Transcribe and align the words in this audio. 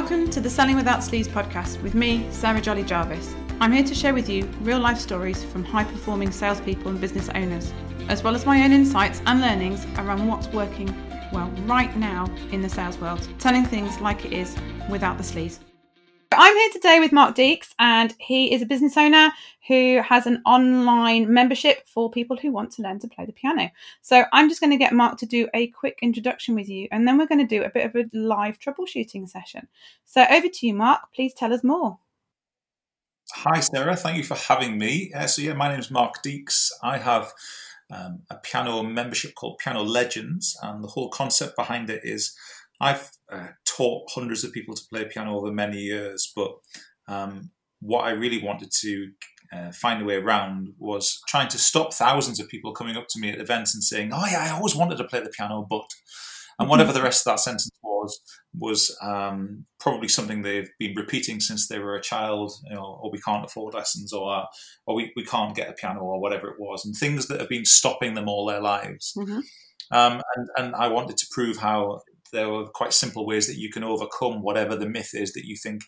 Welcome 0.00 0.30
to 0.30 0.40
the 0.40 0.48
Selling 0.48 0.76
Without 0.76 1.00
Sleaze 1.00 1.26
podcast 1.26 1.82
with 1.82 1.92
me, 1.92 2.28
Sarah 2.30 2.60
Jolly 2.60 2.84
Jarvis. 2.84 3.34
I'm 3.60 3.72
here 3.72 3.82
to 3.82 3.96
share 3.96 4.14
with 4.14 4.28
you 4.28 4.44
real 4.60 4.78
life 4.78 4.96
stories 4.96 5.42
from 5.42 5.64
high 5.64 5.82
performing 5.82 6.30
salespeople 6.30 6.92
and 6.92 7.00
business 7.00 7.28
owners, 7.30 7.72
as 8.08 8.22
well 8.22 8.36
as 8.36 8.46
my 8.46 8.62
own 8.62 8.70
insights 8.70 9.20
and 9.26 9.40
learnings 9.40 9.84
around 9.96 10.24
what's 10.28 10.46
working 10.50 10.86
well 11.32 11.50
right 11.66 11.94
now 11.96 12.32
in 12.52 12.62
the 12.62 12.68
sales 12.68 12.96
world, 12.98 13.28
telling 13.40 13.64
things 13.64 14.00
like 14.00 14.24
it 14.24 14.32
is 14.32 14.56
without 14.88 15.18
the 15.18 15.24
sleaze. 15.24 15.58
I'm 16.30 16.54
here 16.54 16.70
today 16.72 17.00
with 17.00 17.10
Mark 17.10 17.34
Deeks, 17.34 17.70
and 17.78 18.14
he 18.18 18.52
is 18.52 18.60
a 18.60 18.66
business 18.66 18.98
owner 18.98 19.32
who 19.66 20.02
has 20.02 20.26
an 20.26 20.42
online 20.44 21.32
membership 21.32 21.88
for 21.88 22.10
people 22.10 22.36
who 22.36 22.52
want 22.52 22.70
to 22.72 22.82
learn 22.82 22.98
to 22.98 23.08
play 23.08 23.24
the 23.24 23.32
piano. 23.32 23.70
So 24.02 24.24
I'm 24.32 24.50
just 24.50 24.60
going 24.60 24.70
to 24.70 24.76
get 24.76 24.92
Mark 24.92 25.18
to 25.18 25.26
do 25.26 25.48
a 25.54 25.68
quick 25.68 25.98
introduction 26.02 26.54
with 26.54 26.68
you, 26.68 26.86
and 26.90 27.08
then 27.08 27.16
we're 27.16 27.26
going 27.26 27.46
to 27.46 27.46
do 27.46 27.62
a 27.62 27.70
bit 27.70 27.86
of 27.86 27.96
a 27.96 28.04
live 28.12 28.58
troubleshooting 28.58 29.28
session. 29.28 29.68
So 30.04 30.26
over 30.30 30.48
to 30.48 30.66
you, 30.66 30.74
Mark. 30.74 31.00
Please 31.14 31.32
tell 31.32 31.52
us 31.52 31.64
more. 31.64 31.98
Hi, 33.32 33.60
Sarah. 33.60 33.96
Thank 33.96 34.18
you 34.18 34.24
for 34.24 34.36
having 34.36 34.78
me. 34.78 35.10
Uh, 35.14 35.26
so, 35.26 35.40
yeah, 35.40 35.54
my 35.54 35.68
name 35.70 35.80
is 35.80 35.90
Mark 35.90 36.22
Deeks. 36.22 36.70
I 36.82 36.98
have 36.98 37.32
um, 37.90 38.20
a 38.28 38.36
piano 38.36 38.82
membership 38.82 39.34
called 39.34 39.58
Piano 39.58 39.82
Legends, 39.82 40.58
and 40.62 40.84
the 40.84 40.88
whole 40.88 41.08
concept 41.08 41.56
behind 41.56 41.88
it 41.88 42.02
is 42.04 42.36
I've 42.80 43.10
uh, 43.30 43.48
taught 43.78 44.10
hundreds 44.10 44.44
of 44.44 44.52
people 44.52 44.74
to 44.74 44.82
play 44.92 45.04
piano 45.04 45.36
over 45.36 45.52
many 45.52 45.78
years, 45.78 46.32
but 46.34 46.50
um, 47.06 47.50
what 47.80 48.04
I 48.04 48.10
really 48.10 48.42
wanted 48.42 48.70
to 48.80 49.12
uh, 49.52 49.72
find 49.72 50.02
a 50.02 50.04
way 50.04 50.16
around 50.16 50.74
was 50.78 51.20
trying 51.28 51.48
to 51.48 51.58
stop 51.58 51.94
thousands 51.94 52.40
of 52.40 52.48
people 52.48 52.74
coming 52.74 52.96
up 52.96 53.06
to 53.10 53.20
me 53.20 53.30
at 53.30 53.40
events 53.40 53.74
and 53.74 53.82
saying, 53.82 54.10
"Oh 54.12 54.26
yeah, 54.30 54.42
I 54.42 54.50
always 54.50 54.74
wanted 54.74 54.98
to 54.98 55.04
play 55.04 55.20
the 55.20 55.30
piano, 55.30 55.66
but," 55.68 55.86
and 56.58 56.68
whatever 56.68 56.92
the 56.92 57.02
rest 57.02 57.26
of 57.26 57.32
that 57.32 57.40
sentence 57.40 57.70
was 57.82 58.20
was 58.52 58.96
um, 59.00 59.66
probably 59.78 60.08
something 60.08 60.42
they've 60.42 60.70
been 60.78 60.94
repeating 60.96 61.38
since 61.38 61.68
they 61.68 61.78
were 61.78 61.94
a 61.94 62.02
child, 62.02 62.52
you 62.68 62.74
know, 62.74 63.00
or 63.02 63.10
we 63.12 63.20
can't 63.20 63.44
afford 63.44 63.74
lessons, 63.74 64.12
or 64.12 64.44
or 64.86 64.94
we, 64.96 65.12
we 65.16 65.24
can't 65.24 65.54
get 65.54 65.70
a 65.70 65.74
piano, 65.74 66.00
or 66.00 66.20
whatever 66.20 66.48
it 66.48 66.58
was, 66.58 66.84
and 66.84 66.94
things 66.94 67.28
that 67.28 67.40
have 67.40 67.48
been 67.48 67.64
stopping 67.64 68.14
them 68.14 68.28
all 68.28 68.44
their 68.44 68.60
lives. 68.60 69.14
Mm-hmm. 69.16 69.40
Um, 69.90 70.20
and, 70.36 70.48
and 70.58 70.76
I 70.76 70.88
wanted 70.88 71.16
to 71.16 71.26
prove 71.30 71.56
how 71.56 72.00
there 72.32 72.52
are 72.52 72.66
quite 72.66 72.92
simple 72.92 73.26
ways 73.26 73.46
that 73.46 73.58
you 73.58 73.70
can 73.70 73.84
overcome 73.84 74.42
whatever 74.42 74.76
the 74.76 74.88
myth 74.88 75.10
is 75.14 75.32
that 75.32 75.46
you 75.46 75.56
think 75.56 75.82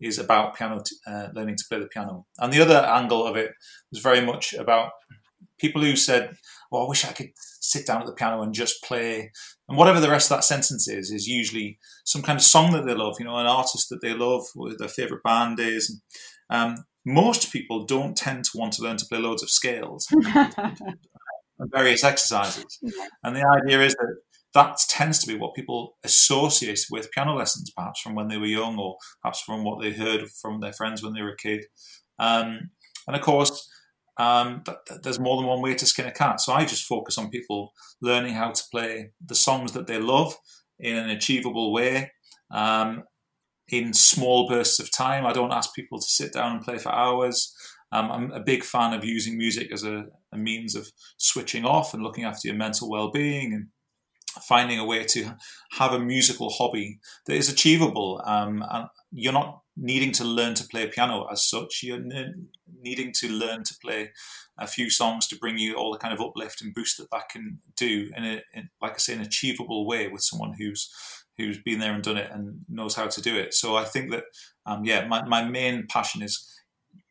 is 0.00 0.18
about 0.18 0.56
piano 0.56 0.82
t- 0.84 0.96
uh, 1.06 1.28
learning 1.34 1.56
to 1.56 1.64
play 1.68 1.78
the 1.78 1.86
piano. 1.86 2.26
And 2.38 2.52
the 2.52 2.60
other 2.60 2.86
angle 2.86 3.26
of 3.26 3.36
it 3.36 3.52
was 3.90 4.00
very 4.00 4.20
much 4.20 4.54
about 4.54 4.90
people 5.58 5.82
who 5.82 5.96
said, 5.96 6.36
"Well, 6.70 6.84
I 6.84 6.88
wish 6.88 7.04
I 7.04 7.12
could 7.12 7.30
sit 7.36 7.86
down 7.86 8.00
at 8.00 8.06
the 8.06 8.12
piano 8.12 8.42
and 8.42 8.54
just 8.54 8.82
play." 8.82 9.30
And 9.68 9.78
whatever 9.78 10.00
the 10.00 10.10
rest 10.10 10.30
of 10.30 10.36
that 10.36 10.44
sentence 10.44 10.88
is, 10.88 11.10
is 11.10 11.26
usually 11.26 11.78
some 12.04 12.22
kind 12.22 12.36
of 12.38 12.44
song 12.44 12.72
that 12.72 12.86
they 12.86 12.94
love, 12.94 13.16
you 13.18 13.24
know, 13.24 13.36
an 13.36 13.46
artist 13.46 13.88
that 13.90 14.02
they 14.02 14.14
love, 14.14 14.44
or 14.54 14.76
their 14.76 14.88
favorite 14.88 15.22
band 15.22 15.58
is. 15.60 16.00
And, 16.48 16.78
um, 16.78 16.84
most 17.06 17.52
people 17.52 17.86
don't 17.86 18.16
tend 18.16 18.44
to 18.44 18.58
want 18.58 18.72
to 18.74 18.82
learn 18.82 18.96
to 18.96 19.06
play 19.06 19.18
loads 19.18 19.42
of 19.42 19.48
scales 19.48 20.08
and 21.58 21.70
various 21.72 22.02
exercises. 22.02 22.78
And 23.22 23.36
the 23.36 23.46
idea 23.46 23.80
is 23.80 23.94
that 23.94 24.16
that 24.56 24.78
tends 24.88 25.18
to 25.18 25.26
be 25.26 25.38
what 25.38 25.54
people 25.54 25.98
associate 26.02 26.80
with 26.90 27.10
piano 27.12 27.34
lessons, 27.36 27.70
perhaps 27.76 28.00
from 28.00 28.14
when 28.14 28.28
they 28.28 28.38
were 28.38 28.46
young, 28.46 28.78
or 28.78 28.96
perhaps 29.20 29.42
from 29.42 29.64
what 29.64 29.82
they 29.82 29.92
heard 29.92 30.30
from 30.30 30.60
their 30.60 30.72
friends 30.72 31.02
when 31.02 31.12
they 31.12 31.20
were 31.20 31.32
a 31.32 31.36
kid. 31.36 31.66
Um, 32.18 32.70
and 33.06 33.14
of 33.14 33.20
course, 33.20 33.70
um, 34.16 34.64
there's 35.02 35.20
more 35.20 35.36
than 35.36 35.46
one 35.46 35.60
way 35.60 35.74
to 35.74 35.84
skin 35.84 36.06
a 36.06 36.10
cat. 36.10 36.40
So 36.40 36.54
I 36.54 36.64
just 36.64 36.86
focus 36.86 37.18
on 37.18 37.28
people 37.28 37.74
learning 38.00 38.32
how 38.32 38.50
to 38.50 38.64
play 38.72 39.10
the 39.24 39.34
songs 39.34 39.72
that 39.72 39.86
they 39.86 39.98
love 39.98 40.34
in 40.78 40.96
an 40.96 41.10
achievable 41.10 41.70
way, 41.70 42.12
um, 42.50 43.04
in 43.68 43.92
small 43.92 44.48
bursts 44.48 44.80
of 44.80 44.90
time. 44.90 45.26
I 45.26 45.34
don't 45.34 45.52
ask 45.52 45.74
people 45.74 46.00
to 46.00 46.06
sit 46.06 46.32
down 46.32 46.52
and 46.52 46.64
play 46.64 46.78
for 46.78 46.92
hours. 46.92 47.54
Um, 47.92 48.10
I'm 48.10 48.32
a 48.32 48.40
big 48.40 48.64
fan 48.64 48.94
of 48.94 49.04
using 49.04 49.36
music 49.36 49.70
as 49.70 49.84
a, 49.84 50.06
a, 50.32 50.38
means 50.38 50.74
of 50.74 50.90
switching 51.18 51.66
off 51.66 51.92
and 51.92 52.02
looking 52.02 52.24
after 52.24 52.48
your 52.48 52.56
mental 52.56 52.90
well-being 52.90 53.52
and 53.52 53.66
finding 54.42 54.78
a 54.78 54.84
way 54.84 55.04
to 55.04 55.36
have 55.72 55.92
a 55.92 55.98
musical 55.98 56.50
hobby 56.50 56.98
that 57.26 57.34
is 57.34 57.48
achievable. 57.48 58.20
Um, 58.24 58.64
and 58.70 58.86
you're 59.12 59.32
not 59.32 59.60
needing 59.76 60.12
to 60.12 60.24
learn 60.24 60.54
to 60.54 60.68
play 60.68 60.86
piano 60.88 61.26
as 61.30 61.48
such. 61.48 61.80
You're 61.82 62.04
needing 62.80 63.12
to 63.14 63.28
learn 63.28 63.64
to 63.64 63.74
play 63.82 64.10
a 64.58 64.66
few 64.66 64.90
songs 64.90 65.26
to 65.28 65.36
bring 65.36 65.58
you 65.58 65.74
all 65.74 65.92
the 65.92 65.98
kind 65.98 66.14
of 66.14 66.20
uplift 66.20 66.62
and 66.62 66.74
boost 66.74 66.96
that 66.98 67.10
that 67.10 67.28
can 67.28 67.60
do 67.76 68.10
in 68.16 68.24
a, 68.24 68.42
in, 68.54 68.70
like 68.80 68.92
I 68.92 68.98
say, 68.98 69.14
an 69.14 69.20
achievable 69.20 69.86
way 69.86 70.08
with 70.08 70.22
someone 70.22 70.54
who's 70.58 70.90
who's 71.38 71.58
been 71.62 71.80
there 71.80 71.92
and 71.92 72.02
done 72.02 72.16
it 72.16 72.30
and 72.32 72.60
knows 72.66 72.94
how 72.94 73.06
to 73.06 73.20
do 73.20 73.36
it. 73.36 73.52
So 73.52 73.76
I 73.76 73.84
think 73.84 74.10
that, 74.10 74.24
um, 74.64 74.86
yeah, 74.86 75.06
my, 75.06 75.22
my 75.26 75.44
main 75.44 75.86
passion 75.86 76.22
is 76.22 76.50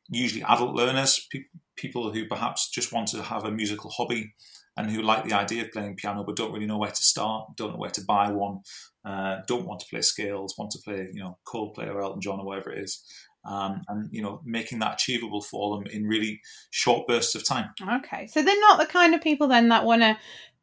usually 0.09 0.41
adult 0.41 0.73
learners, 0.73 1.27
pe- 1.31 1.43
people 1.75 2.11
who 2.11 2.25
perhaps 2.25 2.71
just 2.71 2.91
want 2.91 3.07
to 3.09 3.21
have 3.21 3.43
a 3.43 3.51
musical 3.51 3.91
hobby 3.91 4.33
and 4.77 4.91
who 4.91 5.01
like 5.01 5.23
the 5.23 5.33
idea 5.33 5.63
of 5.63 5.71
playing 5.71 5.95
piano 5.95 6.23
but 6.23 6.35
don't 6.35 6.51
really 6.51 6.65
know 6.65 6.77
where 6.77 6.91
to 6.91 7.03
start, 7.03 7.55
don't 7.55 7.71
know 7.71 7.79
where 7.79 7.91
to 7.91 8.03
buy 8.03 8.31
one, 8.31 8.59
uh, 9.05 9.37
don't 9.47 9.65
want 9.65 9.79
to 9.79 9.85
play 9.89 10.01
scales, 10.01 10.55
want 10.57 10.71
to 10.71 10.79
play, 10.83 11.09
you 11.13 11.21
know, 11.21 11.37
Coldplay 11.47 11.87
or 11.87 12.01
Elton 12.01 12.21
John 12.21 12.39
or 12.39 12.45
whatever 12.45 12.71
it 12.71 12.83
is. 12.83 13.03
Um, 13.45 13.81
and 13.87 14.09
you 14.11 14.23
know, 14.23 14.41
making 14.43 14.79
that 14.79 14.95
achievable 14.95 15.41
for 15.41 15.77
them 15.77 15.85
in 15.85 16.07
really 16.07 16.41
short 16.71 17.07
bursts 17.07 17.35
of 17.35 17.45
time. 17.45 17.69
Okay, 17.99 18.25
so 18.25 18.41
they're 18.41 18.59
not 18.59 18.79
the 18.79 18.87
kind 18.87 19.13
of 19.13 19.21
people 19.21 19.47
then 19.47 19.69
that 19.69 19.85
want 19.85 20.01
to, 20.01 20.17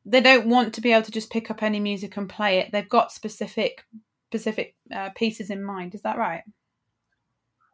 they 0.05 0.21
don't 0.21 0.49
want 0.49 0.75
to 0.75 0.81
be 0.81 0.93
able 0.93 1.05
to 1.05 1.13
just 1.13 1.31
pick 1.31 1.49
up 1.49 1.63
any 1.63 1.79
music 1.79 2.17
and 2.17 2.29
play 2.29 2.59
it. 2.59 2.73
They've 2.73 2.89
got 2.89 3.13
specific 3.13 3.85
specific 4.33 4.75
uh, 4.95 5.11
pieces 5.15 5.51
in 5.51 5.63
mind. 5.63 5.95
Is 5.95 6.03
that 6.03 6.17
right? 6.17 6.43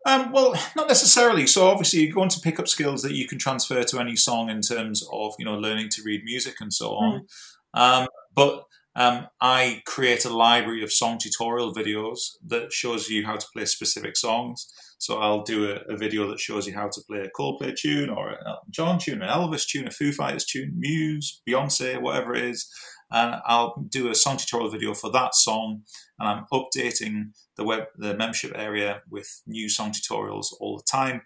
Um, 0.09 0.33
well, 0.33 0.55
not 0.77 0.89
necessarily. 0.89 1.47
So 1.47 1.69
obviously, 1.69 2.01
you're 2.01 2.15
going 2.15 2.31
to 2.31 2.41
pick 2.41 2.59
up 2.59 2.69
skills 2.69 3.03
that 3.03 3.13
you 3.13 3.29
can 3.29 3.39
transfer 3.39 3.83
to 3.85 3.99
any 4.01 4.17
song 4.17 4.49
in 4.49 4.63
terms 4.63 5.07
of 5.13 5.35
you 5.39 5.45
know 5.45 5.57
learning 5.57 5.91
to 5.91 6.03
read 6.05 6.25
music 6.25 6.57
and 6.61 6.73
so 6.73 6.91
on. 6.91 7.27
Mm. 7.77 7.81
Um, 7.81 8.09
but 8.35 8.65
um, 8.97 9.27
I 9.41 9.83
create 9.87 10.25
a 10.25 10.35
library 10.35 10.83
of 10.83 10.93
song 10.93 11.19
tutorial 11.19 11.75
videos 11.75 12.19
that 12.47 12.73
shows 12.73 13.09
you 13.09 13.27
how 13.27 13.37
to 13.37 13.47
play 13.53 13.67
specific 13.67 14.17
songs. 14.17 14.67
So 15.01 15.19
I'll 15.19 15.43
do 15.43 15.71
a, 15.71 15.95
a 15.95 15.97
video 15.97 16.29
that 16.29 16.41
shows 16.41 16.67
you 16.67 16.75
how 16.75 16.89
to 16.89 17.01
play 17.09 17.21
a 17.21 17.31
Coldplay 17.31 17.77
tune 17.77 18.11
or 18.11 18.31
an 18.31 18.39
Elton 18.45 18.71
John 18.71 18.99
tune, 18.99 19.23
an 19.23 19.29
Elvis 19.29 19.69
tune, 19.69 19.87
a 19.87 19.93
Foo 19.93 20.11
Fighters 20.11 20.45
tune, 20.45 20.73
Muse, 20.77 21.41
Beyonce, 21.49 22.01
whatever 22.01 22.35
it 22.35 22.45
is 22.47 22.69
and 23.11 23.41
I'll 23.47 23.87
do 23.89 24.11
a 24.11 24.15
song 24.15 24.37
tutorial 24.37 24.71
video 24.71 24.95
for 24.95 25.11
that 25.13 25.35
song, 25.35 25.83
and 26.19 26.29
I'm 26.29 26.45
updating 26.53 27.33
the 27.57 27.65
web 27.65 27.85
the 27.97 28.15
membership 28.15 28.53
area 28.55 29.03
with 29.11 29.43
new 29.47 29.69
song 29.69 29.93
tutorials 29.93 30.47
all 30.61 30.77
the 30.77 30.85
time. 30.91 31.23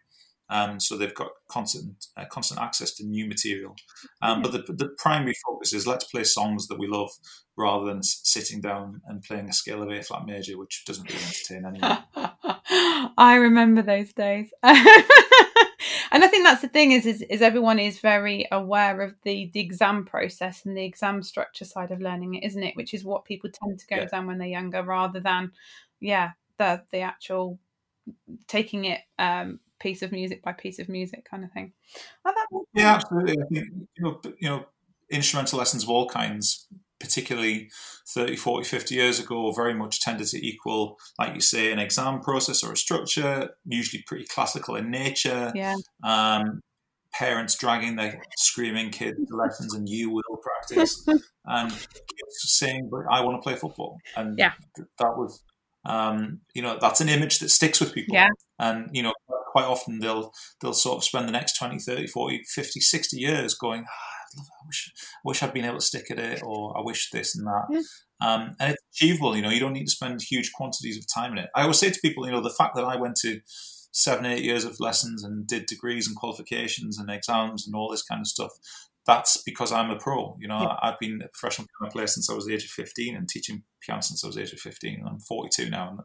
Um, 0.52 0.80
so 0.80 0.96
they've 0.98 1.14
got 1.14 1.30
constant 1.48 2.06
uh, 2.16 2.26
constant 2.26 2.60
access 2.60 2.94
to 2.96 3.06
new 3.06 3.26
material. 3.26 3.74
Um, 4.20 4.42
but 4.42 4.52
the, 4.52 4.58
the 4.72 4.90
primary 4.98 5.34
focus 5.46 5.72
is 5.72 5.86
let's 5.86 6.04
play 6.04 6.24
songs 6.24 6.68
that 6.68 6.78
we 6.78 6.86
love 6.86 7.10
rather 7.56 7.86
than 7.86 8.02
sitting 8.02 8.60
down 8.60 9.00
and 9.06 9.22
playing 9.22 9.48
a 9.48 9.52
scale 9.52 9.82
of 9.82 9.90
A 9.90 10.02
flat 10.02 10.26
major, 10.26 10.58
which 10.58 10.84
doesn't 10.86 11.08
really 11.08 11.24
entertain 11.24 11.64
anyone. 11.64 12.04
I 13.16 13.36
remember 13.36 13.82
those 13.82 14.12
days. 14.12 14.50
and 16.12 16.22
I 16.22 16.28
think 16.28 16.44
that's 16.44 16.62
the 16.62 16.68
thing 16.68 16.92
is, 16.92 17.06
is, 17.06 17.22
is 17.22 17.42
everyone 17.42 17.78
is 17.78 17.98
very 17.98 18.46
aware 18.52 19.00
of 19.00 19.14
the 19.22 19.50
the 19.52 19.60
exam 19.60 20.04
process 20.04 20.64
and 20.64 20.76
the 20.76 20.84
exam 20.84 21.22
structure 21.22 21.64
side 21.64 21.90
of 21.90 22.00
learning 22.00 22.34
it, 22.34 22.44
isn't 22.44 22.62
it? 22.62 22.76
Which 22.76 22.94
is 22.94 23.04
what 23.04 23.24
people 23.24 23.50
tend 23.50 23.78
to 23.78 23.86
go 23.86 23.96
yeah. 23.96 24.04
down 24.06 24.26
when 24.26 24.38
they're 24.38 24.48
younger, 24.48 24.82
rather 24.82 25.20
than 25.20 25.52
yeah 26.00 26.32
the 26.58 26.82
the 26.90 27.00
actual 27.00 27.58
taking 28.46 28.84
it 28.84 29.00
um, 29.18 29.60
piece 29.80 30.02
of 30.02 30.12
music 30.12 30.42
by 30.42 30.52
piece 30.52 30.78
of 30.78 30.88
music 30.88 31.26
kind 31.28 31.44
of 31.44 31.52
thing. 31.52 31.72
Oh, 32.24 32.66
yeah, 32.74 32.94
absolutely. 32.94 33.42
I 33.42 33.46
think 33.46 33.68
you 33.96 34.02
know, 34.02 34.20
you 34.38 34.48
know, 34.48 34.66
instrumental 35.10 35.58
lessons 35.58 35.82
of 35.82 35.88
all 35.88 36.08
kinds 36.08 36.66
particularly 37.02 37.70
30, 38.08 38.36
40, 38.36 38.64
50 38.64 38.94
years 38.94 39.20
ago, 39.20 39.52
very 39.52 39.74
much 39.74 40.00
tended 40.00 40.28
to 40.28 40.46
equal, 40.46 40.98
like 41.18 41.34
you 41.34 41.40
say, 41.40 41.72
an 41.72 41.78
exam 41.78 42.20
process 42.20 42.62
or 42.62 42.72
a 42.72 42.76
structure, 42.76 43.50
usually 43.66 44.02
pretty 44.06 44.24
classical 44.24 44.76
in 44.76 44.90
nature. 44.90 45.52
Yeah. 45.54 45.76
Um, 46.02 46.60
parents 47.12 47.54
dragging 47.56 47.96
their 47.96 48.22
screaming 48.38 48.90
kids 48.90 49.18
to 49.28 49.36
lessons 49.36 49.74
and 49.74 49.88
you 49.88 50.10
will 50.10 50.22
practice. 50.42 51.06
And 51.44 51.72
kids 51.72 52.36
saying 52.36 52.88
but 52.88 53.00
i 53.10 53.20
want 53.20 53.36
to 53.36 53.42
play 53.42 53.56
football. 53.56 53.98
And 54.16 54.38
yeah. 54.38 54.52
that 54.76 55.18
was 55.18 55.42
um, 55.84 56.42
you 56.54 56.62
know 56.62 56.78
that's 56.80 57.00
an 57.00 57.08
image 57.08 57.40
that 57.40 57.48
sticks 57.48 57.80
with 57.80 57.92
people. 57.92 58.14
Yeah. 58.14 58.28
And 58.60 58.88
you 58.92 59.02
know 59.02 59.12
quite 59.50 59.64
often 59.64 59.98
they'll 59.98 60.32
they'll 60.60 60.72
sort 60.72 60.98
of 60.98 61.04
spend 61.04 61.26
the 61.26 61.32
next 61.32 61.58
20 61.58 61.80
30 61.80 62.06
40 62.06 62.42
50 62.48 62.80
60 62.80 63.16
years 63.16 63.54
going 63.54 63.84
I 64.38 64.66
wish, 64.66 64.92
I 64.96 65.20
wish 65.24 65.42
I'd 65.42 65.52
been 65.54 65.64
able 65.64 65.78
to 65.78 65.84
stick 65.84 66.10
at 66.10 66.18
it, 66.18 66.42
or 66.42 66.76
I 66.76 66.82
wish 66.82 67.10
this 67.10 67.36
and 67.36 67.46
that. 67.46 67.64
Yeah. 67.70 67.80
Um, 68.20 68.56
and 68.60 68.72
it's 68.72 68.82
achievable. 68.94 69.36
You 69.36 69.42
know, 69.42 69.50
you 69.50 69.60
don't 69.60 69.72
need 69.72 69.86
to 69.86 69.90
spend 69.90 70.22
huge 70.22 70.52
quantities 70.52 70.96
of 70.96 71.04
time 71.12 71.32
in 71.32 71.38
it. 71.38 71.50
I 71.56 71.62
always 71.62 71.78
say 71.78 71.90
to 71.90 72.00
people, 72.00 72.24
you 72.26 72.32
know, 72.32 72.40
the 72.40 72.50
fact 72.50 72.74
that 72.76 72.84
I 72.84 72.96
went 72.96 73.16
to 73.22 73.40
seven, 73.92 74.24
eight 74.26 74.44
years 74.44 74.64
of 74.64 74.80
lessons 74.80 75.22
and 75.24 75.46
did 75.46 75.66
degrees 75.66 76.06
and 76.06 76.16
qualifications 76.16 76.98
and 76.98 77.10
exams 77.10 77.66
and 77.66 77.74
all 77.74 77.90
this 77.90 78.02
kind 78.02 78.20
of 78.20 78.26
stuff 78.26 78.52
that's 79.06 79.42
because 79.42 79.72
I'm 79.72 79.90
a 79.90 79.96
pro. 79.96 80.36
You 80.40 80.48
know, 80.48 80.60
Yeah. 80.62 80.76
I've 80.82 80.98
been 80.98 81.20
a 81.22 81.28
professional 81.28 81.66
piano 81.78 81.90
player 81.92 82.06
since 82.06 82.30
I 82.30 82.34
was 82.34 82.46
the 82.46 82.54
age 82.54 82.64
of 82.64 82.70
15 82.70 83.16
and 83.16 83.28
teaching 83.28 83.64
piano 83.80 84.00
since 84.00 84.22
I 84.22 84.28
was 84.28 84.36
the 84.36 84.42
age 84.42 84.52
of 84.52 84.60
15. 84.60 85.00
And 85.00 85.08
I'm 85.08 85.20
42 85.20 85.70
now. 85.70 85.90
And, 85.90 86.00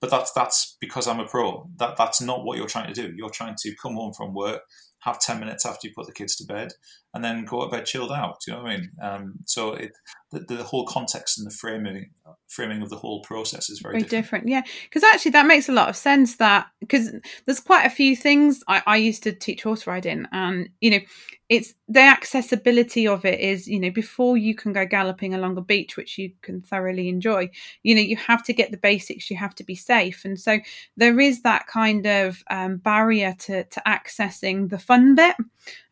but 0.00 0.10
that's 0.10 0.32
that's 0.32 0.76
because 0.80 1.06
I'm 1.06 1.20
a 1.20 1.26
pro. 1.26 1.68
That 1.76 1.96
that's 1.96 2.22
not 2.22 2.44
what 2.44 2.56
you're 2.56 2.66
trying 2.66 2.92
to 2.92 2.94
do. 2.94 3.12
You're 3.14 3.28
trying 3.30 3.56
to 3.60 3.74
come 3.76 3.94
home 3.94 4.14
from 4.14 4.32
work, 4.34 4.62
have 5.00 5.20
10 5.20 5.40
minutes 5.40 5.64
after 5.64 5.86
you 5.86 5.94
put 5.94 6.06
the 6.06 6.12
kids 6.12 6.36
to 6.36 6.44
bed, 6.44 6.72
and 7.14 7.24
then 7.24 7.44
go 7.44 7.64
to 7.64 7.70
bed 7.70 7.86
chilled 7.86 8.12
out. 8.12 8.38
Do 8.44 8.52
you 8.52 8.56
know 8.56 8.62
what 8.64 8.72
I 8.72 8.76
mean? 8.76 8.90
Um, 9.02 9.34
so 9.46 9.72
it 9.72 9.92
the, 10.30 10.40
the 10.40 10.62
whole 10.62 10.86
context 10.86 11.38
and 11.38 11.46
the 11.46 11.54
framing 11.54 12.10
framing 12.46 12.82
of 12.82 12.90
the 12.90 12.96
whole 12.96 13.20
process 13.22 13.70
is 13.70 13.80
very, 13.80 13.94
very 13.94 14.02
different. 14.02 14.46
different 14.46 14.48
yeah 14.48 14.62
because 14.84 15.02
actually 15.02 15.30
that 15.30 15.46
makes 15.46 15.68
a 15.68 15.72
lot 15.72 15.88
of 15.88 15.96
sense 15.96 16.36
that 16.36 16.66
because 16.80 17.12
there's 17.46 17.60
quite 17.60 17.84
a 17.84 17.90
few 17.90 18.14
things 18.16 18.62
I, 18.68 18.82
I 18.86 18.96
used 18.96 19.22
to 19.24 19.32
teach 19.32 19.62
horse 19.62 19.86
riding 19.86 20.26
and 20.32 20.68
you 20.80 20.90
know 20.90 21.00
it's 21.48 21.74
the 21.88 22.00
accessibility 22.00 23.08
of 23.08 23.24
it 23.24 23.40
is 23.40 23.66
you 23.66 23.80
know 23.80 23.90
before 23.90 24.36
you 24.36 24.54
can 24.54 24.72
go 24.72 24.86
galloping 24.86 25.34
along 25.34 25.56
a 25.56 25.62
beach 25.62 25.96
which 25.96 26.18
you 26.18 26.32
can 26.42 26.60
thoroughly 26.62 27.08
enjoy 27.08 27.50
you 27.82 27.94
know 27.94 28.00
you 28.00 28.16
have 28.16 28.44
to 28.44 28.52
get 28.52 28.70
the 28.70 28.76
basics 28.76 29.30
you 29.30 29.36
have 29.36 29.54
to 29.56 29.64
be 29.64 29.74
safe 29.74 30.24
and 30.24 30.38
so 30.38 30.58
there 30.96 31.18
is 31.18 31.42
that 31.42 31.66
kind 31.66 32.06
of 32.06 32.44
um, 32.50 32.76
barrier 32.76 33.34
to, 33.38 33.64
to 33.64 33.82
accessing 33.86 34.70
the 34.70 34.78
fun 34.78 35.16
bit 35.16 35.34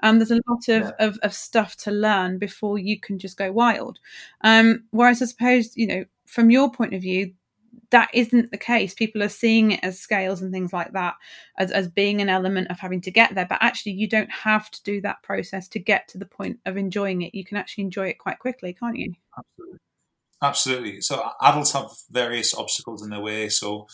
um, 0.00 0.18
there's 0.18 0.30
a 0.30 0.40
lot 0.46 0.68
of, 0.68 0.82
Yeah. 0.82 1.06
of, 1.06 1.18
of 1.22 1.34
stuff 1.34 1.76
to 1.76 1.90
learn 1.90 2.38
before 2.38 2.78
you 2.78 2.98
can 3.00 3.18
just 3.18 3.36
go 3.36 3.50
wild 3.52 3.98
um, 4.42 4.84
whereas 4.90 5.22
i 5.22 5.26
suppose 5.26 5.76
you 5.76 5.86
know 5.86 6.04
from 6.26 6.50
your 6.50 6.70
point 6.70 6.94
of 6.94 7.02
view 7.02 7.32
that 7.90 8.10
isn't 8.12 8.50
the 8.50 8.58
case. 8.58 8.94
People 8.94 9.22
are 9.22 9.28
seeing 9.28 9.72
it 9.72 9.80
as 9.82 9.98
scales 9.98 10.42
and 10.42 10.52
things 10.52 10.72
like 10.72 10.92
that 10.92 11.14
as, 11.58 11.70
as 11.70 11.88
being 11.88 12.20
an 12.20 12.28
element 12.28 12.70
of 12.70 12.78
having 12.78 13.00
to 13.02 13.10
get 13.10 13.34
there. 13.34 13.46
But 13.48 13.58
actually, 13.60 13.92
you 13.92 14.08
don't 14.08 14.30
have 14.30 14.70
to 14.70 14.82
do 14.82 15.00
that 15.02 15.22
process 15.22 15.68
to 15.68 15.78
get 15.78 16.08
to 16.08 16.18
the 16.18 16.26
point 16.26 16.58
of 16.66 16.76
enjoying 16.76 17.22
it. 17.22 17.34
You 17.34 17.44
can 17.44 17.56
actually 17.56 17.84
enjoy 17.84 18.08
it 18.08 18.18
quite 18.18 18.38
quickly, 18.38 18.74
can't 18.74 18.96
you? 18.96 19.14
Absolutely. 19.36 19.78
Absolutely. 20.40 21.00
So 21.00 21.30
adults 21.42 21.72
have 21.72 21.90
various 22.10 22.54
obstacles 22.54 23.02
in 23.02 23.10
their 23.10 23.20
way. 23.20 23.48
So, 23.48 23.88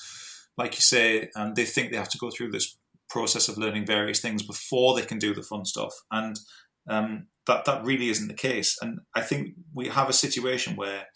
like 0.59 0.75
you 0.75 0.83
say, 0.83 1.31
um, 1.37 1.55
they 1.55 1.65
think 1.65 1.91
they 1.91 1.97
have 1.97 2.11
to 2.11 2.19
go 2.19 2.31
through 2.31 2.51
this 2.51 2.77
process 3.09 3.49
of 3.49 3.59
learning 3.59 3.87
various 3.87 4.21
things 4.21 4.43
before 4.43 4.95
they 4.95 5.07
can 5.07 5.19
do 5.19 5.35
the 5.35 5.43
fun 5.43 5.65
stuff, 5.65 5.95
and 6.11 6.39
um, 6.89 7.27
that 7.47 7.65
that 7.65 7.85
really 7.85 8.09
isn't 8.11 8.29
the 8.29 8.35
case. 8.35 8.77
And 8.81 9.01
I 9.15 9.21
think 9.23 9.55
we 9.75 9.89
have 9.89 10.09
a 10.09 10.13
situation 10.15 10.77
where 10.77 11.07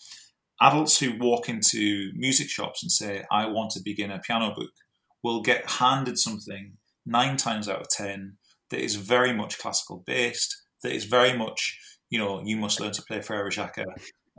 adults 0.60 0.98
who 1.00 1.16
walk 1.18 1.48
into 1.48 2.10
music 2.14 2.48
shops 2.48 2.82
and 2.82 2.90
say, 2.92 3.24
"I 3.30 3.46
want 3.46 3.70
to 3.72 3.80
begin 3.84 4.10
a 4.10 4.18
piano 4.18 4.54
book," 4.54 4.70
will 5.22 5.42
get 5.42 5.70
handed 5.70 6.18
something 6.18 6.76
nine 7.06 7.36
times 7.36 7.68
out 7.68 7.80
of 7.80 7.88
ten 7.88 8.38
that 8.70 8.80
is 8.80 8.96
very 8.96 9.32
much 9.32 9.58
classical 9.58 10.02
based, 10.06 10.54
that 10.82 10.92
is 10.92 11.04
very 11.06 11.36
much, 11.36 11.78
you 12.10 12.18
know, 12.18 12.42
you 12.44 12.56
must 12.56 12.80
learn 12.80 12.92
to 12.92 13.02
play 13.02 13.20
Frere 13.22 13.50
Jacques. 13.50 13.78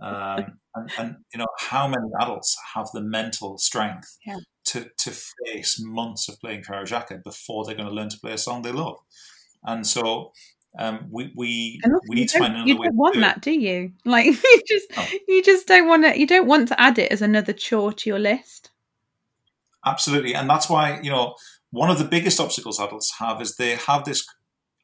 Um, 0.02 0.60
and, 0.76 0.92
and 0.98 1.16
you 1.34 1.40
know 1.40 1.48
how 1.60 1.88
many 1.88 2.06
adults 2.22 2.56
have 2.76 2.88
the 2.94 3.02
mental 3.02 3.58
strength 3.58 4.18
Yeah. 4.26 4.38
to 4.66 4.90
to 5.00 5.12
face 5.46 5.78
months 5.82 6.30
of 6.30 6.40
playing 6.40 6.64
Frere 6.64 6.86
Jacques 6.86 7.24
before 7.24 7.66
they're 7.66 7.76
going 7.76 7.90
to 7.90 7.94
learn 7.96 8.10
to 8.10 8.20
play 8.20 8.34
a 8.34 8.38
song 8.38 8.62
they 8.62 8.72
love, 8.72 8.98
and 9.64 9.86
so 9.88 10.32
um, 10.78 11.08
we 11.10 11.32
we 11.36 11.82
we 12.08 12.16
need 12.16 12.30
to 12.30 12.40
find 12.40 12.54
don't, 12.54 12.62
another 12.62 12.70
you 12.70 12.78
way. 12.78 12.86
don't 12.86 12.94
to 12.94 12.98
want 12.98 13.14
do 13.16 13.20
that, 13.22 13.42
do 13.42 13.52
you? 13.52 13.92
Like 14.06 14.26
you 14.44 14.62
just 14.68 14.96
No. 14.96 15.06
you 15.28 15.44
just 15.44 15.68
don't 15.68 15.88
want 15.88 16.04
to. 16.04 16.20
You 16.20 16.28
don't 16.28 16.48
want 16.48 16.68
to 16.68 16.80
add 16.80 17.00
it 17.00 17.12
as 17.12 17.22
another 17.22 17.54
chore 17.54 17.94
to 17.94 18.10
your 18.10 18.20
list. 18.20 18.72
Absolutely, 19.86 20.36
and 20.36 20.50
that's 20.50 20.70
why 20.70 21.00
you 21.02 21.10
know 21.10 21.36
one 21.72 21.90
of 21.90 21.98
the 21.98 22.06
biggest 22.06 22.40
obstacles 22.40 22.80
adults 22.80 23.16
have 23.20 23.42
is 23.42 23.56
they 23.56 23.76
have 23.76 24.06
this. 24.06 24.26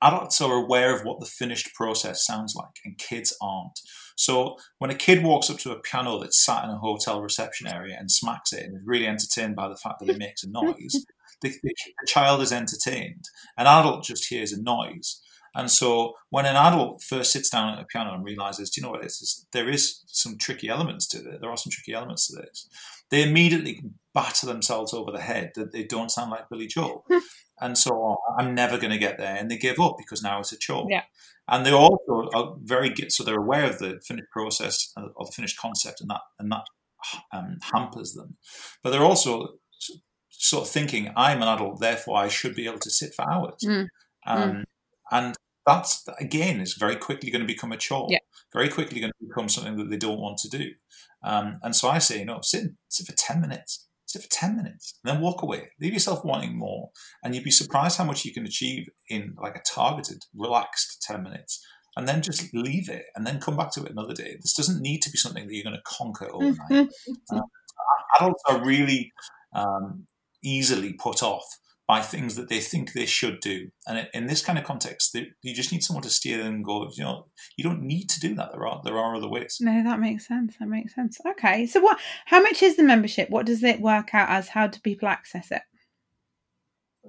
Adults 0.02 0.42
are 0.42 0.54
aware 0.54 0.94
of 0.94 1.06
what 1.06 1.20
the 1.20 1.26
finished 1.26 1.74
process 1.74 2.26
sounds 2.26 2.54
like, 2.56 2.80
and 2.84 2.98
kids 2.98 3.36
aren't. 3.42 3.80
So 4.16 4.58
when 4.78 4.92
a 4.92 4.96
kid 4.96 5.24
walks 5.24 5.50
up 5.50 5.58
to 5.60 5.72
a 5.72 5.80
piano 5.80 6.20
that's 6.20 6.44
sat 6.44 6.64
in 6.64 6.70
a 6.70 6.78
hotel 6.78 7.22
reception 7.22 7.68
area 7.68 7.96
and 7.98 8.12
smacks 8.12 8.54
it 8.54 8.64
and 8.64 8.76
is 8.76 8.84
really 8.86 9.08
entertained 9.08 9.56
by 9.56 9.68
the 9.68 9.76
fact 9.76 10.00
that 10.00 10.10
it 10.10 10.18
makes 10.18 10.44
a 10.44 10.50
noise, 10.50 11.06
the, 11.42 11.54
the 11.64 11.74
child 12.08 12.42
is 12.42 12.52
entertained. 12.52 13.26
An 13.58 13.68
adult 13.68 14.04
just 14.04 14.28
hears 14.28 14.52
a 14.52 14.62
noise. 14.62 15.22
And 15.56 15.72
so 15.72 16.14
when 16.30 16.46
an 16.46 16.58
adult 16.58 17.02
first 17.02 17.32
sits 17.32 17.50
down 17.50 17.74
at 17.74 17.82
a 17.82 17.86
piano 17.86 18.14
and 18.14 18.26
realizes, 18.26 18.70
do 18.70 18.82
you 18.82 18.86
know 18.86 18.92
what 18.92 19.02
it 19.02 19.08
is? 19.08 19.48
There 19.54 19.70
is 19.70 20.04
some 20.08 20.38
tricky 20.38 20.68
elements 20.68 21.08
to 21.08 21.18
it. 21.20 21.40
There 21.40 21.50
are 21.50 21.58
some 21.58 21.72
tricky 21.72 21.94
elements 21.94 22.28
to 22.28 22.36
this. 22.36 22.68
They 23.10 23.24
immediately 23.24 23.82
batter 24.14 24.46
themselves 24.46 24.94
over 24.94 25.12
the 25.12 25.22
head 25.22 25.52
that 25.56 25.72
they 25.72 25.84
don't 25.84 26.12
sound 26.12 26.32
like 26.32 26.50
Billy 26.50 26.68
Joel. 26.68 27.06
and 27.62 27.78
so 27.78 27.92
oh, 27.94 28.18
I'm 28.38 28.54
never 28.54 28.78
going 28.78 28.92
to 28.92 28.98
get 28.98 29.18
there. 29.18 29.36
And 29.36 29.50
they 29.50 29.58
give 29.58 29.80
up 29.80 29.96
because 29.98 30.22
now 30.22 30.40
it's 30.42 30.52
a 30.52 30.58
chore. 30.58 30.88
Yeah. 30.90 31.04
And 31.48 31.66
they 31.66 31.72
also 31.72 32.30
are 32.34 32.56
very 32.64 32.90
good, 32.90 33.12
so 33.12 33.24
they're 33.24 33.36
aware 33.36 33.66
of 33.66 33.78
the 33.78 34.02
finished 34.04 34.32
process 34.32 34.92
uh, 34.98 35.10
or 35.16 35.28
the 35.28 35.32
finished 35.32 35.60
concept, 35.60 36.02
and 36.02 36.10
that 36.10 36.22
and 36.40 36.52
that 36.52 36.66
um, 37.32 37.60
hampers 37.72 38.14
them. 38.14 38.38
But 38.82 38.90
they're 38.90 39.04
also 39.04 39.60
sort 40.30 40.64
of 40.64 40.70
thinking, 40.70 41.12
"I'm 41.16 41.44
an 41.44 41.48
adult, 41.48 41.80
therefore 41.80 42.18
I 42.18 42.30
should 42.30 42.56
be 42.56 42.66
able 42.66 42.80
to 42.80 42.90
sit 42.90 43.14
for 43.14 43.32
hours." 43.32 43.62
Mm. 43.64 43.88
Um, 44.26 44.64
And 45.12 45.36
that's 45.66 46.06
again 46.20 46.60
is 46.60 46.76
very 46.76 46.96
quickly 46.96 47.32
going 47.32 47.42
to 47.42 47.48
become 47.48 47.72
a 47.72 47.78
chore. 47.78 48.08
Yeah. 48.10 48.20
Very 48.54 48.70
quickly 48.70 49.00
going 49.00 49.12
to 49.12 49.28
become 49.28 49.50
something 49.50 49.78
that 49.78 49.90
they 49.90 49.98
don't 49.98 50.20
want 50.20 50.38
to 50.40 50.50
do. 50.50 50.72
Um, 51.24 51.60
and 51.64 51.76
so 51.76 51.90
I 51.90 52.00
say, 52.00 52.20
you 52.20 52.26
know, 52.26 52.40
sit 52.42 52.72
sit 52.90 53.08
for 53.08 53.16
ten 53.16 53.42
minutes. 53.42 53.88
Sit 54.08 54.22
for 54.22 54.30
ten 54.30 54.56
minutes, 54.56 55.00
and 55.04 55.14
then 55.14 55.22
walk 55.22 55.42
away. 55.42 55.72
Leave 55.82 55.94
yourself 55.94 56.24
wanting 56.24 56.58
more, 56.58 56.92
and 57.24 57.34
you'd 57.34 57.44
be 57.44 57.52
surprised 57.52 57.98
how 57.98 58.04
much 58.04 58.24
you 58.24 58.32
can 58.32 58.46
achieve 58.46 58.88
in 59.10 59.34
like 59.42 59.56
a 59.56 59.62
targeted, 59.68 60.20
relaxed 60.36 61.02
ten 61.02 61.24
minutes. 61.24 61.66
And 61.98 62.08
then 62.08 62.22
just 62.22 62.54
leave 62.54 62.90
it, 62.90 63.06
and 63.16 63.26
then 63.26 63.40
come 63.40 63.56
back 63.56 63.72
to 63.72 63.84
it 63.84 63.92
another 63.92 64.14
day. 64.14 64.36
This 64.42 64.54
doesn't 64.54 64.82
need 64.82 65.02
to 65.04 65.10
be 65.10 65.18
something 65.18 65.48
that 65.48 65.54
you're 65.54 65.64
going 65.64 65.78
to 65.78 65.82
conquer 65.86 66.30
overnight 66.32 66.90
adults 68.20 68.44
are 68.50 68.66
really 68.66 69.14
um, 69.54 70.08
easily 70.44 70.94
put 70.94 71.24
off 71.24 71.46
by 71.88 72.02
things 72.02 72.36
that 72.36 72.50
they 72.50 72.60
think 72.60 72.94
they 72.94 73.06
should 73.06 73.40
do. 73.42 73.70
And 73.88 74.08
in 74.14 74.26
this 74.26 74.44
kind 74.44 74.58
of 74.58 74.66
context, 74.66 75.14
they, 75.14 75.28
you 75.44 75.54
just 75.54 75.72
need 75.72 75.84
someone 75.84 76.04
to 76.04 76.10
steer 76.10 76.38
them 76.40 76.56
and 76.56 76.66
go, 76.66 76.90
you 76.98 77.04
know, 77.04 77.28
you 77.58 77.64
don't 77.64 77.84
need 77.84 78.10
to 78.10 78.20
do 78.20 78.34
that. 78.36 78.52
There 78.52 78.66
are 78.66 78.82
there 78.84 78.98
are 78.98 79.16
other 79.16 79.30
ways. 79.30 79.58
No, 79.60 79.84
that 79.84 80.00
makes 80.00 80.28
sense. 80.28 80.56
That 80.60 80.68
makes 80.68 80.96
sense. 80.96 81.20
Okay, 81.26 81.68
so 81.68 81.80
what? 81.80 82.00
How 82.26 82.42
much 82.42 82.64
is 82.64 82.76
the 82.76 82.84
membership? 82.84 83.30
What 83.30 83.46
does 83.46 83.64
it 83.64 83.82
work 83.82 84.16
out 84.16 84.30
as? 84.30 84.50
How 84.50 84.68
do 84.68 84.80
people 84.80 85.08
access 85.08 85.52
it? 85.52 85.62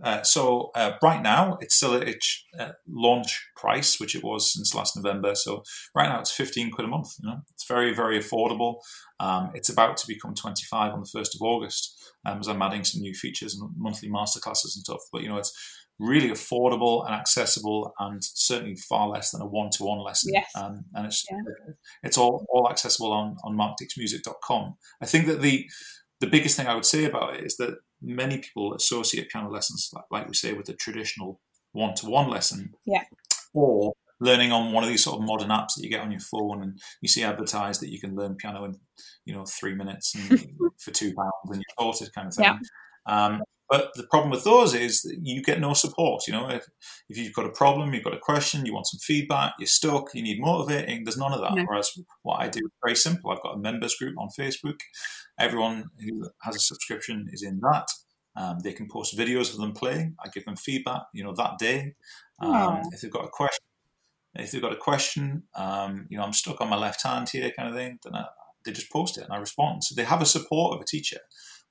Uh, 0.02 0.23
so 0.23 0.70
uh, 0.75 0.93
right 1.02 1.23
now, 1.23 1.56
it's 1.62 1.75
still 1.75 1.94
at 1.94 2.06
its 2.06 2.44
uh, 2.61 2.73
launch 2.87 3.49
price, 3.56 3.99
which 3.99 4.14
it 4.14 4.23
was 4.23 4.52
since 4.52 4.75
last 4.75 4.94
November. 4.94 5.34
So 5.34 5.62
right 5.94 6.06
now, 6.06 6.20
it's 6.20 6.31
fifteen 6.31 6.70
quid 6.70 6.84
a 6.84 6.90
month. 6.90 7.08
You 7.23 7.31
know, 7.31 7.38
it's 7.50 7.67
very 7.67 7.94
very 7.94 8.19
affordable. 8.19 8.75
Um, 9.19 9.52
it's 9.55 9.70
about 9.70 9.96
to 9.96 10.06
become 10.06 10.34
twenty 10.34 10.64
five 10.70 10.93
on 10.93 11.00
the 11.00 11.11
first 11.11 11.34
of 11.34 11.40
August, 11.40 11.95
um, 12.26 12.40
as 12.40 12.49
I'm 12.49 12.61
adding 12.62 12.84
some 12.84 13.00
new 13.00 13.14
features 13.14 13.55
and 13.55 13.70
monthly 13.76 14.08
masterclasses 14.11 14.75
and 14.75 14.85
stuff. 14.85 15.00
But 15.12 15.23
you 15.23 15.28
know, 15.30 15.38
it's 15.38 15.52
really 15.99 16.28
affordable 16.28 17.06
and 17.06 17.14
accessible, 17.14 17.92
and 17.99 18.23
certainly 18.23 18.76
far 18.76 19.09
less 19.09 19.30
than 19.30 19.40
a 19.40 19.47
one 19.47 19.71
to 19.71 19.85
one 19.85 20.00
lesson. 20.04 20.33
Yes. 20.35 20.50
Um, 20.54 20.85
and 20.95 21.06
it's 21.06 21.25
Yeah. 21.30 21.38
it's 22.02 22.18
all 22.18 22.45
all 22.50 22.68
accessible 22.71 23.12
on 23.12 23.37
on 23.45 23.56
markdeeksmusic.com. 23.56 24.75
I 25.00 25.06
think 25.06 25.26
that 25.26 25.40
the 25.40 25.66
the 26.21 26.26
biggest 26.26 26.56
thing 26.56 26.66
I 26.66 26.75
would 26.75 26.87
say 26.87 27.04
about 27.04 27.35
it 27.37 27.45
is 27.45 27.56
that 27.56 27.78
many 28.02 28.38
people 28.38 28.75
associate 28.75 29.28
piano 29.30 29.50
lessons, 29.50 29.90
like, 29.95 30.04
like 30.11 30.26
we 30.28 30.35
say, 30.35 30.52
with 30.54 30.66
the 30.66 30.75
traditional 30.75 31.40
one-to-one 31.73 32.30
lesson, 32.30 32.73
Yeah. 32.87 33.04
or 33.52 33.92
learning 34.20 34.52
on 34.52 34.73
one 34.73 34.82
of 34.82 34.88
these 34.90 35.04
sort 35.04 35.20
of 35.20 35.26
modern 35.26 35.49
apps 35.49 35.75
that 35.76 35.82
you 35.82 35.90
get 35.90 36.00
on 36.00 36.11
your 36.11 36.20
phone, 36.20 36.62
and 36.62 36.78
you 37.00 37.08
see 37.08 37.23
advertised 37.23 37.80
that 37.82 37.90
you 37.90 38.00
can 38.00 38.14
learn 38.14 38.37
piano 38.37 38.64
in, 38.64 38.76
you 39.25 39.35
know, 39.35 39.44
three 39.44 39.75
minutes 39.75 40.14
and 40.14 40.40
for 40.80 40.90
two 40.90 41.14
pounds, 41.14 41.32
and 41.50 41.56
you're 41.56 41.92
sorted, 41.92 42.14
kind 42.14 42.28
of 42.28 42.35
thing. 42.35 42.44
Yeah. 42.44 42.56
Um, 43.06 43.42
but 43.68 43.90
the 43.96 44.06
problem 44.06 44.30
with 44.30 44.44
those 44.44 44.75
is 44.75 45.02
that 45.02 45.18
you 45.23 45.42
get 45.42 45.61
no 45.61 45.73
support. 45.75 46.23
You 46.28 46.35
know, 46.35 46.49
if, 46.49 46.64
if 47.08 47.18
you've 47.18 47.32
got 47.32 47.46
a 47.46 47.50
problem, 47.50 47.92
you've 47.92 48.04
got 48.04 48.14
a 48.14 48.18
question, 48.18 48.64
you 48.64 48.73
want 48.73 48.87
some 48.87 49.00
feedback, 49.00 49.54
you're 49.58 49.66
stuck, 49.66 50.14
you 50.14 50.23
need 50.23 50.40
motivating. 50.40 51.04
There's 51.04 51.18
none 51.18 51.32
of 51.32 51.40
that. 51.40 51.54
No. 51.54 51.64
Whereas 51.64 51.90
what 52.23 52.40
I 52.40 52.49
do 52.49 52.61
is 52.61 52.70
very 52.82 52.94
simple. 52.94 53.30
I've 53.30 53.42
got 53.42 53.56
a 53.56 53.58
members 53.58 53.96
group 53.96 54.16
on 54.18 54.28
Facebook. 54.38 54.78
Everyone 55.38 55.87
who 55.99 56.30
has 56.42 56.54
a 56.54 56.61
subscription 56.61 57.26
is 57.32 57.42
in 57.42 57.61
that. 57.61 57.88
Um, 58.37 58.58
they 58.62 58.73
can 58.73 58.87
post 58.88 59.18
videos 59.18 59.52
of 59.52 59.58
them 59.58 59.73
playing. 59.73 60.14
I 60.25 60.28
give 60.28 60.44
them 60.44 60.56
feedback, 60.56 61.02
you 61.12 61.25
know, 61.25 61.35
that 61.37 61.58
day. 61.58 61.94
Um, 62.40 62.82
if 62.92 63.00
they've 63.00 63.11
got 63.11 63.25
a 63.25 63.28
question, 63.28 63.64
if 64.40 64.50
they've 64.50 64.62
got 64.62 64.73
a 64.73 64.76
question, 64.76 65.45
um, 65.55 66.07
you 66.09 66.19
know, 66.19 66.25
I'm 66.25 66.33
stuck 66.33 66.61
on 66.61 66.69
my 66.69 66.76
left 66.76 67.02
hand 67.02 67.28
here, 67.28 67.50
kind 67.57 67.69
of 67.69 67.75
thing. 67.75 67.99
Then 68.02 68.14
I, 68.14 68.26
they 68.64 68.73
just 68.73 68.90
post 68.90 69.19
it 69.19 69.25
and 69.25 69.33
I 69.33 69.38
respond. 69.38 69.85
So 69.85 69.95
they 69.95 70.05
have 70.05 70.23
a 70.23 70.26
support 70.26 70.75
of 70.75 70.81
a 70.81 70.85
teacher 70.85 71.19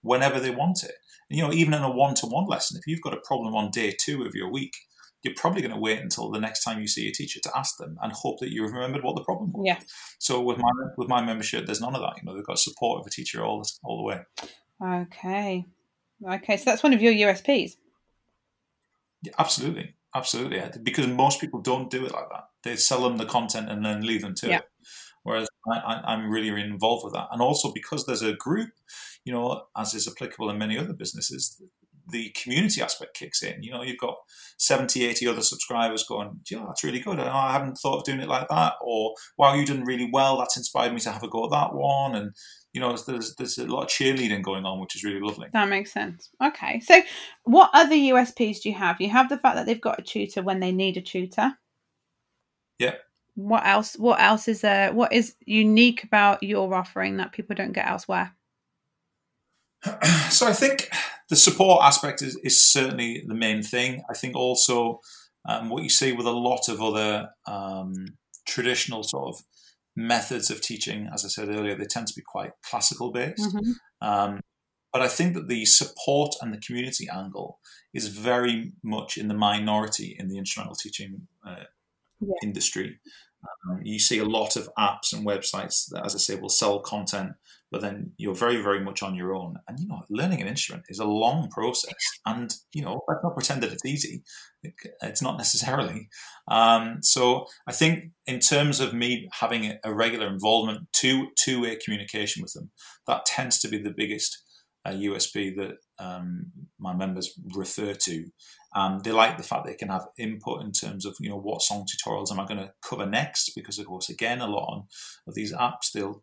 whenever 0.01 0.39
they 0.39 0.51
want 0.51 0.83
it. 0.83 0.95
And, 1.29 1.37
you 1.37 1.43
know, 1.43 1.53
even 1.53 1.73
in 1.73 1.81
a 1.81 1.91
one-to-one 1.91 2.45
lesson, 2.45 2.77
if 2.79 2.87
you've 2.87 3.01
got 3.01 3.13
a 3.13 3.21
problem 3.25 3.55
on 3.55 3.71
day 3.71 3.95
two 3.99 4.23
of 4.23 4.35
your 4.35 4.51
week, 4.51 4.75
you're 5.23 5.33
probably 5.35 5.61
going 5.61 5.73
to 5.73 5.79
wait 5.79 5.99
until 5.99 6.29
the 6.29 6.39
next 6.39 6.63
time 6.63 6.79
you 6.79 6.87
see 6.87 7.07
a 7.09 7.11
teacher 7.11 7.39
to 7.41 7.57
ask 7.57 7.77
them 7.77 7.97
and 8.01 8.11
hope 8.13 8.39
that 8.39 8.51
you've 8.51 8.71
remembered 8.71 9.03
what 9.03 9.15
the 9.15 9.23
problem 9.23 9.51
was. 9.53 9.63
Yeah. 9.65 9.79
So 10.19 10.39
with 10.39 10.59
my 10.59 10.69
with 10.97 11.07
my 11.07 11.25
membership, 11.25 11.65
there's 11.65 11.81
none 11.81 11.95
of 11.95 12.01
that. 12.01 12.13
You 12.17 12.23
know, 12.25 12.35
they've 12.35 12.45
got 12.45 12.59
support 12.59 12.99
of 12.99 13.07
a 13.07 13.09
teacher 13.09 13.43
all 13.43 13.59
the, 13.59 13.71
all 13.83 13.97
the 13.97 14.03
way. 14.03 15.01
Okay. 15.03 15.65
Okay, 16.25 16.57
so 16.57 16.63
that's 16.65 16.83
one 16.83 16.93
of 16.93 17.01
your 17.01 17.13
USPs. 17.13 17.75
Yeah, 19.23 19.33
absolutely, 19.37 19.95
absolutely. 20.13 20.61
Because 20.83 21.07
most 21.07 21.41
people 21.41 21.59
don't 21.59 21.89
do 21.89 22.05
it 22.05 22.13
like 22.13 22.29
that. 22.29 22.45
They 22.65 22.75
sell 22.75 23.01
them 23.03 23.15
the 23.17 23.25
content 23.25 23.71
and 23.71 23.85
then 23.85 24.01
leave 24.05 24.21
them 24.21 24.35
to 24.35 24.47
Yeah. 24.49 24.57
it. 24.57 24.69
Whereas 25.23 25.47
I, 25.71 25.77
I, 25.77 26.13
I'm 26.13 26.29
really, 26.29 26.51
really 26.51 26.67
involved 26.69 27.03
with 27.05 27.13
that, 27.13 27.29
and 27.31 27.41
also 27.41 27.71
because 27.71 28.05
there's 28.05 28.21
a 28.21 28.33
group, 28.33 28.69
you 29.23 29.33
know, 29.33 29.63
as 29.75 29.93
is 29.95 30.07
applicable 30.07 30.49
in 30.51 30.57
many 30.59 30.77
other 30.77 30.93
businesses, 30.93 31.59
the 32.07 32.29
community 32.39 32.79
aspect 32.83 33.15
kicks 33.17 33.41
in. 33.41 33.63
You 33.63 33.71
know, 33.71 33.81
you've 33.81 33.97
got 33.97 34.17
70, 34.59 35.03
80 35.05 35.27
other 35.27 35.41
subscribers 35.41 36.03
going, 36.03 36.41
yeah, 36.51 36.63
that's 36.67 36.83
really 36.83 36.99
good. 36.99 37.19
I 37.19 37.51
haven't 37.53 37.77
thought 37.79 37.97
of 37.97 38.03
doing 38.03 38.19
it 38.19 38.29
like 38.29 38.47
that. 38.49 38.73
Or, 38.81 39.15
wow, 39.39 39.55
you've 39.55 39.69
done 39.69 39.83
really 39.85 40.07
well. 40.13 40.37
That's 40.37 40.57
inspired 40.57 40.93
me 40.93 40.99
to 40.99 41.11
have 41.11 41.23
a 41.23 41.27
go 41.27 41.45
at 41.45 41.49
that 41.51 41.73
one. 41.73 42.13
And, 42.13 42.35
you 42.73 42.79
know, 42.81 42.95
there's, 42.95 43.33
there's 43.37 43.57
a 43.57 43.65
lot 43.65 43.85
of 43.85 43.89
cheerleading 43.89 44.43
going 44.43 44.65
on, 44.65 44.79
which 44.79 44.95
is 44.95 45.03
really 45.03 45.19
lovely. 45.19 45.47
That 45.53 45.67
makes 45.69 45.91
sense. 45.91 46.29
Okay. 46.43 46.79
So, 46.81 47.01
what 47.45 47.71
other 47.73 47.95
USPs 47.95 48.61
do 48.61 48.69
you 48.69 48.75
have? 48.75 49.01
You 49.01 49.09
have 49.09 49.29
the 49.29 49.39
fact 49.39 49.55
that 49.55 49.65
they've 49.65 49.81
got 49.81 49.97
a 49.97 50.03
tutor 50.03 50.43
when 50.43 50.59
they 50.59 50.71
need 50.71 50.97
a 50.97 51.01
tutor. 51.01 51.53
Yeah. 52.79 52.95
What 53.35 53.65
else? 53.65 53.95
What 53.95 54.21
else 54.21 54.47
is 54.47 54.61
there? 54.61 54.93
What 54.93 55.11
is 55.11 55.35
unique 55.45 56.03
about 56.03 56.41
your 56.41 56.73
offering 56.73 57.17
that 57.17 57.33
people 57.33 57.55
don't 57.55 57.73
get 57.73 57.87
elsewhere? 57.87 58.33
so 60.29 60.47
I 60.47 60.53
think 60.53 60.89
the 61.29 61.35
support 61.35 61.83
aspect 61.83 62.21
is, 62.21 62.37
is 62.43 62.61
certainly 62.61 63.23
the 63.27 63.35
main 63.35 63.61
thing. 63.61 64.03
I 64.09 64.13
think 64.13 64.35
also 64.35 64.99
um, 65.47 65.69
what 65.69 65.83
you 65.83 65.89
see 65.89 66.11
with 66.13 66.25
a 66.25 66.31
lot 66.31 66.69
of 66.69 66.81
other 66.81 67.29
um, 67.45 67.93
traditional 68.47 69.03
sort 69.03 69.35
of 69.35 69.43
methods 69.95 70.49
of 70.49 70.61
teaching, 70.61 71.09
as 71.13 71.25
I 71.25 71.27
said 71.27 71.49
earlier, 71.49 71.75
they 71.75 71.85
tend 71.85 72.07
to 72.07 72.15
be 72.15 72.23
quite 72.25 72.51
classical 72.63 73.11
based. 73.11 73.55
Mm-hmm. 73.55 74.07
Um, 74.07 74.39
but 74.91 75.01
I 75.01 75.07
think 75.07 75.33
that 75.33 75.47
the 75.47 75.65
support 75.65 76.35
and 76.41 76.53
the 76.53 76.57
community 76.57 77.07
angle 77.13 77.59
is 77.93 78.07
very 78.07 78.71
much 78.83 79.17
in 79.17 79.27
the 79.27 79.33
minority 79.33 80.15
in 80.17 80.29
the 80.29 80.37
instrumental 80.37 80.75
teaching 80.75 81.27
uh, 81.45 81.63
Yeah. 82.19 82.33
industry. 82.43 82.99
Um, 83.69 83.79
you 83.83 83.99
see 83.99 84.19
a 84.19 84.25
lot 84.25 84.55
of 84.55 84.69
apps 84.77 85.13
and 85.13 85.25
websites 85.25 85.87
that, 85.91 86.05
as 86.05 86.15
I 86.15 86.17
say, 86.17 86.35
will 86.35 86.49
sell 86.49 86.79
content, 86.79 87.33
but 87.71 87.81
then 87.81 88.11
you're 88.17 88.35
very, 88.35 88.61
very 88.61 88.83
much 88.83 89.03
on 89.03 89.15
your 89.15 89.35
own. 89.35 89.57
And 89.67 89.79
you 89.79 89.87
know, 89.87 90.01
learning 90.09 90.41
an 90.41 90.47
instrument 90.47 90.85
is 90.89 90.99
a 90.99 91.05
long 91.05 91.49
process, 91.49 91.93
and 92.25 92.53
you 92.73 92.81
know, 92.83 93.01
let's 93.07 93.21
not 93.23 93.35
pretend 93.35 93.61
that 93.63 93.71
it's 93.71 93.85
easy. 93.85 94.23
It, 94.63 94.73
it's 95.01 95.21
not 95.21 95.37
necessarily. 95.37 96.09
Um, 96.47 96.99
so 97.01 97.45
I 97.67 97.71
think, 97.71 98.11
in 98.25 98.39
terms 98.39 98.79
of 98.79 98.93
me 98.93 99.27
having 99.33 99.65
a, 99.65 99.79
a 99.83 99.93
regular 99.93 100.27
involvement, 100.27 100.87
two 100.93 101.27
two 101.37 101.61
way 101.61 101.77
communication 101.83 102.41
with 102.41 102.53
them, 102.53 102.71
that 103.07 103.25
tends 103.25 103.59
to 103.59 103.67
be 103.67 103.77
the 103.77 103.93
biggest 103.95 104.41
uh, 104.85 104.91
USP 104.91 105.55
that 105.57 105.77
um, 105.99 106.51
my 106.79 106.95
members 106.95 107.33
refer 107.55 107.93
to. 107.93 108.25
Um, 108.75 108.99
they 109.03 109.11
like 109.13 109.37
the 109.37 109.43
fact 109.43 109.65
they 109.65 109.73
can 109.73 109.87
have 109.87 110.05
input 110.19 110.61
in 110.61 110.73
terms 110.73 111.05
of 111.05 111.15
you 111.21 111.29
know 111.29 111.37
what 111.39 111.61
song 111.61 111.85
tutorials 111.87 112.29
am 112.31 112.39
I 112.41 112.45
going 112.45 112.59
to 112.59 112.73
cover 112.81 113.05
next 113.05 113.51
because 113.55 113.79
of 113.79 113.85
course 113.85 114.09
again 114.09 114.41
a 114.41 114.47
lot 114.47 114.67
on, 114.69 114.83
of 115.27 115.33
these 115.33 115.53
apps 115.53 115.91
they'll 115.93 116.21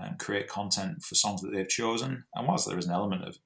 um, 0.00 0.16
create 0.18 0.48
content 0.48 1.02
for 1.02 1.14
songs 1.14 1.40
that 1.42 1.52
they've 1.52 1.68
chosen 1.68 2.24
and 2.34 2.48
whilst 2.48 2.66
there 2.68 2.76
is 2.78 2.86
an 2.86 2.92
element 2.92 3.22
of 3.22 3.38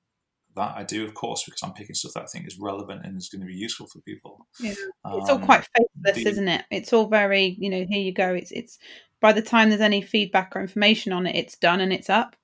that 0.56 0.74
I 0.74 0.82
do 0.84 1.04
of 1.04 1.12
course 1.14 1.44
because 1.44 1.62
I'm 1.62 1.74
picking 1.74 1.94
stuff 1.94 2.12
that 2.14 2.22
I 2.22 2.26
think 2.26 2.46
is 2.46 2.58
relevant 2.58 3.04
and 3.04 3.16
is 3.18 3.28
going 3.28 3.42
to 3.42 3.46
be 3.46 3.54
useful 3.54 3.86
for 3.86 4.00
people. 4.00 4.46
Yeah. 4.58 4.70
It's 4.72 5.30
all 5.30 5.32
Um, 5.36 5.44
quite 5.44 5.68
faceless, 5.76 6.24
the- 6.24 6.30
isn't 6.30 6.48
it? 6.48 6.64
It's 6.70 6.92
all 6.94 7.08
very, 7.08 7.56
you 7.58 7.68
know, 7.70 7.84
here 7.88 8.00
you 8.02 8.12
go. 8.12 8.32
It's 8.34 8.50
it's 8.52 8.78
by 9.20 9.32
the 9.32 9.42
time 9.42 9.68
there's 9.68 9.82
any 9.82 10.00
feedback 10.00 10.56
or 10.56 10.60
information 10.62 11.12
on 11.12 11.26
it, 11.26 11.36
it's 11.36 11.56
done 11.58 11.80
and 11.82 11.92
it's 11.92 12.08
up. 12.08 12.36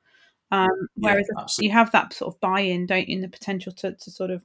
Um, 0.52 0.68
Yeah, 0.94 1.10
whereas 1.12 1.28
absolutely. 1.38 1.66
you 1.68 1.72
have 1.72 1.90
that 1.92 2.12
sort 2.12 2.34
of 2.34 2.40
buy-in, 2.40 2.84
don't 2.86 3.08
you, 3.08 3.14
and 3.16 3.24
the 3.24 3.28
potential 3.28 3.72
to, 3.72 3.96
to 3.98 4.10
sort 4.10 4.30
of 4.30 4.42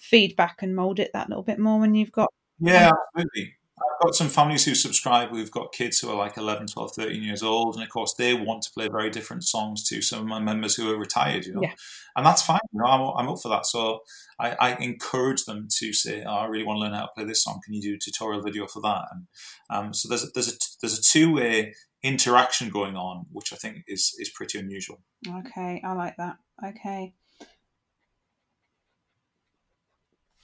feedback 0.00 0.62
and 0.62 0.74
mold 0.74 0.98
it 0.98 1.10
that 1.12 1.28
little 1.28 1.42
bit 1.42 1.58
more 1.58 1.80
when 1.80 1.94
you've 1.94 2.12
got 2.12 2.32
Yeah, 2.60 2.90
absolutely. 3.14 3.54
I've 3.76 4.06
got 4.06 4.14
some 4.14 4.28
families 4.28 4.64
who 4.64 4.74
subscribe. 4.74 5.32
We've 5.32 5.50
got 5.50 5.72
kids 5.72 5.98
who 5.98 6.08
are 6.08 6.16
like 6.16 6.36
11, 6.36 6.68
12, 6.68 6.92
13 6.96 7.22
years 7.22 7.42
old. 7.42 7.74
And 7.74 7.82
of 7.82 7.90
course, 7.90 8.14
they 8.14 8.32
want 8.32 8.62
to 8.62 8.70
play 8.72 8.88
very 8.88 9.10
different 9.10 9.42
songs 9.44 9.84
to 9.88 10.00
some 10.00 10.20
of 10.20 10.26
my 10.26 10.38
members 10.38 10.76
who 10.76 10.92
are 10.92 10.98
retired, 10.98 11.44
you 11.44 11.54
know. 11.54 11.62
Yeah. 11.62 11.72
And 12.16 12.24
that's 12.24 12.42
fine. 12.42 12.60
You 12.72 12.80
know, 12.80 12.86
I'm, 12.86 13.00
I'm 13.18 13.32
up 13.32 13.40
for 13.42 13.48
that. 13.48 13.66
So 13.66 14.00
I, 14.38 14.52
I 14.60 14.74
encourage 14.76 15.44
them 15.44 15.66
to 15.78 15.92
say, 15.92 16.22
oh, 16.24 16.30
I 16.30 16.46
really 16.46 16.64
want 16.64 16.78
to 16.78 16.80
learn 16.82 16.94
how 16.94 17.06
to 17.06 17.12
play 17.16 17.24
this 17.24 17.42
song. 17.42 17.60
Can 17.64 17.74
you 17.74 17.82
do 17.82 17.94
a 17.94 17.98
tutorial 17.98 18.42
video 18.42 18.66
for 18.68 18.80
that? 18.82 19.02
And 19.10 19.26
um, 19.70 19.94
so 19.94 20.08
there's 20.08 20.22
a, 20.22 20.28
there's 20.34 20.48
a, 20.52 20.56
there's 20.80 20.98
a 20.98 21.02
two 21.02 21.34
way 21.34 21.74
interaction 22.04 22.70
going 22.70 22.96
on, 22.96 23.26
which 23.32 23.52
I 23.52 23.56
think 23.56 23.84
is, 23.88 24.14
is 24.18 24.30
pretty 24.30 24.58
unusual. 24.58 25.02
Okay, 25.28 25.82
I 25.84 25.92
like 25.94 26.16
that. 26.18 26.36
Okay. 26.64 27.14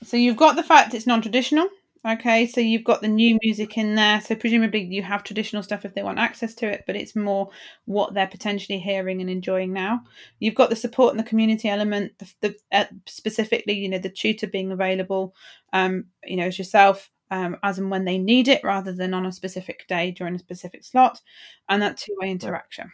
So 0.02 0.16
you've 0.16 0.36
got 0.36 0.56
the 0.56 0.62
fact 0.62 0.94
it's 0.94 1.06
non-traditional. 1.06 1.68
Okay, 2.06 2.46
so 2.46 2.62
you've 2.62 2.84
got 2.84 3.02
the 3.02 3.08
new 3.08 3.38
music 3.42 3.76
in 3.76 3.94
there. 3.94 4.22
So 4.22 4.34
presumably 4.34 4.82
you 4.82 5.02
have 5.02 5.22
traditional 5.22 5.62
stuff 5.62 5.84
if 5.84 5.92
they 5.92 6.02
want 6.02 6.18
access 6.18 6.54
to 6.54 6.66
it, 6.66 6.84
but 6.86 6.96
it's 6.96 7.14
more 7.14 7.50
what 7.84 8.14
they're 8.14 8.26
potentially 8.26 8.78
hearing 8.78 9.20
and 9.20 9.28
enjoying 9.28 9.74
now. 9.74 10.00
You've 10.38 10.54
got 10.54 10.70
the 10.70 10.76
support 10.76 11.10
and 11.10 11.20
the 11.20 11.28
community 11.28 11.68
element, 11.68 12.12
the, 12.18 12.32
the 12.40 12.56
uh, 12.72 12.86
specifically, 13.06 13.74
you 13.74 13.88
know, 13.90 13.98
the 13.98 14.08
tutor 14.08 14.46
being 14.46 14.72
available, 14.72 15.34
um, 15.74 16.06
you 16.24 16.36
know, 16.36 16.46
as 16.46 16.56
yourself, 16.56 17.10
um, 17.30 17.58
as 17.62 17.78
and 17.78 17.90
when 17.90 18.06
they 18.06 18.16
need 18.16 18.48
it, 18.48 18.64
rather 18.64 18.94
than 18.94 19.12
on 19.12 19.26
a 19.26 19.32
specific 19.32 19.86
day 19.86 20.10
during 20.10 20.34
a 20.34 20.38
specific 20.38 20.84
slot, 20.84 21.20
and 21.68 21.82
that 21.82 21.98
two-way 21.98 22.30
interaction. 22.30 22.90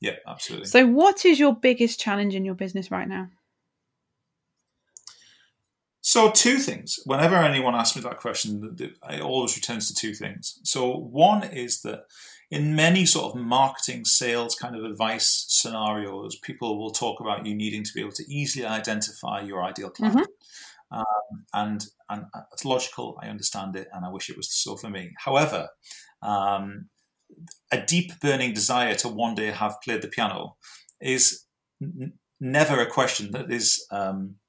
Yeah, 0.00 0.16
absolutely. 0.26 0.66
So, 0.66 0.86
what 0.86 1.24
is 1.24 1.38
your 1.40 1.56
biggest 1.56 1.98
challenge 1.98 2.34
in 2.34 2.44
your 2.44 2.54
business 2.54 2.90
right 2.90 3.08
now? 3.08 3.28
So, 6.10 6.32
two 6.32 6.58
things. 6.58 6.98
Whenever 7.04 7.36
anyone 7.36 7.76
asks 7.76 7.94
me 7.94 8.02
that 8.02 8.16
question, 8.16 8.76
it 8.80 9.20
always 9.20 9.54
returns 9.54 9.86
to 9.86 9.94
two 9.94 10.12
things. 10.12 10.58
So, 10.64 10.90
one 10.90 11.44
is 11.44 11.82
that 11.82 12.00
in 12.50 12.74
many 12.74 13.06
sort 13.06 13.26
of 13.32 13.40
marketing, 13.40 14.04
sales 14.04 14.56
kind 14.56 14.74
of 14.74 14.82
advice 14.82 15.46
scenarios, 15.48 16.34
people 16.42 16.80
will 16.80 16.90
talk 16.90 17.20
about 17.20 17.46
you 17.46 17.54
needing 17.54 17.84
to 17.84 17.92
be 17.94 18.00
able 18.00 18.10
to 18.10 18.24
easily 18.28 18.66
identify 18.66 19.40
your 19.40 19.62
ideal 19.62 19.90
client. 19.90 20.26
Um, 20.90 21.44
and 21.54 21.86
and 22.08 22.24
it's 22.52 22.64
logical. 22.64 23.16
I 23.22 23.28
understand 23.28 23.76
it, 23.76 23.86
and 23.92 24.04
I 24.04 24.08
wish 24.10 24.28
it 24.28 24.36
was 24.36 24.50
so 24.50 24.74
for 24.74 24.90
me. 24.90 25.12
However, 25.16 25.68
um, 26.22 26.86
a 27.70 27.80
deep 27.80 28.18
burning 28.20 28.52
desire 28.52 28.96
to 28.96 29.08
one 29.08 29.36
day 29.36 29.52
have 29.52 29.76
played 29.84 30.02
the 30.02 30.08
piano 30.08 30.56
is 31.00 31.44
n- 31.80 32.14
never 32.40 32.80
a 32.80 32.90
question 32.90 33.30
that 33.30 33.52
is 33.52 33.86
um, 33.92 34.39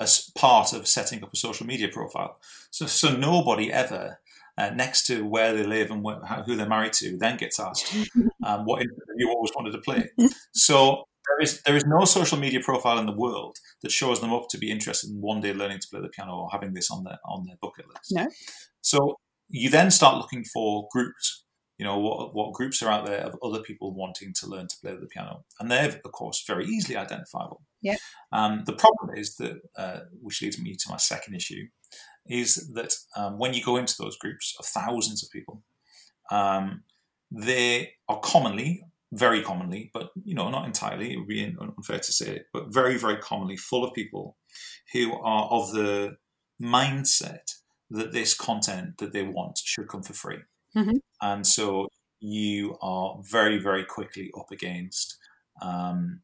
a 0.00 0.04
s- 0.04 0.30
part 0.30 0.72
of 0.72 0.88
setting 0.88 1.22
up 1.22 1.32
a 1.32 1.36
social 1.36 1.66
media 1.66 1.88
profile. 1.88 2.38
So, 2.70 2.86
so 2.86 3.14
nobody 3.16 3.72
ever 3.72 4.20
uh, 4.58 4.70
next 4.70 5.06
to 5.06 5.24
where 5.24 5.52
they 5.54 5.64
live 5.64 5.90
and 5.90 6.04
wh- 6.04 6.26
how, 6.26 6.42
who 6.42 6.56
they're 6.56 6.68
married 6.68 6.92
to 6.94 7.16
then 7.18 7.36
gets 7.36 7.60
asked 7.60 7.94
um, 8.44 8.64
what 8.64 8.82
you 9.16 9.28
always 9.30 9.50
wanted 9.56 9.72
to 9.72 9.78
play. 9.78 10.10
So 10.52 11.04
there 11.26 11.40
is 11.42 11.62
there 11.62 11.76
is 11.76 11.84
no 11.86 12.04
social 12.04 12.38
media 12.38 12.60
profile 12.60 12.98
in 12.98 13.06
the 13.06 13.12
world 13.16 13.56
that 13.82 13.92
shows 13.92 14.20
them 14.20 14.32
up 14.32 14.48
to 14.50 14.58
be 14.58 14.70
interested 14.70 15.10
in 15.10 15.20
one 15.20 15.40
day 15.40 15.52
learning 15.52 15.78
to 15.80 15.88
play 15.90 16.00
the 16.00 16.08
piano 16.08 16.32
or 16.34 16.48
having 16.50 16.72
this 16.74 16.90
on 16.90 17.04
their 17.04 17.18
on 17.24 17.44
their 17.46 17.56
bucket 17.62 17.86
list. 17.88 18.12
No. 18.12 18.28
So 18.80 19.16
you 19.48 19.70
then 19.70 19.90
start 19.90 20.16
looking 20.16 20.44
for 20.44 20.88
groups. 20.92 21.44
You 21.80 21.86
know 21.86 21.98
what 21.98 22.34
what 22.34 22.52
groups 22.52 22.82
are 22.82 22.90
out 22.90 23.06
there 23.06 23.22
of 23.22 23.38
other 23.42 23.62
people 23.62 23.94
wanting 23.94 24.34
to 24.34 24.46
learn 24.46 24.68
to 24.68 24.76
play 24.82 24.94
the 24.94 25.06
piano, 25.06 25.44
and 25.58 25.70
they're 25.70 25.98
of 26.04 26.12
course 26.12 26.44
very 26.46 26.66
easily 26.66 26.94
identifiable. 26.94 27.62
Yeah. 27.80 27.96
Um, 28.32 28.64
the 28.66 28.74
problem 28.74 29.16
is 29.16 29.36
that, 29.36 29.62
uh, 29.78 30.00
which 30.20 30.42
leads 30.42 30.60
me 30.60 30.76
to 30.76 30.90
my 30.90 30.98
second 30.98 31.36
issue, 31.36 31.68
is 32.26 32.70
that 32.74 32.92
um, 33.16 33.38
when 33.38 33.54
you 33.54 33.64
go 33.64 33.78
into 33.78 33.94
those 33.98 34.18
groups 34.18 34.54
of 34.58 34.66
thousands 34.66 35.24
of 35.24 35.30
people, 35.30 35.62
um, 36.30 36.82
they 37.30 37.94
are 38.10 38.20
commonly, 38.20 38.84
very 39.12 39.42
commonly, 39.42 39.90
but 39.94 40.10
you 40.22 40.34
know, 40.34 40.50
not 40.50 40.66
entirely. 40.66 41.14
It 41.14 41.16
would 41.16 41.28
be 41.28 41.56
unfair 41.78 42.00
to 42.00 42.12
say 42.12 42.36
it, 42.36 42.46
but 42.52 42.74
very, 42.74 42.98
very 42.98 43.16
commonly 43.16 43.56
full 43.56 43.84
of 43.84 43.94
people 43.94 44.36
who 44.92 45.14
are 45.14 45.44
of 45.44 45.72
the 45.72 46.18
mindset 46.60 47.54
that 47.88 48.12
this 48.12 48.34
content 48.34 48.98
that 48.98 49.14
they 49.14 49.22
want 49.22 49.60
should 49.64 49.88
come 49.88 50.02
for 50.02 50.12
free, 50.12 50.40
Mhm. 50.76 51.00
and 51.20 51.46
so 51.46 51.88
you 52.20 52.76
are 52.82 53.18
very, 53.22 53.58
very 53.58 53.84
quickly 53.84 54.30
up 54.38 54.50
against. 54.50 55.16
Um, 55.62 56.22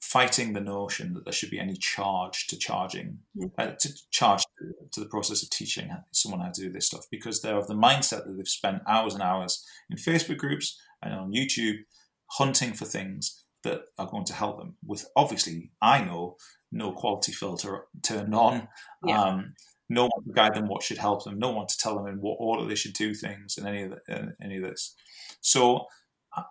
fighting 0.00 0.52
the 0.52 0.60
notion 0.60 1.14
that 1.14 1.24
there 1.24 1.32
should 1.32 1.48
be 1.50 1.60
any 1.60 1.76
charge 1.76 2.48
to 2.48 2.56
charging, 2.58 3.20
Mm. 3.36 3.52
uh, 3.56 3.72
to 3.76 3.88
charge 4.10 4.42
to, 4.58 4.74
to 4.90 5.00
the 5.00 5.06
process 5.08 5.42
of 5.44 5.50
teaching 5.50 5.90
someone 6.10 6.40
how 6.40 6.50
to 6.50 6.60
do 6.60 6.70
this 6.72 6.88
stuff 6.88 7.06
because 7.10 7.40
they're 7.40 7.56
of 7.56 7.68
the 7.68 7.74
mindset 7.74 8.24
that 8.26 8.34
they've 8.36 8.48
spent 8.48 8.82
hours 8.86 9.14
and 9.14 9.22
hours 9.22 9.64
in 9.90 9.96
Facebook 9.96 10.38
groups 10.38 10.78
and 11.02 11.14
on 11.14 11.30
YouTube 11.32 11.84
hunting 12.32 12.74
for 12.74 12.84
things 12.84 13.44
that 13.62 13.82
are 13.96 14.08
going 14.10 14.24
to 14.24 14.34
help 14.34 14.58
them 14.58 14.76
with 14.84 15.06
obviously 15.14 15.70
I 15.80 16.04
know 16.04 16.36
no 16.72 16.92
quality 16.92 17.32
filter 17.32 17.86
turned 18.02 18.34
on 18.34 18.68
Yeah. 19.06 19.22
um, 19.22 19.54
no 19.88 20.04
one 20.04 20.24
to 20.24 20.32
guide 20.32 20.54
them 20.54 20.68
what 20.68 20.82
should 20.82 20.98
help 20.98 21.24
them 21.24 21.38
no 21.38 21.50
one 21.50 21.66
to 21.66 21.76
tell 21.78 21.96
them 21.96 22.06
in 22.06 22.20
what 22.20 22.36
order 22.38 22.66
they 22.66 22.74
should 22.74 22.94
do 22.94 23.14
things 23.14 23.56
and 23.58 23.66
any 23.66 23.82
of 23.82 23.90
the, 23.90 24.34
any 24.42 24.56
of 24.56 24.62
this 24.62 24.94
so 25.40 25.86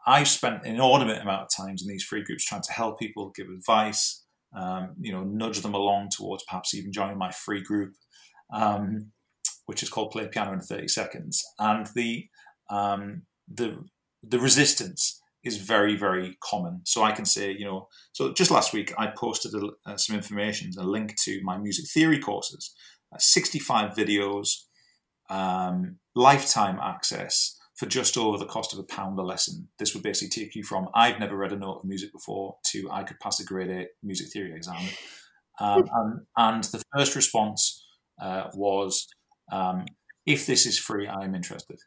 I've 0.06 0.28
spent 0.28 0.64
an 0.64 0.76
inordinate 0.76 1.22
amount 1.22 1.44
of 1.44 1.50
times 1.50 1.82
in 1.82 1.88
these 1.88 2.04
free 2.04 2.24
groups 2.24 2.46
trying 2.46 2.62
to 2.62 2.72
help 2.72 3.00
people, 3.00 3.32
give 3.36 3.48
advice, 3.50 4.24
um, 4.56 4.92
you 5.00 5.12
know, 5.12 5.24
nudge 5.24 5.62
them 5.62 5.74
along 5.74 6.10
towards 6.16 6.44
perhaps 6.44 6.74
even 6.74 6.92
joining 6.92 7.18
my 7.18 7.32
free 7.32 7.64
group, 7.64 7.94
um, 8.54 9.12
which 9.66 9.82
is 9.82 9.90
called 9.90 10.12
Play 10.12 10.28
Piano 10.28 10.54
in 10.54 10.60
30 10.60 10.88
Seconds. 10.88 11.44
And 11.58 11.88
the, 11.96 12.28
um, 12.70 13.24
the, 13.52 13.84
the 14.22 14.40
resistance 14.40 15.20
is 15.44 15.58
very, 15.58 15.96
very 15.96 16.38
common. 16.44 16.82
So 16.86 17.02
I 17.02 17.12
can 17.12 17.26
say, 17.26 17.52
you 17.52 17.66
know, 17.66 17.88
so 18.12 18.34
just 18.34 18.52
last 18.52 18.74
week 18.74 18.94
I 19.00 19.08
posted 19.08 19.54
a, 19.56 19.70
uh, 19.90 19.98
some 19.98 20.16
information, 20.16 20.72
a 20.78 20.84
link 20.84 21.16
to 21.24 21.42
my 21.44 21.58
music 21.58 21.86
theory 21.92 22.20
courses, 22.20 22.76
65 23.18 23.96
videos, 23.96 24.64
um, 25.30 25.98
lifetime 26.16 26.80
access 26.82 27.58
for 27.76 27.86
just 27.88 28.18
over 28.18 28.38
the 28.38 28.46
cost 28.46 28.74
of 28.74 28.80
a 28.80 28.84
pound 28.84 29.18
a 29.18 29.24
lesson. 29.24 29.70
This 29.80 29.94
would 29.94 30.04
basically 30.04 30.44
take 30.44 30.56
you 30.56 30.64
from 30.64 30.90
I've 30.94 31.20
never 31.20 31.36
read 31.36 31.52
a 31.52 31.58
note 31.58 31.80
of 31.80 31.86
music 31.86 32.12
before 32.12 32.58
to 32.68 32.90
I 32.92 33.04
could 33.04 33.20
pass 33.20 33.40
a 33.40 33.44
grade 33.44 33.72
eight 33.72 33.88
music 34.04 34.28
theory 34.32 34.54
exam. 34.54 34.88
Um, 35.60 35.84
and, 35.96 36.20
and, 36.38 36.64
the 36.66 36.84
first 36.96 37.16
response 37.16 37.84
uh, 38.22 38.50
was, 38.54 39.08
um, 39.52 39.86
if 40.26 40.46
this 40.46 40.66
is 40.66 40.78
free, 40.78 41.08
I 41.08 41.24
am 41.24 41.34
interested. 41.34 41.80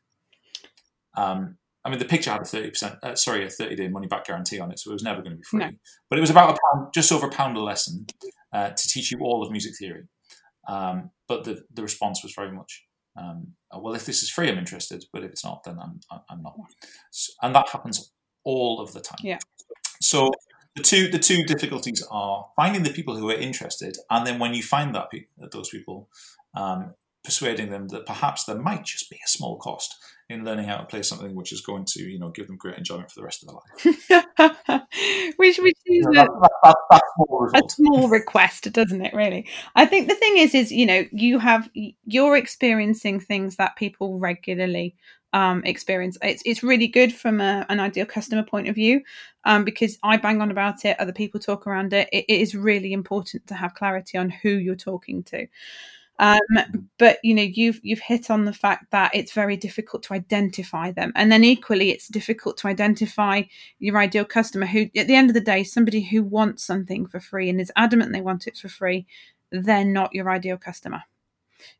Um, 1.16 1.59
I 1.85 1.90
mean, 1.90 1.99
the 1.99 2.07
picture 2.07 2.31
had 2.31 2.40
a 2.40 2.45
thirty 2.45 2.71
percent, 2.71 2.97
uh, 3.02 3.14
sorry, 3.14 3.45
a 3.45 3.50
thirty 3.50 3.76
day 3.76 3.88
money 3.88 4.07
back 4.07 4.25
guarantee 4.26 4.59
on 4.59 4.73
it, 4.73 4.81
so 4.81 4.90
it 4.90 4.95
was 4.95 5.02
never 5.02 5.21
going 5.21 5.33
to 5.33 5.37
be 5.37 5.45
free. 5.45 5.61
No. 5.61 5.71
But 6.09 6.19
it 6.19 6.23
was 6.23 6.31
about 6.31 6.57
a 6.57 6.59
pound, 6.73 6.88
just 6.95 7.12
over 7.12 7.26
a 7.26 7.31
pound 7.31 7.57
a 7.57 7.62
lesson 7.62 8.07
uh, 8.52 8.71
to 8.71 8.88
teach 8.88 9.12
you 9.12 9.19
all 9.21 9.45
of 9.45 9.52
music 9.52 9.75
theory. 9.78 10.04
Um, 10.68 11.11
but 11.28 11.44
the 11.44 11.64
the 11.73 11.83
response 11.83 12.23
was 12.23 12.35
very 12.35 12.52
much, 12.52 12.85
um, 13.16 13.54
well, 13.76 13.94
if 13.94 14.06
this 14.06 14.23
is 14.23 14.30
free, 14.30 14.49
I'm 14.49 14.59
interested, 14.59 15.04
but 15.12 15.25
if 15.25 15.30
it's 15.30 15.44
not, 15.44 15.64
then 15.64 15.78
I'm 15.78 16.00
I'm 16.28 16.42
not. 16.42 16.56
So, 17.11 17.33
and 17.42 17.54
that 17.54 17.68
happens 17.68 18.12
all 18.44 18.80
of 18.80 18.92
the 18.92 19.00
time. 19.00 19.18
Yeah. 19.23 19.38
So 20.00 20.30
the 20.76 20.83
two 20.83 21.09
the 21.09 21.18
two 21.18 21.44
difficulties 21.44 22.06
are 22.11 22.47
finding 22.56 22.83
the 22.83 22.90
people 22.90 23.16
who 23.16 23.30
are 23.30 23.35
interested, 23.35 23.97
and 24.11 24.26
then 24.26 24.38
when 24.38 24.54
you 24.54 24.62
find 24.62 24.94
that 24.94 25.11
pe- 25.11 25.26
those 25.52 25.68
people, 25.68 26.09
um, 26.54 26.94
persuading 27.25 27.71
them 27.71 27.88
that 27.88 28.06
perhaps 28.06 28.44
there 28.44 28.59
might 28.59 28.85
just 28.85 29.09
be 29.11 29.16
a 29.16 29.28
small 29.28 29.56
cost 29.56 29.94
in 30.31 30.45
learning 30.45 30.66
how 30.66 30.78
to 30.78 30.85
play 30.85 31.02
something 31.02 31.35
which 31.35 31.52
is 31.52 31.61
going 31.61 31.85
to 31.85 32.02
you 32.02 32.19
know 32.19 32.31
give 32.31 32.47
them 32.47 32.57
great 32.57 32.78
enjoyment 32.78 33.11
for 33.11 33.21
the 33.21 33.25
rest 33.25 33.43
of 33.43 33.49
their 33.49 33.57
life 33.57 34.83
which 35.37 35.59
which 35.59 35.78
is 35.87 36.07
a, 36.16 36.26
a, 36.64 37.61
small 37.69 38.09
request 38.09 38.71
doesn't 38.73 39.04
it 39.04 39.12
really 39.14 39.47
i 39.75 39.85
think 39.85 40.09
the 40.09 40.14
thing 40.14 40.38
is 40.38 40.54
is 40.54 40.73
you 40.73 40.87
know 40.87 41.04
you 41.12 41.38
have 41.38 41.69
you're 42.04 42.37
experiencing 42.37 43.21
things 43.21 43.57
that 43.57 43.76
people 43.76 44.19
regularly 44.19 44.95
um, 45.35 45.64
experience. 45.64 46.16
It's 46.23 46.43
it's 46.47 46.62
really 46.62 46.87
good 46.87 47.12
from 47.12 47.40
a, 47.40 47.66
an 47.69 47.81
ideal 47.81 48.07
customer 48.07 48.45
point 48.45 48.69
of 48.69 48.76
view 48.76 49.02
um, 49.45 49.64
because 49.64 49.99
I 50.02 50.16
bang 50.16 50.40
on 50.40 50.52
about 50.52 50.85
it. 50.85 50.99
Other 51.00 51.12
people 51.12 51.40
talk 51.40 51.66
around 51.66 51.93
it. 51.93 52.09
it. 52.12 52.25
It 52.28 52.40
is 52.40 52.54
really 52.54 52.93
important 52.93 53.49
to 53.49 53.54
have 53.54 53.75
clarity 53.75 54.16
on 54.16 54.31
who 54.31 54.50
you're 54.50 54.76
talking 54.76 55.25
to. 55.25 55.49
Um, 56.18 56.40
but 56.99 57.18
you 57.25 57.35
know, 57.35 57.42
you've 57.42 57.80
you've 57.83 58.00
hit 58.00 58.30
on 58.30 58.44
the 58.44 58.52
fact 58.52 58.90
that 58.92 59.11
it's 59.14 59.33
very 59.33 59.56
difficult 59.56 60.02
to 60.04 60.14
identify 60.14 60.92
them, 60.92 61.12
and 61.16 61.30
then 61.30 61.42
equally, 61.42 61.90
it's 61.90 62.09
difficult 62.09 62.56
to 62.59 62.68
identify 62.68 63.42
your 63.80 63.99
ideal 63.99 64.25
customer. 64.25 64.66
Who, 64.66 64.88
at 64.97 65.09
the 65.09 65.16
end 65.16 65.30
of 65.30 65.35
the 65.35 65.40
day, 65.40 65.64
somebody 65.64 66.02
who 66.02 66.23
wants 66.23 66.64
something 66.64 67.06
for 67.06 67.21
free 67.21 67.50
and 67.50 67.61
is 67.61 67.73
adamant 67.76 68.12
they 68.12 68.21
want 68.21 68.47
it 68.47 68.56
for 68.56 68.68
free, 68.68 69.06
they're 69.50 69.85
not 69.85 70.14
your 70.14 70.30
ideal 70.30 70.56
customer. 70.56 71.02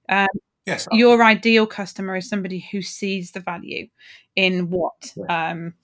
Um, 0.09 0.27
yes, 0.67 0.89
your 0.91 1.23
ideal 1.23 1.67
customer 1.67 2.17
is 2.17 2.29
somebody 2.29 2.67
who 2.73 2.83
sees 2.83 3.31
the 3.31 3.41
value 3.41 3.89
in 4.35 4.69
what 4.69 5.15
um, 5.29 5.75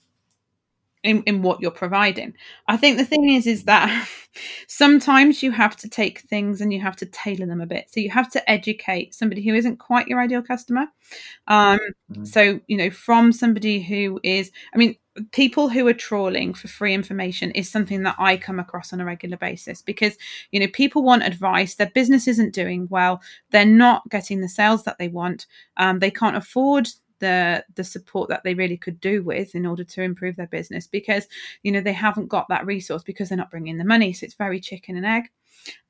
in, 1.03 1.23
in 1.23 1.43
what 1.43 1.61
you're 1.61 1.71
providing. 1.71 2.35
I 2.69 2.77
think 2.77 2.99
the 2.99 3.05
thing 3.05 3.31
is 3.31 3.47
is 3.47 3.65
that 3.65 4.09
sometimes 4.69 5.43
you 5.43 5.51
have 5.51 5.77
to 5.79 5.89
take 5.89 6.21
things 6.21 6.61
and 6.61 6.73
you 6.73 6.81
have 6.81 6.97
to 6.97 7.07
tailor 7.07 7.47
them 7.47 7.61
a 7.61 7.67
bit. 7.67 7.87
So 7.91 8.01
you 8.01 8.11
have 8.11 8.31
to 8.33 8.51
educate 8.51 9.15
somebody 9.15 9.43
who 9.43 9.55
isn't 9.55 9.79
quite 9.79 10.09
your 10.09 10.21
ideal 10.21 10.43
customer. 10.43 10.87
Um, 11.47 11.79
mm-hmm. 12.13 12.25
So 12.25 12.61
you 12.67 12.77
know, 12.77 12.91
from 12.91 13.33
somebody 13.33 13.81
who 13.81 14.21
is, 14.23 14.51
I 14.75 14.79
mean, 14.79 14.97
people 15.33 15.69
who 15.69 15.87
are 15.87 15.95
trawling 15.95 16.55
for 16.55 16.69
free 16.69 16.95
information 16.95 17.51
is 17.53 17.71
something 17.71 18.03
that 18.05 18.17
I 18.19 18.37
come 18.37 18.61
across 18.61 18.93
on 18.93 19.01
a 19.01 19.05
regular 19.05 19.37
basis 19.37 19.83
because 19.83 20.17
you 20.51 20.61
know 20.61 20.69
people 20.69 21.03
want 21.03 21.23
advice. 21.23 21.75
Their 21.75 21.91
business 21.91 22.29
isn't 22.29 22.55
doing 22.55 22.89
well. 22.91 23.23
They're 23.51 23.65
not 23.65 24.09
getting 24.11 24.41
the 24.41 24.49
sales 24.49 24.85
that 24.85 24.99
they 24.99 25.09
want. 25.09 25.47
Um, 25.79 25.99
they 25.99 26.11
can't 26.11 26.37
afford 26.37 26.89
the 27.21 27.65
the 27.75 27.85
support 27.85 28.29
that 28.29 28.43
they 28.45 28.55
really 28.55 28.77
could 28.77 29.01
do 29.01 29.23
with 29.23 29.55
in 29.55 29.67
order 29.67 29.85
to 29.85 30.03
improve 30.03 30.37
their 30.37 30.47
business 30.47 30.87
because 30.87 31.29
you 31.63 31.73
know 31.73 31.81
they 31.81 31.93
haven't 31.93 32.29
got 32.29 32.49
that 32.49 32.67
resource 32.67 33.03
because 33.03 33.29
they're 33.29 33.39
not 33.39 33.51
bringing 33.51 33.79
the 33.79 33.85
money. 33.85 34.13
So 34.13 34.25
it's 34.25 34.35
very 34.35 34.61
chicken 34.61 34.97
and 34.97 35.07
egg. 35.07 35.31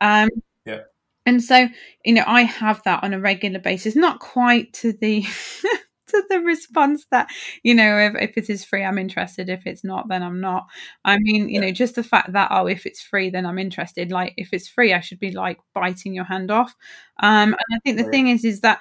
Um 0.01 0.29
yeah. 0.65 0.83
and 1.25 1.43
so 1.43 1.69
you 2.05 2.13
know 2.13 2.25
i 2.27 2.43
have 2.43 2.83
that 2.83 3.03
on 3.03 3.15
a 3.15 3.21
regular 3.21 3.59
basis 3.59 3.97
not 3.97 4.21
quite 4.21 4.73
to 4.73 4.93
the 4.93 5.25
to 6.11 6.23
the 6.29 6.41
response 6.41 7.07
that 7.11 7.31
you 7.63 7.75
know 7.75 7.99
if, 7.99 8.15
if 8.31 8.37
it 8.37 8.51
is 8.51 8.65
free 8.65 8.85
i'm 8.85 8.99
interested. 8.99 9.49
If 9.49 9.67
it's 9.67 9.85
not 9.85 10.09
then 10.09 10.23
i'm 10.23 10.41
not. 10.41 10.67
I 11.05 11.19
mean 11.19 11.49
you 11.49 11.55
yeah. 11.55 11.61
know 11.61 11.73
just 11.73 11.95
the 11.95 12.03
fact 12.03 12.33
that 12.33 12.51
oh 12.51 12.67
if 12.67 12.87
it's 12.87 13.01
free 13.01 13.31
then 13.31 13.47
i'm 13.47 13.59
interested. 13.59 14.11
Like 14.11 14.35
if 14.37 14.53
it's 14.53 14.69
free 14.69 14.93
i 14.93 15.01
should 15.01 15.21
be 15.21 15.31
like 15.31 15.59
biting 15.75 16.15
your 16.15 16.25
hand 16.25 16.51
off. 16.51 16.75
Um 17.23 17.55
and 17.55 17.77
i 17.77 17.79
think 17.85 17.97
the 17.97 18.11
thing 18.11 18.29
is 18.29 18.45
is 18.45 18.61
that 18.61 18.81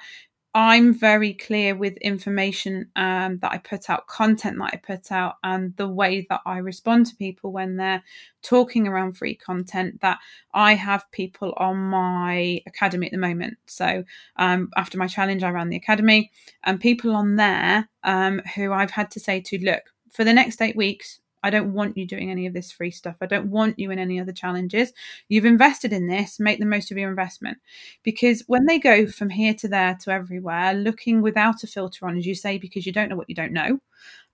I'm 0.52 0.92
very 0.92 1.34
clear 1.34 1.76
with 1.76 1.96
information 1.98 2.90
um, 2.96 3.38
that 3.38 3.52
I 3.52 3.58
put 3.58 3.88
out, 3.88 4.08
content 4.08 4.58
that 4.58 4.70
I 4.72 4.76
put 4.78 5.12
out, 5.12 5.36
and 5.44 5.76
the 5.76 5.86
way 5.86 6.26
that 6.28 6.40
I 6.44 6.58
respond 6.58 7.06
to 7.06 7.16
people 7.16 7.52
when 7.52 7.76
they're 7.76 8.02
talking 8.42 8.88
around 8.88 9.16
free 9.16 9.36
content. 9.36 10.00
That 10.00 10.18
I 10.52 10.74
have 10.74 11.10
people 11.12 11.54
on 11.56 11.76
my 11.76 12.62
academy 12.66 13.06
at 13.06 13.12
the 13.12 13.18
moment. 13.18 13.58
So 13.66 14.02
um, 14.36 14.70
after 14.76 14.98
my 14.98 15.06
challenge, 15.06 15.44
I 15.44 15.50
ran 15.50 15.68
the 15.68 15.76
academy, 15.76 16.32
and 16.64 16.80
people 16.80 17.14
on 17.14 17.36
there 17.36 17.88
um, 18.02 18.40
who 18.56 18.72
I've 18.72 18.90
had 18.90 19.12
to 19.12 19.20
say 19.20 19.40
to, 19.40 19.58
look, 19.58 19.82
for 20.10 20.24
the 20.24 20.32
next 20.32 20.60
eight 20.60 20.76
weeks, 20.76 21.20
I 21.42 21.50
don't 21.50 21.72
want 21.72 21.96
you 21.96 22.06
doing 22.06 22.30
any 22.30 22.46
of 22.46 22.52
this 22.52 22.72
free 22.72 22.90
stuff. 22.90 23.16
I 23.20 23.26
don't 23.26 23.50
want 23.50 23.78
you 23.78 23.90
in 23.90 23.98
any 23.98 24.20
other 24.20 24.32
challenges. 24.32 24.92
You've 25.28 25.44
invested 25.44 25.92
in 25.92 26.06
this, 26.06 26.40
make 26.40 26.58
the 26.58 26.66
most 26.66 26.90
of 26.90 26.98
your 26.98 27.10
investment. 27.10 27.58
Because 28.02 28.44
when 28.46 28.66
they 28.66 28.78
go 28.78 29.06
from 29.06 29.30
here 29.30 29.54
to 29.54 29.68
there 29.68 29.96
to 30.02 30.10
everywhere, 30.10 30.74
looking 30.74 31.22
without 31.22 31.64
a 31.64 31.66
filter 31.66 32.06
on, 32.06 32.16
as 32.18 32.26
you 32.26 32.34
say, 32.34 32.58
because 32.58 32.86
you 32.86 32.92
don't 32.92 33.08
know 33.08 33.16
what 33.16 33.28
you 33.28 33.34
don't 33.34 33.52
know, 33.52 33.80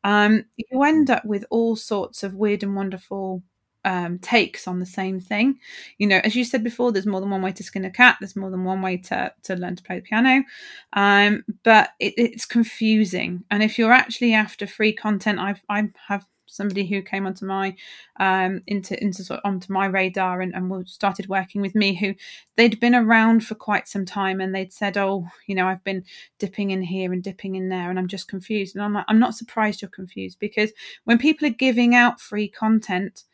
um, 0.04 0.44
you 0.56 0.82
end 0.82 1.10
up 1.10 1.24
with 1.24 1.44
all 1.50 1.76
sorts 1.76 2.22
of 2.22 2.34
weird 2.34 2.62
and 2.62 2.76
wonderful 2.76 3.42
um, 3.84 4.18
takes 4.18 4.66
on 4.66 4.80
the 4.80 4.86
same 4.86 5.20
thing. 5.20 5.58
You 5.98 6.08
know, 6.08 6.20
as 6.24 6.34
you 6.34 6.44
said 6.44 6.64
before, 6.64 6.92
there's 6.92 7.06
more 7.06 7.20
than 7.20 7.30
one 7.30 7.40
way 7.42 7.52
to 7.52 7.62
skin 7.62 7.84
a 7.84 7.90
cat. 7.90 8.16
There's 8.20 8.36
more 8.36 8.50
than 8.50 8.64
one 8.64 8.82
way 8.82 8.98
to 8.98 9.32
to 9.44 9.54
learn 9.54 9.76
to 9.76 9.82
play 9.82 9.96
the 9.96 10.02
piano, 10.02 10.44
um, 10.92 11.44
but 11.62 11.90
it, 12.00 12.14
it's 12.16 12.44
confusing. 12.44 13.44
And 13.50 13.62
if 13.62 13.78
you're 13.78 13.92
actually 13.92 14.34
after 14.34 14.66
free 14.66 14.92
content, 14.92 15.38
I've 15.38 15.62
I 15.68 15.88
have 16.08 16.26
somebody 16.56 16.86
who 16.86 17.02
came 17.02 17.26
onto 17.26 17.44
my 17.44 17.74
um, 18.18 18.62
into 18.66 19.00
into 19.02 19.22
sort 19.22 19.40
of 19.40 19.48
onto 19.48 19.72
my 19.72 19.86
radar 19.86 20.40
and, 20.40 20.54
and 20.54 20.88
started 20.88 21.28
working 21.28 21.60
with 21.60 21.74
me 21.74 21.94
who 21.94 22.14
they'd 22.56 22.80
been 22.80 22.94
around 22.94 23.44
for 23.44 23.54
quite 23.54 23.88
some 23.88 24.04
time 24.04 24.40
and 24.40 24.54
they'd 24.54 24.72
said 24.72 24.96
oh 24.96 25.26
you 25.46 25.54
know 25.54 25.66
I've 25.66 25.84
been 25.84 26.04
dipping 26.38 26.70
in 26.70 26.82
here 26.82 27.12
and 27.12 27.22
dipping 27.22 27.56
in 27.56 27.68
there 27.68 27.90
and 27.90 27.98
I'm 27.98 28.08
just 28.08 28.28
confused. 28.28 28.74
And 28.74 28.84
I'm 28.84 28.94
like 28.94 29.04
I'm 29.08 29.18
not 29.18 29.34
surprised 29.34 29.82
you're 29.82 29.90
confused 29.90 30.38
because 30.38 30.72
when 31.04 31.18
people 31.18 31.46
are 31.46 31.50
giving 31.50 31.94
out 31.94 32.20
free 32.20 32.48
content 32.48 33.24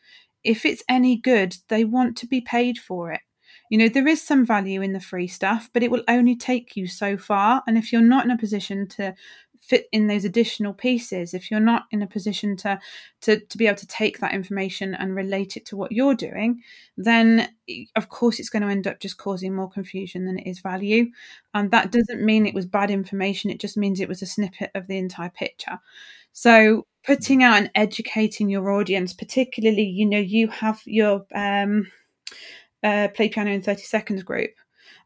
if 0.43 0.65
it's 0.65 0.83
any 0.89 1.15
good 1.15 1.55
they 1.69 1.83
want 1.83 2.17
to 2.17 2.27
be 2.27 2.41
paid 2.41 2.77
for 2.77 3.11
it. 3.11 3.21
You 3.69 3.77
know 3.77 3.89
there 3.89 4.07
is 4.07 4.21
some 4.21 4.45
value 4.45 4.81
in 4.81 4.93
the 4.93 4.99
free 4.99 5.27
stuff 5.27 5.69
but 5.73 5.83
it 5.83 5.91
will 5.91 6.03
only 6.07 6.35
take 6.35 6.75
you 6.75 6.87
so 6.87 7.17
far. 7.17 7.63
And 7.67 7.77
if 7.77 7.91
you're 7.91 8.01
not 8.01 8.25
in 8.25 8.31
a 8.31 8.37
position 8.37 8.87
to 8.89 9.15
fit 9.65 9.87
in 9.93 10.07
those 10.07 10.25
additional 10.25 10.73
pieces 10.73 11.33
if 11.33 11.49
you're 11.49 11.59
not 11.59 11.85
in 11.91 12.01
a 12.01 12.07
position 12.07 12.57
to 12.57 12.77
to 13.21 13.39
to 13.39 13.57
be 13.57 13.65
able 13.65 13.77
to 13.77 13.87
take 13.87 14.19
that 14.19 14.33
information 14.33 14.93
and 14.93 15.15
relate 15.15 15.55
it 15.55 15.65
to 15.65 15.77
what 15.77 15.91
you're 15.91 16.13
doing 16.13 16.61
then 16.97 17.47
of 17.95 18.09
course 18.09 18.39
it's 18.39 18.49
going 18.49 18.61
to 18.61 18.67
end 18.67 18.87
up 18.87 18.99
just 18.99 19.17
causing 19.17 19.55
more 19.55 19.69
confusion 19.69 20.25
than 20.25 20.37
it 20.37 20.49
is 20.49 20.59
value 20.59 21.05
and 21.53 21.71
that 21.71 21.91
doesn't 21.91 22.21
mean 22.21 22.45
it 22.45 22.53
was 22.53 22.65
bad 22.65 22.91
information 22.91 23.49
it 23.49 23.59
just 23.59 23.77
means 23.77 23.99
it 23.99 24.09
was 24.09 24.21
a 24.21 24.25
snippet 24.25 24.69
of 24.75 24.87
the 24.87 24.97
entire 24.97 25.29
picture 25.29 25.79
so 26.33 26.85
putting 27.05 27.41
out 27.41 27.57
and 27.57 27.71
educating 27.73 28.49
your 28.49 28.69
audience 28.69 29.13
particularly 29.13 29.83
you 29.83 30.05
know 30.05 30.19
you 30.19 30.49
have 30.49 30.81
your 30.85 31.25
um 31.33 31.87
uh, 32.83 33.07
play 33.15 33.29
piano 33.29 33.49
in 33.49 33.61
30 33.61 33.81
seconds 33.83 34.23
group 34.23 34.51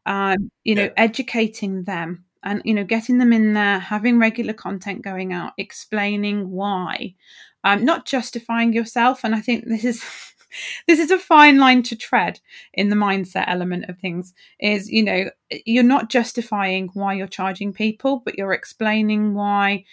um, 0.04 0.50
you 0.64 0.74
know 0.74 0.84
yeah. 0.84 0.92
educating 0.96 1.84
them 1.84 2.24
and 2.42 2.62
you 2.64 2.74
know 2.74 2.84
getting 2.84 3.18
them 3.18 3.32
in 3.32 3.54
there 3.54 3.78
having 3.78 4.18
regular 4.18 4.52
content 4.52 5.02
going 5.02 5.32
out 5.32 5.52
explaining 5.58 6.50
why 6.50 7.14
um, 7.64 7.84
not 7.84 8.06
justifying 8.06 8.72
yourself 8.72 9.24
and 9.24 9.34
i 9.34 9.40
think 9.40 9.66
this 9.66 9.84
is 9.84 10.04
this 10.86 10.98
is 10.98 11.10
a 11.10 11.18
fine 11.18 11.58
line 11.58 11.82
to 11.82 11.96
tread 11.96 12.40
in 12.72 12.88
the 12.88 12.96
mindset 12.96 13.44
element 13.48 13.84
of 13.88 13.98
things 13.98 14.32
is 14.60 14.90
you 14.90 15.02
know 15.02 15.30
you're 15.66 15.82
not 15.82 16.10
justifying 16.10 16.88
why 16.94 17.14
you're 17.14 17.26
charging 17.26 17.72
people 17.72 18.22
but 18.24 18.38
you're 18.38 18.52
explaining 18.52 19.34
why 19.34 19.84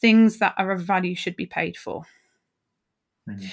things 0.00 0.38
that 0.38 0.54
are 0.56 0.70
of 0.70 0.80
value 0.80 1.14
should 1.14 1.36
be 1.36 1.46
paid 1.46 1.76
for 1.76 2.04
mm-hmm. 3.28 3.46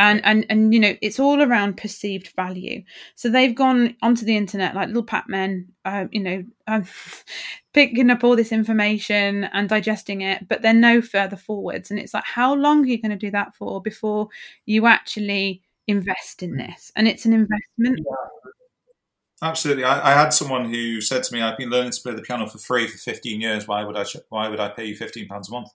And 0.00 0.24
and 0.24 0.46
and 0.48 0.72
you 0.72 0.80
know 0.80 0.96
it's 1.02 1.20
all 1.20 1.42
around 1.42 1.76
perceived 1.76 2.32
value 2.34 2.82
so 3.14 3.28
they've 3.28 3.54
gone 3.54 3.94
onto 4.02 4.24
the 4.24 4.36
internet 4.36 4.74
like 4.74 4.88
little 4.88 5.02
pac-men 5.02 5.68
uh, 5.84 6.06
you 6.10 6.20
know 6.20 6.42
um, 6.66 6.84
picking 7.74 8.10
up 8.10 8.24
all 8.24 8.34
this 8.34 8.50
information 8.50 9.44
and 9.44 9.68
digesting 9.68 10.22
it 10.22 10.48
but 10.48 10.62
they're 10.62 10.72
no 10.72 11.02
further 11.02 11.36
forwards 11.36 11.90
and 11.90 12.00
it's 12.00 12.14
like 12.14 12.24
how 12.24 12.54
long 12.54 12.82
are 12.82 12.86
you 12.86 13.00
going 13.00 13.10
to 13.10 13.16
do 13.16 13.30
that 13.30 13.54
for 13.54 13.80
before 13.82 14.28
you 14.64 14.86
actually 14.86 15.62
invest 15.86 16.42
in 16.42 16.56
this 16.56 16.90
and 16.96 17.06
it's 17.06 17.26
an 17.26 17.32
investment 17.32 17.98
yeah. 17.98 18.50
Absolutely, 19.42 19.84
I, 19.84 20.10
I, 20.10 20.12
had 20.12 20.34
someone 20.34 20.66
who 20.66 21.00
said 21.00 21.22
to 21.22 21.32
me, 21.32 21.40
"I've 21.40 21.56
been 21.56 21.70
learning 21.70 21.92
to 21.92 22.02
play 22.02 22.12
the 22.12 22.20
piano 22.20 22.46
for 22.46 22.58
free 22.58 22.86
for 22.86 22.98
15 22.98 23.40
years. 23.40 23.66
Why 23.66 23.84
would 23.84 23.96
I? 23.96 24.04
Why 24.28 24.48
would 24.48 24.60
I 24.60 24.68
pay 24.68 24.84
you 24.84 24.94
15 24.94 25.28
pounds 25.28 25.48
a 25.48 25.52
month?" 25.52 25.70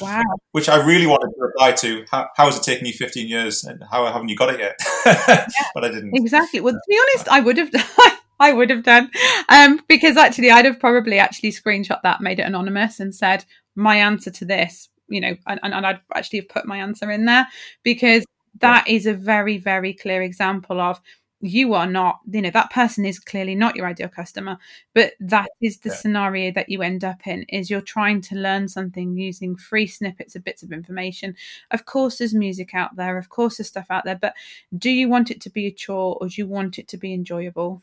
Wow. 0.00 0.22
Which 0.52 0.68
I 0.68 0.84
really 0.84 1.06
wanted 1.06 1.30
reply 1.56 1.72
to. 1.72 2.04
How, 2.10 2.28
how 2.36 2.46
has 2.46 2.58
it 2.58 2.62
taken 2.62 2.86
you 2.86 2.92
15 2.92 3.28
years 3.28 3.64
and 3.64 3.82
how 3.90 4.06
haven't 4.06 4.28
you 4.28 4.36
got 4.36 4.54
it 4.54 4.60
yet? 4.60 4.78
yeah, 5.06 5.46
but 5.74 5.84
I 5.84 5.88
didn't. 5.88 6.14
Exactly. 6.14 6.60
Well, 6.60 6.74
to 6.74 6.80
be 6.88 6.98
honest, 6.98 7.28
I 7.28 7.40
would 7.40 7.56
have 7.58 7.70
done. 7.70 7.84
I 8.38 8.52
would 8.52 8.68
have 8.68 8.82
done. 8.82 9.10
Um, 9.48 9.80
because 9.88 10.18
actually, 10.18 10.50
I'd 10.50 10.66
have 10.66 10.78
probably 10.78 11.18
actually 11.18 11.52
screenshot 11.52 12.02
that, 12.02 12.20
made 12.20 12.38
it 12.38 12.42
anonymous, 12.42 13.00
and 13.00 13.14
said, 13.14 13.46
my 13.74 13.96
answer 13.96 14.30
to 14.30 14.44
this, 14.44 14.90
you 15.08 15.22
know, 15.22 15.36
and, 15.46 15.58
and 15.62 15.86
I'd 15.86 16.00
actually 16.14 16.40
have 16.40 16.48
put 16.50 16.66
my 16.66 16.78
answer 16.78 17.10
in 17.10 17.24
there 17.24 17.46
because 17.82 18.26
that 18.60 18.88
yeah. 18.88 18.94
is 18.94 19.06
a 19.06 19.14
very, 19.14 19.56
very 19.56 19.94
clear 19.94 20.20
example 20.20 20.80
of 20.80 21.00
you 21.40 21.74
are 21.74 21.86
not 21.86 22.20
you 22.30 22.40
know 22.40 22.50
that 22.50 22.70
person 22.70 23.04
is 23.04 23.18
clearly 23.18 23.54
not 23.54 23.76
your 23.76 23.86
ideal 23.86 24.08
customer 24.08 24.56
but 24.94 25.12
that 25.20 25.48
is 25.60 25.78
the 25.78 25.90
yeah. 25.90 25.94
scenario 25.94 26.50
that 26.50 26.68
you 26.68 26.80
end 26.80 27.04
up 27.04 27.26
in 27.26 27.42
is 27.50 27.68
you're 27.68 27.80
trying 27.82 28.22
to 28.22 28.34
learn 28.34 28.66
something 28.66 29.16
using 29.16 29.54
free 29.54 29.86
snippets 29.86 30.34
of 30.34 30.42
bits 30.44 30.62
of 30.62 30.72
information. 30.72 31.36
Of 31.70 31.84
course 31.84 32.18
there's 32.18 32.34
music 32.34 32.74
out 32.74 32.96
there 32.96 33.18
of 33.18 33.28
course 33.28 33.58
there's 33.58 33.68
stuff 33.68 33.86
out 33.90 34.04
there 34.04 34.18
but 34.20 34.34
do 34.76 34.90
you 34.90 35.08
want 35.08 35.30
it 35.30 35.40
to 35.42 35.50
be 35.50 35.66
a 35.66 35.72
chore 35.72 36.16
or 36.20 36.28
do 36.28 36.34
you 36.38 36.46
want 36.46 36.78
it 36.78 36.88
to 36.88 36.96
be 36.96 37.12
enjoyable? 37.12 37.82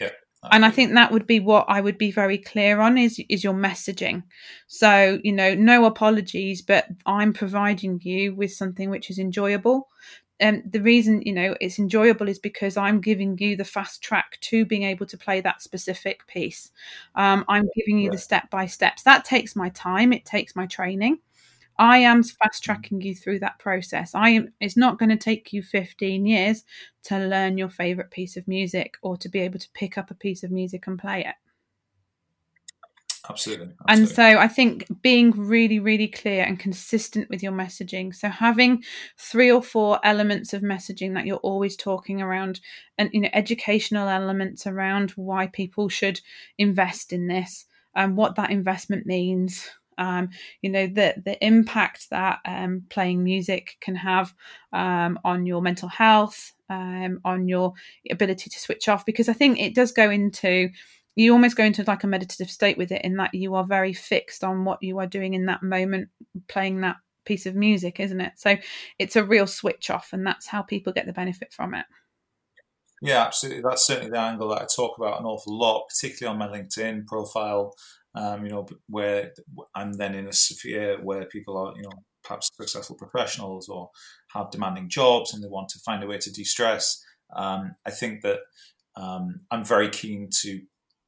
Yeah 0.00 0.10
and 0.50 0.64
I 0.64 0.70
think 0.70 0.92
that 0.92 1.10
would 1.10 1.26
be 1.26 1.40
what 1.40 1.66
I 1.68 1.80
would 1.80 1.98
be 1.98 2.10
very 2.10 2.38
clear 2.38 2.80
on 2.80 2.98
is 2.98 3.18
is 3.28 3.42
your 3.42 3.54
messaging. 3.54 4.24
So, 4.66 5.18
you 5.22 5.32
know, 5.32 5.54
no 5.54 5.84
apologies, 5.84 6.62
but 6.62 6.86
I'm 7.06 7.32
providing 7.32 8.00
you 8.02 8.34
with 8.34 8.52
something 8.52 8.90
which 8.90 9.10
is 9.10 9.18
enjoyable 9.18 9.88
um, 10.40 10.62
the 10.68 10.80
reason 10.80 11.22
you 11.22 11.32
know 11.32 11.56
it's 11.60 11.78
enjoyable 11.78 12.28
is 12.28 12.38
because 12.38 12.76
I'm 12.76 13.00
giving 13.00 13.38
you 13.38 13.56
the 13.56 13.64
fast 13.64 14.02
track 14.02 14.38
to 14.42 14.64
being 14.64 14.82
able 14.82 15.06
to 15.06 15.18
play 15.18 15.40
that 15.40 15.62
specific 15.62 16.26
piece. 16.26 16.72
Um, 17.14 17.44
I'm 17.48 17.68
giving 17.76 17.98
you 17.98 18.08
right. 18.08 18.16
the 18.16 18.22
step 18.22 18.50
by 18.50 18.66
steps. 18.66 19.02
That 19.02 19.24
takes 19.24 19.54
my 19.54 19.68
time. 19.70 20.12
It 20.12 20.24
takes 20.24 20.56
my 20.56 20.66
training. 20.66 21.18
I 21.76 21.98
am 21.98 22.22
fast 22.22 22.62
tracking 22.62 23.00
you 23.00 23.14
through 23.14 23.40
that 23.40 23.58
process. 23.58 24.14
I 24.14 24.30
am. 24.30 24.52
It's 24.60 24.76
not 24.76 24.98
going 24.98 25.10
to 25.10 25.16
take 25.16 25.52
you 25.52 25.62
15 25.62 26.26
years 26.26 26.64
to 27.04 27.18
learn 27.18 27.58
your 27.58 27.70
favorite 27.70 28.10
piece 28.10 28.36
of 28.36 28.48
music 28.48 28.96
or 29.02 29.16
to 29.16 29.28
be 29.28 29.40
able 29.40 29.58
to 29.58 29.68
pick 29.74 29.98
up 29.98 30.10
a 30.10 30.14
piece 30.14 30.42
of 30.42 30.50
music 30.50 30.86
and 30.86 30.98
play 30.98 31.24
it. 31.24 31.34
Absolutely, 33.28 33.68
absolutely. 33.88 33.88
And 33.88 34.08
so 34.08 34.38
I 34.38 34.48
think 34.48 34.86
being 35.00 35.30
really, 35.30 35.78
really 35.78 36.08
clear 36.08 36.44
and 36.44 36.58
consistent 36.58 37.30
with 37.30 37.42
your 37.42 37.52
messaging. 37.52 38.14
So 38.14 38.28
having 38.28 38.84
three 39.16 39.50
or 39.50 39.62
four 39.62 39.98
elements 40.04 40.52
of 40.52 40.60
messaging 40.60 41.14
that 41.14 41.24
you're 41.24 41.38
always 41.38 41.74
talking 41.76 42.20
around 42.20 42.60
and 42.98 43.08
you 43.14 43.20
know, 43.20 43.30
educational 43.32 44.08
elements 44.08 44.66
around 44.66 45.12
why 45.12 45.46
people 45.46 45.88
should 45.88 46.20
invest 46.58 47.12
in 47.12 47.26
this 47.26 47.64
and 47.94 48.16
what 48.16 48.36
that 48.36 48.50
investment 48.50 49.06
means. 49.06 49.70
Um, 49.96 50.30
you 50.60 50.70
know 50.70 50.88
the 50.88 51.14
the 51.24 51.38
impact 51.44 52.10
that 52.10 52.40
um, 52.44 52.82
playing 52.90 53.22
music 53.22 53.76
can 53.80 53.94
have 53.94 54.34
um, 54.72 55.20
on 55.24 55.46
your 55.46 55.62
mental 55.62 55.88
health, 55.88 56.52
um, 56.68 57.20
on 57.24 57.46
your 57.46 57.74
ability 58.10 58.50
to 58.50 58.58
switch 58.58 58.88
off, 58.88 59.06
because 59.06 59.28
I 59.28 59.34
think 59.34 59.60
it 59.60 59.72
does 59.72 59.92
go 59.92 60.10
into 60.10 60.70
you 61.16 61.32
almost 61.32 61.56
go 61.56 61.64
into 61.64 61.84
like 61.86 62.04
a 62.04 62.08
meditative 62.08 62.50
state 62.50 62.76
with 62.76 62.90
it 62.92 63.02
in 63.04 63.16
that 63.16 63.34
you 63.34 63.54
are 63.54 63.64
very 63.64 63.92
fixed 63.92 64.42
on 64.42 64.64
what 64.64 64.82
you 64.82 64.98
are 64.98 65.06
doing 65.06 65.34
in 65.34 65.46
that 65.46 65.62
moment 65.62 66.08
playing 66.48 66.80
that 66.80 66.96
piece 67.24 67.46
of 67.46 67.54
music 67.54 68.00
isn't 68.00 68.20
it? 68.20 68.32
So 68.36 68.56
it's 68.98 69.16
a 69.16 69.24
real 69.24 69.46
switch 69.46 69.90
off 69.90 70.10
and 70.12 70.26
that's 70.26 70.46
how 70.46 70.62
people 70.62 70.92
get 70.92 71.06
the 71.06 71.12
benefit 71.12 71.52
from 71.52 71.74
it. 71.74 71.86
Yeah 73.00 73.24
absolutely. 73.24 73.62
That's 73.62 73.86
certainly 73.86 74.10
the 74.10 74.20
angle 74.20 74.48
that 74.48 74.62
i 74.62 74.66
talk 74.66 74.98
about 74.98 75.20
an 75.20 75.26
awful 75.26 75.56
lot 75.56 75.84
particularly 75.88 76.32
on 76.32 76.38
my 76.38 76.56
linkedin 76.56 77.06
profile 77.06 77.74
um, 78.14 78.44
you 78.44 78.50
know 78.50 78.66
where 78.88 79.32
i'm 79.74 79.92
then 79.94 80.14
in 80.14 80.28
a 80.28 80.32
sphere 80.32 80.98
where 81.02 81.24
people 81.26 81.56
are 81.56 81.74
you 81.76 81.82
know 81.82 81.90
perhaps 82.22 82.50
successful 82.54 82.96
professionals 82.96 83.68
or 83.68 83.90
have 84.32 84.50
demanding 84.50 84.88
jobs 84.88 85.34
and 85.34 85.42
they 85.42 85.48
want 85.48 85.68
to 85.68 85.78
find 85.80 86.02
a 86.02 86.06
way 86.06 86.16
to 86.18 86.32
de-stress. 86.32 87.02
Um, 87.34 87.74
i 87.86 87.90
think 87.90 88.22
that 88.22 88.40
um, 88.96 89.40
i'm 89.50 89.64
very 89.64 89.88
keen 89.88 90.28
to 90.42 90.60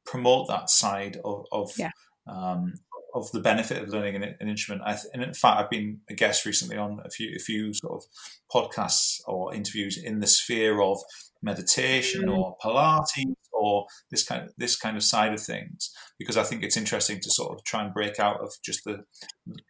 promote 0.06 0.48
that 0.48 0.70
side 0.70 1.18
of 1.24 1.44
of, 1.52 1.72
yeah. 1.78 1.90
um, 2.26 2.74
of 3.14 3.30
the 3.32 3.40
benefit 3.40 3.82
of 3.82 3.88
learning 3.88 4.16
an, 4.16 4.36
an 4.40 4.48
instrument. 4.48 4.82
Th- 4.86 4.98
and 5.12 5.22
in 5.22 5.34
fact, 5.34 5.60
I've 5.60 5.70
been 5.70 6.00
a 6.08 6.14
guest 6.14 6.44
recently 6.44 6.76
on 6.76 7.00
a 7.04 7.10
few 7.10 7.32
a 7.36 7.38
few 7.38 7.72
sort 7.74 8.02
of 8.02 8.04
podcasts 8.52 9.20
or 9.26 9.54
interviews 9.54 9.98
in 10.02 10.20
the 10.20 10.26
sphere 10.26 10.80
of 10.80 10.98
meditation 11.42 12.26
mm. 12.26 12.36
or 12.36 12.56
Pilates 12.62 13.22
or 13.52 13.86
this 14.10 14.22
kind 14.24 14.44
of 14.44 14.52
this 14.58 14.76
kind 14.76 14.96
of 14.96 15.02
side 15.02 15.32
of 15.32 15.40
things 15.40 15.90
because 16.18 16.36
I 16.36 16.42
think 16.42 16.62
it's 16.62 16.76
interesting 16.76 17.20
to 17.20 17.30
sort 17.30 17.56
of 17.56 17.64
try 17.64 17.84
and 17.84 17.92
break 17.92 18.20
out 18.20 18.40
of 18.40 18.52
just 18.64 18.84
the 18.84 19.04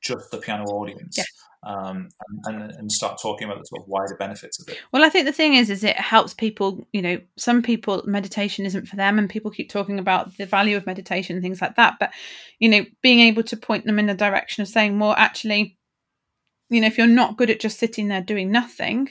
just 0.02 0.30
the 0.30 0.38
piano 0.38 0.64
audience. 0.64 1.16
Yeah 1.16 1.24
um, 1.66 2.08
and, 2.44 2.70
and 2.70 2.92
start 2.92 3.18
talking 3.20 3.46
about 3.46 3.58
the 3.58 3.64
sort 3.64 3.82
of 3.82 3.88
wider 3.88 4.16
benefits 4.16 4.60
of 4.60 4.68
it. 4.68 4.78
Well, 4.92 5.04
I 5.04 5.08
think 5.08 5.26
the 5.26 5.32
thing 5.32 5.54
is, 5.54 5.68
is 5.68 5.82
it 5.82 5.96
helps 5.96 6.32
people. 6.32 6.86
You 6.92 7.02
know, 7.02 7.20
some 7.36 7.60
people 7.60 8.02
meditation 8.06 8.64
isn't 8.64 8.86
for 8.86 8.94
them, 8.94 9.18
and 9.18 9.28
people 9.28 9.50
keep 9.50 9.68
talking 9.68 9.98
about 9.98 10.36
the 10.36 10.46
value 10.46 10.76
of 10.76 10.86
meditation 10.86 11.34
and 11.34 11.42
things 11.42 11.60
like 11.60 11.74
that. 11.74 11.96
But 11.98 12.12
you 12.60 12.68
know, 12.68 12.86
being 13.02 13.20
able 13.20 13.42
to 13.42 13.56
point 13.56 13.84
them 13.84 13.98
in 13.98 14.06
the 14.06 14.14
direction 14.14 14.62
of 14.62 14.68
saying, 14.68 14.98
well, 14.98 15.14
actually, 15.16 15.76
you 16.70 16.80
know, 16.80 16.86
if 16.86 16.96
you're 16.96 17.08
not 17.08 17.36
good 17.36 17.50
at 17.50 17.60
just 17.60 17.80
sitting 17.80 18.06
there 18.08 18.22
doing 18.22 18.52
nothing, 18.52 19.08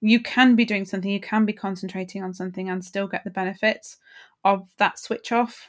you 0.00 0.20
can 0.20 0.54
be 0.54 0.64
doing 0.64 0.84
something. 0.84 1.10
You 1.10 1.20
can 1.20 1.46
be 1.46 1.52
concentrating 1.52 2.22
on 2.22 2.32
something 2.32 2.70
and 2.70 2.84
still 2.84 3.08
get 3.08 3.24
the 3.24 3.30
benefits 3.30 3.96
of 4.44 4.68
that 4.78 5.00
switch 5.00 5.32
off. 5.32 5.68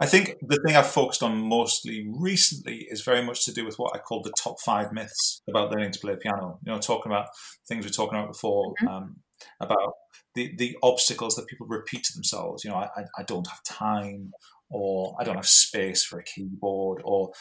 I 0.00 0.06
think 0.06 0.36
the 0.40 0.60
thing 0.64 0.76
I've 0.76 0.86
focused 0.86 1.22
on 1.22 1.48
mostly 1.48 2.06
recently 2.08 2.86
is 2.90 3.02
very 3.02 3.22
much 3.22 3.44
to 3.44 3.52
do 3.52 3.64
with 3.64 3.76
what 3.76 3.94
I 3.94 3.98
call 3.98 4.22
the 4.22 4.32
top 4.42 4.60
five 4.60 4.92
myths 4.92 5.42
about 5.48 5.70
learning 5.70 5.92
to 5.92 6.00
play 6.00 6.16
piano. 6.16 6.58
You 6.64 6.72
know, 6.72 6.78
talking 6.78 7.12
about 7.12 7.28
things 7.68 7.84
we 7.84 7.90
are 7.90 7.92
talking 7.92 8.18
about 8.18 8.32
before, 8.32 8.74
mm-hmm. 8.82 8.88
um, 8.88 9.16
about 9.60 9.92
the, 10.34 10.54
the 10.56 10.76
obstacles 10.82 11.36
that 11.36 11.46
people 11.46 11.66
repeat 11.66 12.04
to 12.04 12.14
themselves. 12.14 12.64
You 12.64 12.70
know, 12.70 12.76
I, 12.76 13.04
I 13.18 13.22
don't 13.24 13.46
have 13.46 13.62
time, 13.64 14.32
or 14.70 15.14
I 15.20 15.24
don't 15.24 15.36
have 15.36 15.46
space 15.46 16.04
for 16.04 16.18
a 16.18 16.24
keyboard, 16.24 17.02
or 17.04 17.32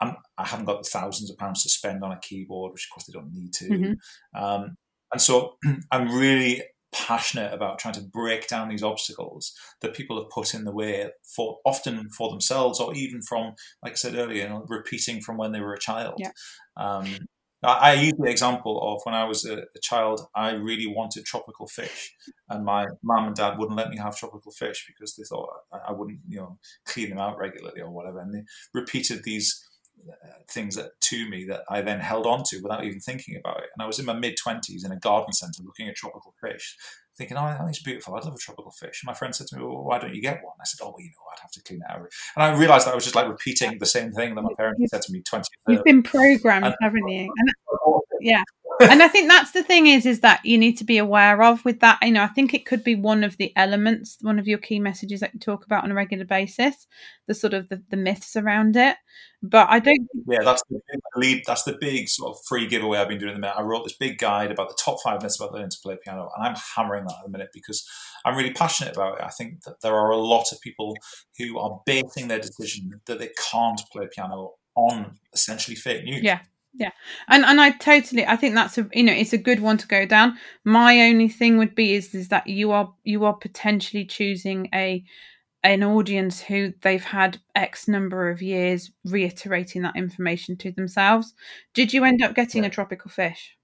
I'm, 0.00 0.16
I 0.38 0.46
have 0.46 0.60
not 0.60 0.66
got 0.66 0.86
thousands 0.86 1.30
of 1.30 1.36
pounds 1.36 1.62
to 1.64 1.68
spend 1.68 2.02
on 2.02 2.12
a 2.12 2.20
keyboard, 2.20 2.72
which 2.72 2.86
of 2.86 2.94
course 2.94 3.06
they 3.06 3.12
don't 3.12 3.32
need 3.32 3.52
to. 3.54 3.68
Mm-hmm. 3.68 4.42
Um, 4.42 4.76
and 5.12 5.20
so 5.20 5.56
I'm 5.90 6.16
really 6.16 6.62
passionate 6.96 7.52
about 7.52 7.78
trying 7.78 7.94
to 7.94 8.00
break 8.00 8.48
down 8.48 8.68
these 8.68 8.82
obstacles 8.82 9.52
that 9.82 9.94
people 9.94 10.20
have 10.20 10.30
put 10.30 10.54
in 10.54 10.64
the 10.64 10.72
way 10.72 11.10
for 11.22 11.58
often 11.64 12.08
for 12.10 12.30
themselves 12.30 12.80
or 12.80 12.94
even 12.94 13.20
from 13.20 13.54
like 13.82 13.92
i 13.92 13.96
said 13.96 14.14
earlier 14.14 14.44
you 14.44 14.48
know, 14.48 14.64
repeating 14.68 15.20
from 15.20 15.36
when 15.36 15.52
they 15.52 15.60
were 15.60 15.74
a 15.74 15.78
child 15.78 16.14
yeah. 16.18 16.30
um, 16.76 17.06
I, 17.62 17.90
I 17.90 17.92
use 17.94 18.14
the 18.18 18.30
example 18.30 18.80
of 18.82 19.00
when 19.04 19.14
I 19.14 19.24
was 19.24 19.44
a, 19.44 19.58
a, 19.58 19.80
child, 19.82 20.20
I 20.34 20.50
really 20.52 20.86
wanted 20.86 21.24
tropical 21.24 21.66
fish, 21.66 22.14
and 22.48 22.64
my 22.64 22.86
mum 23.02 23.26
and 23.26 23.36
dad 23.36 23.58
wouldn't 23.58 23.78
let 23.78 23.88
me 23.88 23.96
have 23.96 24.16
tropical 24.16 24.52
fish 24.52 24.84
because 24.86 25.16
they 25.16 25.24
thought 25.24 25.48
I, 25.72 25.78
I 25.88 25.92
wouldn't, 25.92 26.20
you 26.28 26.38
know, 26.38 26.58
clean 26.84 27.10
them 27.10 27.18
out 27.18 27.38
regularly 27.38 27.80
or 27.80 27.90
whatever. 27.90 28.18
And 28.18 28.34
they 28.34 28.44
repeated 28.74 29.24
these 29.24 29.65
Uh, 30.08 30.26
things 30.48 30.76
that 30.76 30.92
to 31.00 31.28
me 31.28 31.44
that 31.44 31.62
I 31.68 31.80
then 31.80 31.98
held 31.98 32.26
on 32.26 32.42
to 32.48 32.60
without 32.62 32.84
even 32.84 33.00
thinking 33.00 33.36
about 33.36 33.58
it. 33.58 33.70
And 33.74 33.82
I 33.82 33.86
was 33.86 33.98
in 33.98 34.04
my 34.04 34.12
mid 34.12 34.36
twenties 34.36 34.84
in 34.84 34.92
a 34.92 34.96
garden 34.96 35.32
centre 35.32 35.62
looking 35.64 35.88
at 35.88 35.96
tropical 35.96 36.34
fish, 36.40 36.76
thinking, 37.16 37.36
"Oh, 37.36 37.56
that's 37.64 37.82
beautiful. 37.82 38.14
I'd 38.14 38.24
love 38.24 38.34
a 38.34 38.38
tropical 38.38 38.70
fish." 38.70 39.02
And 39.02 39.08
my 39.08 39.14
friend 39.14 39.34
said 39.34 39.48
to 39.48 39.56
me, 39.56 39.64
"Well, 39.64 39.82
why 39.82 39.98
don't 39.98 40.14
you 40.14 40.22
get 40.22 40.44
one?" 40.44 40.54
I 40.60 40.64
said, 40.64 40.84
"Oh, 40.84 40.90
well, 40.90 41.00
you 41.00 41.08
know, 41.08 41.26
I'd 41.32 41.40
have 41.42 41.50
to 41.50 41.62
clean 41.62 41.80
it 41.80 41.90
out." 41.90 42.08
And 42.36 42.44
I 42.44 42.56
realised 42.56 42.86
that 42.86 42.92
I 42.92 42.94
was 42.94 43.04
just 43.04 43.16
like 43.16 43.28
repeating 43.28 43.78
the 43.78 43.86
same 43.86 44.12
thing 44.12 44.34
that 44.36 44.42
my 44.42 44.54
parents 44.56 44.90
said 44.90 45.02
to 45.02 45.12
me 45.12 45.22
twenty. 45.22 45.48
You've 45.66 45.84
been 45.84 46.02
programmed, 46.02 46.66
and, 46.66 46.74
haven't 46.80 47.08
you? 47.08 47.32
And, 47.36 47.50
yeah 48.20 48.42
and 48.80 49.02
I 49.02 49.08
think 49.08 49.28
that's 49.28 49.52
the 49.52 49.62
thing 49.62 49.86
is 49.86 50.06
is 50.06 50.20
that 50.20 50.44
you 50.44 50.58
need 50.58 50.76
to 50.78 50.84
be 50.84 50.98
aware 50.98 51.42
of 51.42 51.64
with 51.64 51.80
that. 51.80 51.98
You 52.02 52.12
know, 52.12 52.22
I 52.22 52.28
think 52.28 52.52
it 52.52 52.66
could 52.66 52.84
be 52.84 52.94
one 52.94 53.24
of 53.24 53.36
the 53.36 53.52
elements, 53.56 54.18
one 54.20 54.38
of 54.38 54.46
your 54.46 54.58
key 54.58 54.80
messages 54.80 55.20
that 55.20 55.34
you 55.34 55.40
talk 55.40 55.64
about 55.64 55.84
on 55.84 55.92
a 55.92 55.94
regular 55.94 56.24
basis, 56.24 56.86
the 57.26 57.34
sort 57.34 57.54
of 57.54 57.68
the, 57.68 57.82
the 57.90 57.96
myths 57.96 58.36
around 58.36 58.76
it. 58.76 58.96
But 59.42 59.68
I 59.70 59.78
don't. 59.78 60.08
Yeah, 60.28 60.42
that's 60.42 60.62
the 60.68 60.80
big 60.90 61.00
lead. 61.16 61.42
That's 61.46 61.62
the 61.62 61.76
big 61.80 62.08
sort 62.08 62.30
of 62.30 62.38
free 62.48 62.66
giveaway 62.66 62.98
I've 62.98 63.08
been 63.08 63.18
doing 63.18 63.30
at 63.30 63.34
the 63.34 63.40
minute. 63.40 63.56
I 63.56 63.62
wrote 63.62 63.84
this 63.84 63.96
big 63.96 64.18
guide 64.18 64.50
about 64.50 64.68
the 64.68 64.78
top 64.82 64.98
five 65.02 65.22
myths 65.22 65.40
about 65.40 65.52
learning 65.52 65.70
to 65.70 65.78
play 65.82 65.96
piano, 66.02 66.30
and 66.36 66.46
I'm 66.46 66.56
hammering 66.74 67.04
that 67.04 67.16
at 67.18 67.24
the 67.24 67.30
minute 67.30 67.50
because 67.52 67.88
I'm 68.24 68.36
really 68.36 68.52
passionate 68.52 68.94
about 68.94 69.18
it. 69.18 69.24
I 69.24 69.30
think 69.30 69.62
that 69.64 69.80
there 69.82 69.94
are 69.94 70.10
a 70.10 70.16
lot 70.16 70.52
of 70.52 70.60
people 70.60 70.96
who 71.38 71.58
are 71.58 71.80
basing 71.86 72.28
their 72.28 72.40
decision 72.40 73.00
that 73.06 73.18
they 73.18 73.30
can't 73.50 73.80
play 73.92 74.08
piano 74.14 74.54
on 74.74 75.18
essentially 75.32 75.76
fake 75.76 76.04
news. 76.04 76.22
Yeah 76.22 76.40
Yeah, 76.78 76.90
and 77.28 77.44
and 77.44 77.60
I 77.60 77.70
totally 77.70 78.26
I 78.26 78.36
think 78.36 78.54
that's 78.54 78.76
a 78.76 78.88
you 78.92 79.02
know 79.02 79.12
it's 79.12 79.32
a 79.32 79.38
good 79.38 79.60
one 79.60 79.78
to 79.78 79.86
go 79.86 80.04
down. 80.04 80.38
My 80.64 81.00
only 81.00 81.28
thing 81.28 81.56
would 81.58 81.74
be 81.74 81.94
is 81.94 82.14
is 82.14 82.28
that 82.28 82.46
you 82.46 82.72
are 82.72 82.92
you 83.02 83.24
are 83.24 83.34
potentially 83.34 84.04
choosing 84.04 84.68
a 84.74 85.02
an 85.62 85.82
audience 85.82 86.40
who 86.40 86.72
they've 86.82 87.04
had 87.04 87.38
X 87.54 87.88
number 87.88 88.30
of 88.30 88.42
years 88.42 88.90
reiterating 89.04 89.82
that 89.82 89.96
information 89.96 90.56
to 90.58 90.70
themselves. 90.70 91.34
Did 91.74 91.92
you 91.92 92.04
end 92.04 92.22
up 92.22 92.34
getting 92.34 92.62
yeah. 92.62 92.68
a 92.68 92.70
tropical 92.70 93.10
fish? 93.10 93.56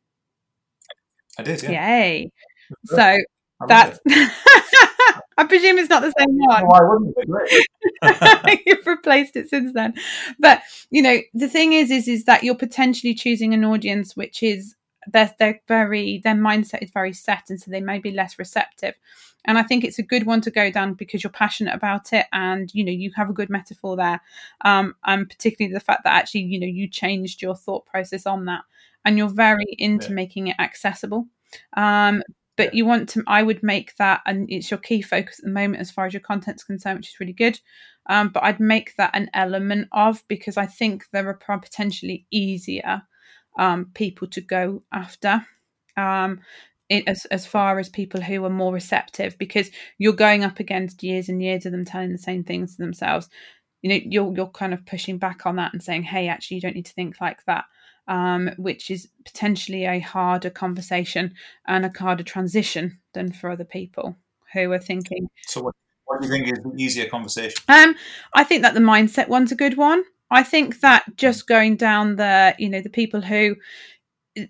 I 1.39 1.43
did, 1.43 1.63
yeah. 1.63 1.99
Yay! 1.99 2.33
So 2.87 3.19
that's. 3.69 4.01
I 5.39 5.45
presume 5.45 5.79
it's 5.79 5.91
not 5.91 6.03
the 6.03 6.15
same 6.19 6.37
one. 6.37 6.67
Why 6.67 6.81
wouldn't 6.83 7.15
it? 8.03 8.63
You've 8.67 8.87
replaced 8.87 9.37
it 9.37 9.49
since 9.49 9.73
then. 9.73 9.95
But 10.39 10.63
you 10.91 11.03
know, 11.03 11.19
the 11.35 11.49
thing 11.49 11.73
is, 11.73 11.91
is 11.91 12.09
is 12.09 12.25
that 12.25 12.43
you're 12.43 12.55
potentially 12.55 13.15
choosing 13.15 13.55
an 13.55 13.65
audience 13.65 14.17
which 14.17 14.43
is 14.43 14.75
they're 15.09 15.35
they're 15.39 15.61
very 15.69 16.21
their 16.23 16.35
mindset 16.35 16.83
is 16.83 16.91
very 16.91 17.13
set, 17.13 17.51
and 17.51 17.61
so 17.61 17.71
they 17.71 17.81
may 17.81 17.99
be 17.99 18.11
less 18.11 18.39
receptive. 18.39 18.95
And 19.45 19.59
I 19.59 19.65
think 19.65 19.83
it's 19.83 19.99
a 19.99 20.05
good 20.05 20.25
one 20.25 20.41
to 20.43 20.53
go 20.53 20.71
down 20.71 20.95
because 20.95 21.25
you're 21.25 21.33
passionate 21.33 21.75
about 21.75 22.13
it, 22.13 22.27
and 22.33 22.73
you 22.75 22.85
know 22.85 22.93
you 22.93 23.11
have 23.17 23.31
a 23.31 23.35
good 23.35 23.51
metaphor 23.51 23.97
there, 23.97 24.21
um, 24.65 24.95
and 25.05 25.29
particularly 25.29 25.73
the 25.73 25.81
fact 25.81 26.05
that 26.05 26.15
actually 26.15 26.43
you 26.43 26.61
know 26.61 26.67
you 26.67 26.89
changed 26.89 27.43
your 27.43 27.57
thought 27.57 27.87
process 27.87 28.27
on 28.27 28.45
that, 28.45 28.63
and 29.05 29.19
you're 29.19 29.29
very 29.29 29.67
into 29.79 30.09
yeah. 30.09 30.15
making 30.15 30.47
it 30.49 30.57
accessible. 30.59 31.27
Um, 31.77 32.23
but 32.63 32.75
you 32.75 32.87
want 32.87 33.09
to 33.09 33.25
i 33.27 33.43
would 33.43 33.61
make 33.61 33.97
that 33.97 34.21
and 34.25 34.49
it's 34.49 34.71
your 34.71 34.79
key 34.79 35.03
focus 35.03 35.41
at 35.41 35.45
the 35.45 35.51
moment 35.51 35.81
as 35.81 35.91
far 35.91 36.07
as 36.07 36.13
your 36.13 36.21
content's 36.21 36.63
concerned 36.63 36.99
which 36.99 37.09
is 37.09 37.19
really 37.19 37.33
good. 37.33 37.59
Um, 38.09 38.29
but 38.29 38.45
i'd 38.45 38.61
make 38.61 38.95
that 38.97 39.11
an 39.15 39.31
element 39.35 39.89
of 39.91 40.23
because 40.29 40.57
i 40.57 40.67
think 40.67 41.05
there 41.13 41.29
are 41.29 41.35
potentially 41.35 42.25
easier 42.31 43.03
um, 43.59 43.91
people 43.95 44.29
to 44.29 44.41
go 44.41 44.83
after 44.93 45.45
um, 45.97 46.41
it, 46.89 47.05
as, 47.09 47.25
as 47.27 47.47
far 47.47 47.79
as 47.81 47.89
people 47.89 48.21
who 48.21 48.45
are 48.45 48.51
more 48.51 48.73
receptive 48.73 49.37
because 49.39 49.71
you're 49.99 50.13
going 50.13 50.45
up 50.45 50.61
against 50.61 51.03
years 51.03 51.29
and 51.29 51.43
years 51.43 51.67
of 51.67 51.73
them 51.73 51.85
telling 51.85 52.13
the 52.13 52.19
same 52.19 52.45
things 52.45 52.77
to 52.77 52.83
themselves. 52.83 53.29
You 53.83 53.91
know 53.91 54.01
you're, 54.05 54.35
you're 54.35 54.47
kind 54.47 54.73
of 54.73 54.87
pushing 54.87 55.19
back 55.19 55.45
on 55.47 55.57
that 55.57 55.73
and 55.73 55.83
saying 55.83 56.05
hey 56.05 56.29
actually 56.29 56.57
you 56.57 56.61
don't 56.61 56.77
need 56.77 56.87
to 56.87 56.95
think 56.95 57.21
like 57.21 57.45
that 57.47 57.65
um, 58.09 58.51
which 58.57 58.91
is 58.91 59.09
potentially 59.25 59.85
a 59.85 60.01
harder 60.01 60.51
conversation 60.51 61.35
and 61.67 61.85
a 61.85 61.93
harder 61.99 62.25
transition 62.25 62.99
than 63.15 63.33
for 63.33 63.51
other 63.51 63.65
people 63.65 64.17
who 64.53 64.71
are 64.73 64.79
thinking. 64.79 65.29
So, 65.47 65.63
what, 65.63 65.75
what 66.05 66.21
do 66.21 66.27
you 66.27 66.33
think 66.33 66.49
is 66.49 66.63
the 66.63 66.75
easier 66.77 67.09
conversation? 67.09 67.59
Um, 67.69 67.95
I 68.35 68.45
think 68.45 68.63
that 68.63 68.75
the 68.75 68.81
mindset 68.81 69.29
one's 69.29 69.53
a 69.53 69.57
good 69.57 69.77
one. 69.77 70.05
I 70.31 70.43
think 70.43 70.81
that 70.81 71.05
just 71.17 71.47
going 71.47 71.77
down 71.77 72.17
the, 72.17 72.55
you 72.59 72.69
know, 72.69 72.81
the 72.81 72.89
people 72.89 73.21
who, 73.21 73.57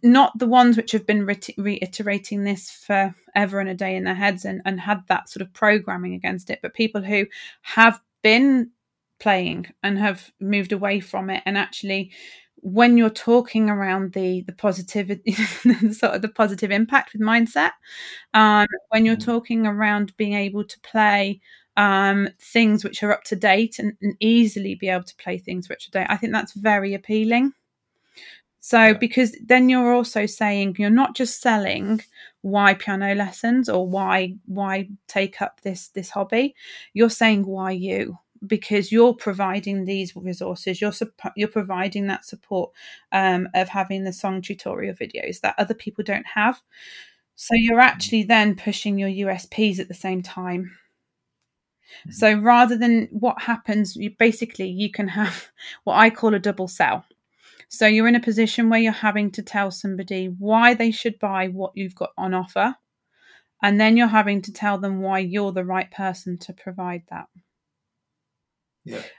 not 0.02 0.38
the 0.38 0.46
ones 0.46 0.76
which 0.76 0.92
have 0.92 1.06
been 1.06 1.26
re- 1.26 1.40
reiterating 1.58 2.44
this 2.44 2.70
for 2.70 3.14
ever 3.34 3.58
and 3.58 3.68
a 3.68 3.74
day 3.74 3.96
in 3.96 4.04
their 4.04 4.14
heads 4.14 4.44
and, 4.44 4.62
and 4.64 4.80
had 4.80 5.00
that 5.08 5.28
sort 5.28 5.42
of 5.42 5.52
programming 5.52 6.14
against 6.14 6.50
it, 6.50 6.60
but 6.62 6.72
people 6.72 7.02
who 7.02 7.26
have 7.62 8.00
been 8.22 8.70
playing 9.18 9.66
and 9.82 9.98
have 9.98 10.32
moved 10.40 10.72
away 10.72 11.00
from 11.00 11.30
it 11.30 11.42
and 11.46 11.58
actually 11.58 12.12
when 12.62 12.96
you're 12.96 13.10
talking 13.10 13.68
around 13.68 14.12
the 14.12 14.42
the 14.42 14.52
positivity 14.52 15.32
sort 15.92 16.14
of 16.14 16.22
the 16.22 16.28
positive 16.28 16.70
impact 16.70 17.12
with 17.12 17.20
mindset 17.20 17.72
um, 18.34 18.66
when 18.88 19.04
you're 19.04 19.16
mm. 19.16 19.24
talking 19.24 19.66
around 19.66 20.16
being 20.16 20.34
able 20.34 20.64
to 20.64 20.78
play 20.80 21.40
um, 21.76 22.28
things 22.38 22.84
which 22.84 23.02
are 23.02 23.12
up 23.12 23.24
to 23.24 23.34
date 23.36 23.78
and, 23.78 23.96
and, 24.02 24.14
easily 24.20 24.74
be 24.74 24.88
able 24.88 25.04
to 25.04 25.16
play 25.16 25.38
things 25.38 25.68
which 25.68 25.88
are 25.88 25.90
date 25.90 26.06
i 26.08 26.16
think 26.16 26.32
that's 26.32 26.54
very 26.54 26.94
appealing. 26.94 27.52
So 28.64 28.94
because 28.94 29.36
then 29.44 29.68
you're 29.68 29.92
also 29.92 30.24
saying 30.24 30.76
you're 30.78 30.88
not 30.88 31.16
just 31.16 31.40
selling 31.40 32.00
why 32.42 32.74
piano 32.74 33.12
lessons 33.12 33.68
or 33.68 33.88
why 33.88 34.36
why 34.46 34.88
take 35.08 35.42
up 35.42 35.60
this 35.62 35.88
this 35.88 36.10
hobby 36.10 36.54
you're 36.94 37.10
saying 37.10 37.44
why 37.44 37.72
you 37.72 38.18
because 38.46 38.90
you're 38.90 39.14
providing 39.14 39.84
these 39.84 40.14
resources 40.16 40.80
you're 40.80 40.92
you're 41.36 41.48
providing 41.48 42.06
that 42.06 42.24
support 42.24 42.70
um, 43.12 43.48
of 43.54 43.68
having 43.68 44.04
the 44.04 44.12
song 44.12 44.42
tutorial 44.42 44.94
videos 44.94 45.40
that 45.40 45.54
other 45.58 45.74
people 45.74 46.04
don't 46.04 46.26
have 46.26 46.60
so 47.34 47.54
you're 47.54 47.78
mm. 47.78 47.84
actually 47.84 48.22
then 48.22 48.54
pushing 48.54 48.98
your 48.98 49.08
USPs 49.08 49.78
at 49.78 49.88
the 49.88 49.94
same 49.94 50.22
time 50.22 50.72
mm-hmm. 52.00 52.10
so 52.10 52.34
rather 52.34 52.76
than 52.76 53.08
what 53.10 53.42
happens 53.42 53.96
you 53.96 54.10
basically 54.18 54.68
you 54.68 54.90
can 54.90 55.08
have 55.08 55.50
what 55.84 55.96
I 55.96 56.10
call 56.10 56.34
a 56.34 56.38
double 56.38 56.68
sell 56.68 57.04
so 57.68 57.86
you're 57.86 58.08
in 58.08 58.16
a 58.16 58.20
position 58.20 58.68
where 58.68 58.80
you're 58.80 58.92
having 58.92 59.30
to 59.30 59.42
tell 59.42 59.70
somebody 59.70 60.26
why 60.26 60.74
they 60.74 60.90
should 60.90 61.18
buy 61.18 61.48
what 61.48 61.72
you've 61.74 61.94
got 61.94 62.10
on 62.18 62.34
offer 62.34 62.76
and 63.62 63.80
then 63.80 63.96
you're 63.96 64.08
having 64.08 64.42
to 64.42 64.52
tell 64.52 64.76
them 64.76 65.00
why 65.00 65.20
you're 65.20 65.52
the 65.52 65.64
right 65.64 65.90
person 65.90 66.36
to 66.36 66.52
provide 66.52 67.02
that 67.08 67.28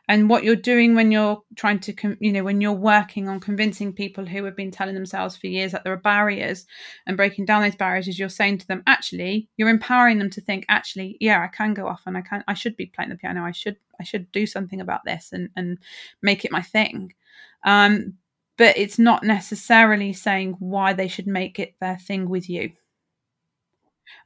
And 0.07 0.29
what 0.29 0.43
you're 0.43 0.55
doing 0.55 0.93
when 0.93 1.11
you're 1.11 1.41
trying 1.55 1.79
to, 1.79 2.17
you 2.19 2.33
know, 2.33 2.43
when 2.43 2.59
you're 2.59 2.73
working 2.73 3.29
on 3.29 3.39
convincing 3.39 3.93
people 3.93 4.25
who 4.25 4.43
have 4.43 4.57
been 4.57 4.71
telling 4.71 4.93
themselves 4.93 5.37
for 5.37 5.47
years 5.47 5.71
that 5.71 5.83
there 5.83 5.93
are 5.93 5.97
barriers 5.97 6.65
and 7.07 7.15
breaking 7.15 7.45
down 7.45 7.61
those 7.61 7.75
barriers 7.75 8.07
is 8.07 8.19
you're 8.19 8.29
saying 8.29 8.57
to 8.59 8.67
them, 8.67 8.83
actually, 8.87 9.47
you're 9.55 9.69
empowering 9.69 10.19
them 10.19 10.29
to 10.31 10.41
think, 10.41 10.65
actually, 10.67 11.17
yeah, 11.21 11.41
I 11.41 11.47
can 11.47 11.73
go 11.73 11.87
off 11.87 12.03
and 12.05 12.17
I 12.17 12.21
can, 12.21 12.43
I 12.47 12.53
should 12.53 12.75
be 12.75 12.87
playing 12.87 13.09
the 13.09 13.15
piano. 13.15 13.43
I 13.43 13.51
should, 13.51 13.77
I 13.99 14.03
should 14.03 14.31
do 14.31 14.45
something 14.45 14.81
about 14.81 15.05
this 15.05 15.31
and, 15.31 15.49
and 15.55 15.77
make 16.21 16.43
it 16.43 16.51
my 16.51 16.61
thing. 16.61 17.13
Um, 17.63 18.15
but 18.57 18.77
it's 18.77 18.99
not 18.99 19.23
necessarily 19.23 20.13
saying 20.13 20.57
why 20.59 20.93
they 20.93 21.07
should 21.07 21.27
make 21.27 21.57
it 21.57 21.75
their 21.79 21.97
thing 21.97 22.29
with 22.29 22.49
you. 22.49 22.73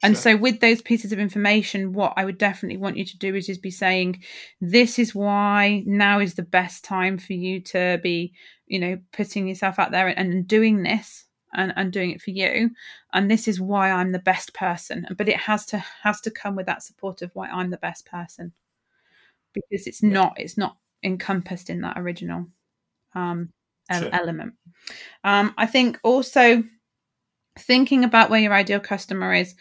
And 0.04 0.16
sure. 0.16 0.22
so, 0.22 0.38
with 0.38 0.60
those 0.60 0.82
pieces 0.82 1.12
of 1.12 1.20
information, 1.20 1.94
what 1.94 2.13
I 2.18 2.26
would 2.26 2.38
definitely 2.38 2.78
want 2.78 2.98
you 2.98 3.06
to 3.06 3.18
do 3.18 3.36
is 3.36 3.48
just 3.48 3.62
be 3.62 3.72
saying, 3.72 4.24
"This 4.62 5.00
is 5.00 5.16
why 5.16 5.84
now 5.86 6.20
is 6.20 6.36
the 6.36 6.44
best 6.44 6.84
time 6.84 7.18
for 7.18 7.34
you 7.34 7.62
to 7.62 8.00
be, 8.04 8.34
you 8.68 8.80
know, 8.80 9.00
putting 9.12 9.48
yourself 9.48 9.80
out 9.80 9.92
there 9.92 10.08
and, 10.08 10.34
and 10.34 10.48
doing 10.48 10.84
this." 10.84 11.24
And, 11.54 11.72
and 11.78 11.94
doing 11.94 12.12
it 12.12 12.22
for 12.22 12.32
you 12.32 12.72
and 13.13 13.32
this 13.32 13.48
is 13.48 13.60
why 13.60 13.90
i'm 13.90 14.12
the 14.12 14.20
best 14.20 14.54
person 14.54 15.08
but 15.18 15.30
it 15.30 15.38
has 15.38 15.66
to 15.68 15.78
has 16.04 16.20
to 16.22 16.30
come 16.30 16.58
with 16.58 16.66
that 16.66 16.84
support 16.84 17.22
of 17.22 17.32
why 17.34 17.48
i'm 17.48 17.70
the 17.70 17.78
best 17.78 18.06
person 18.06 18.52
because 19.54 19.88
it's 19.88 20.04
yeah. 20.04 20.10
not 20.10 20.34
it's 20.36 20.58
not 20.58 20.76
encompassed 21.04 21.70
in 21.70 21.80
that 21.82 21.98
original 21.98 22.48
um, 23.16 23.50
sure. 23.90 24.10
element 24.12 24.56
um, 25.24 25.54
i 25.58 25.66
think 25.66 25.98
also 26.04 26.62
thinking 27.60 28.04
about 28.04 28.30
where 28.30 28.39
your 28.39 28.54
ideal 28.54 28.80
customer 28.80 29.34
is 29.34 29.56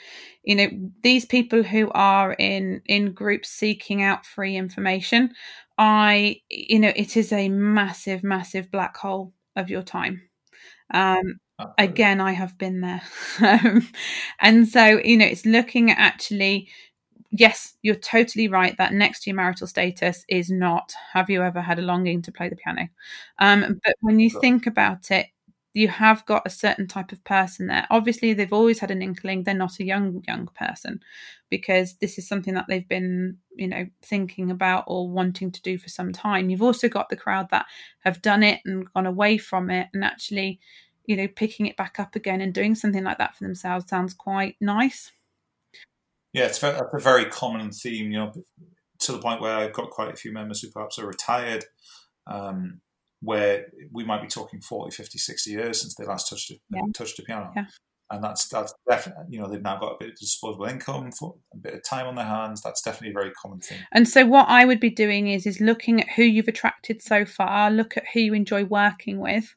you 0.45 0.55
know 0.55 0.69
these 1.03 1.25
people 1.25 1.63
who 1.63 1.91
are 1.93 2.33
in 2.35 2.81
in 2.87 3.13
groups 3.13 3.49
seeking 3.51 4.03
out 4.03 4.27
free 4.27 4.57
information 4.57 5.31
i 5.79 6.37
you 6.51 6.79
know 6.79 6.93
it 6.97 7.17
is 7.17 7.33
a 7.33 7.49
massive 7.49 8.23
massive 8.25 8.71
black 8.71 8.97
hole 8.97 9.33
of 9.57 9.71
your 9.71 9.83
time. 9.83 10.23
Um 10.95 11.41
again 11.79 12.21
i 12.21 12.33
have 12.33 12.59
been 12.59 12.81
there. 12.83 13.03
And 14.41 14.69
so 14.69 14.85
you 15.05 15.17
know 15.19 15.27
it's 15.27 15.47
looking 15.47 15.91
at 15.91 15.99
actually 15.99 16.69
yes 17.33 17.77
you're 17.83 17.95
totally 17.97 18.49
right 18.49 18.77
that 18.79 18.93
next 18.95 19.23
to 19.25 19.31
your 19.31 19.37
marital 19.37 19.67
status 19.67 20.25
is 20.29 20.51
not 20.51 20.93
have 21.13 21.31
you 21.31 21.43
ever 21.43 21.61
had 21.63 21.79
a 21.79 21.83
longing 21.83 22.23
to 22.23 22.33
play 22.33 22.49
the 22.51 22.57
piano? 22.57 22.89
Um 23.39 23.81
but 23.85 23.97
when 24.01 24.21
you 24.21 24.31
think 24.31 24.67
about 24.67 25.11
it 25.11 25.27
you 25.77 25.89
have 25.89 26.25
got 26.25 26.47
a 26.47 26.51
certain 26.51 26.89
type 26.89 27.13
of 27.13 27.23
person 27.25 27.67
there. 27.67 27.87
Obviously, 27.91 28.33
they've 28.33 28.51
always 28.51 28.79
had 28.79 28.91
an 28.91 29.03
inkling 29.03 29.43
they're 29.43 29.55
not 29.55 29.79
a 29.79 29.85
young 29.85 30.23
young 30.27 30.49
person 30.55 31.03
because 31.51 31.97
this 31.97 32.17
is 32.17 32.27
something 32.27 32.55
that 32.55 32.65
they've 32.67 32.89
been, 32.89 33.37
you 33.55 33.69
know, 33.69 33.87
thinking 34.01 34.51
about 34.51 34.85
or 34.87 35.07
wanting 35.07 35.53
to 35.53 35.61
do 35.61 35.77
for 35.77 35.91
some 35.91 36.15
time. 36.15 36.49
You've 36.49 36.63
also 36.63 36.89
got 36.89 37.11
the 37.11 37.17
crowd 37.17 37.51
that 37.51 37.67
have 38.05 38.23
done 38.23 38.43
it 38.43 38.61
and 38.65 38.91
gone 38.95 39.05
away 39.05 39.37
from 39.37 39.69
it 39.69 39.89
and 39.93 40.03
actually, 40.03 40.61
you 41.05 41.15
know, 41.15 41.29
picking 41.29 41.67
it 41.67 41.77
back 41.77 42.01
up 42.01 42.17
again 42.17 42.41
and 42.41 42.55
doing 42.55 42.75
something 42.75 43.05
like 43.05 43.19
that 43.19 43.37
for 43.37 43.45
themselves 43.45 43.87
sounds 43.87 44.15
quite 44.15 44.57
nice. 44.63 45.13
Yeah, 46.33 46.47
it's 46.47 46.63
a 46.63 46.89
very 46.95 47.27
common 47.27 47.71
theme, 47.71 48.13
you 48.13 48.19
know, 48.19 48.33
to 49.01 49.13
the 49.13 49.19
point 49.19 49.43
where 49.43 49.59
I've 49.59 49.75
got 49.75 49.91
quite 49.91 50.15
a 50.15 50.17
few 50.17 50.33
members 50.33 50.63
who 50.63 50.71
perhaps 50.71 50.99
are 50.99 51.07
retired. 51.07 51.67
Um, 52.27 52.81
where 53.21 53.67
we 53.93 54.05
might 54.05 54.23
be 54.23 54.29
talking 54.29 54.61
40, 54.61 54.95
50, 54.95 55.19
60 55.19 55.51
years 55.51 55.81
since 55.81 55.95
they 55.95 56.05
last 56.05 56.29
touched 56.29 56.51
a, 56.51 56.55
yeah. 56.71 56.83
touched 56.95 57.19
a 57.19 57.23
piano. 57.23 57.53
Yeah. 57.57 57.67
And 58.09 58.23
that's 58.23 58.47
that's 58.47 58.73
definitely 58.89 59.25
you 59.31 59.41
know 59.41 59.49
they've 59.49 59.61
now 59.61 59.81
got 59.81 59.95
a 59.95 59.97
bit 59.99 60.11
of 60.11 60.17
disposable 60.17 60.67
income, 60.67 61.11
for 61.11 61.35
a 61.53 61.57
bit 61.57 61.75
of 61.75 61.83
time 61.83 62.07
on 62.07 62.15
their 62.15 62.25
hands. 62.25 62.63
That's 62.63 62.81
definitely 62.81 63.11
a 63.11 63.21
very 63.21 63.33
common 63.33 63.59
thing. 63.59 63.79
And 63.93 64.09
so 64.09 64.25
what 64.25 64.47
I 64.49 64.65
would 64.65 64.79
be 64.79 64.91
doing 64.91 65.27
is 65.27 65.45
is 65.45 65.61
looking 65.61 66.01
at 66.01 66.11
who 66.11 66.23
you've 66.23 66.47
attracted 66.47 67.03
so 67.03 67.25
far, 67.25 67.69
look 67.69 67.97
at 67.97 68.05
who 68.15 68.21
you 68.21 68.33
enjoy 68.33 68.65
working 68.65 69.19
with, 69.19 69.53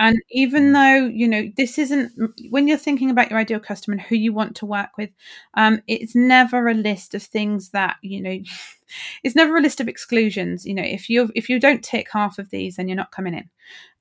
And 0.00 0.18
even 0.30 0.72
though, 0.72 1.06
you 1.06 1.28
know, 1.28 1.52
this 1.58 1.78
isn't, 1.78 2.12
when 2.50 2.66
you're 2.66 2.78
thinking 2.78 3.10
about 3.10 3.30
your 3.30 3.38
ideal 3.38 3.60
customer 3.60 3.92
and 3.98 4.00
who 4.02 4.16
you 4.16 4.32
want 4.32 4.56
to 4.56 4.66
work 4.66 4.96
with, 4.98 5.10
um, 5.54 5.82
it's 5.86 6.16
never 6.16 6.68
a 6.68 6.74
list 6.74 7.14
of 7.14 7.22
things 7.22 7.68
that, 7.70 7.98
you 8.02 8.22
know, 8.22 8.38
it's 9.22 9.36
never 9.36 9.58
a 9.58 9.60
list 9.60 9.80
of 9.80 9.88
exclusions. 9.88 10.66
You 10.66 10.74
know, 10.74 10.82
if 10.82 11.10
you 11.10 11.30
if 11.36 11.50
you 11.50 11.60
don't 11.60 11.84
tick 11.84 12.08
half 12.12 12.38
of 12.38 12.50
these, 12.50 12.76
then 12.76 12.88
you're 12.88 12.96
not 12.96 13.12
coming 13.12 13.34
in. 13.34 13.50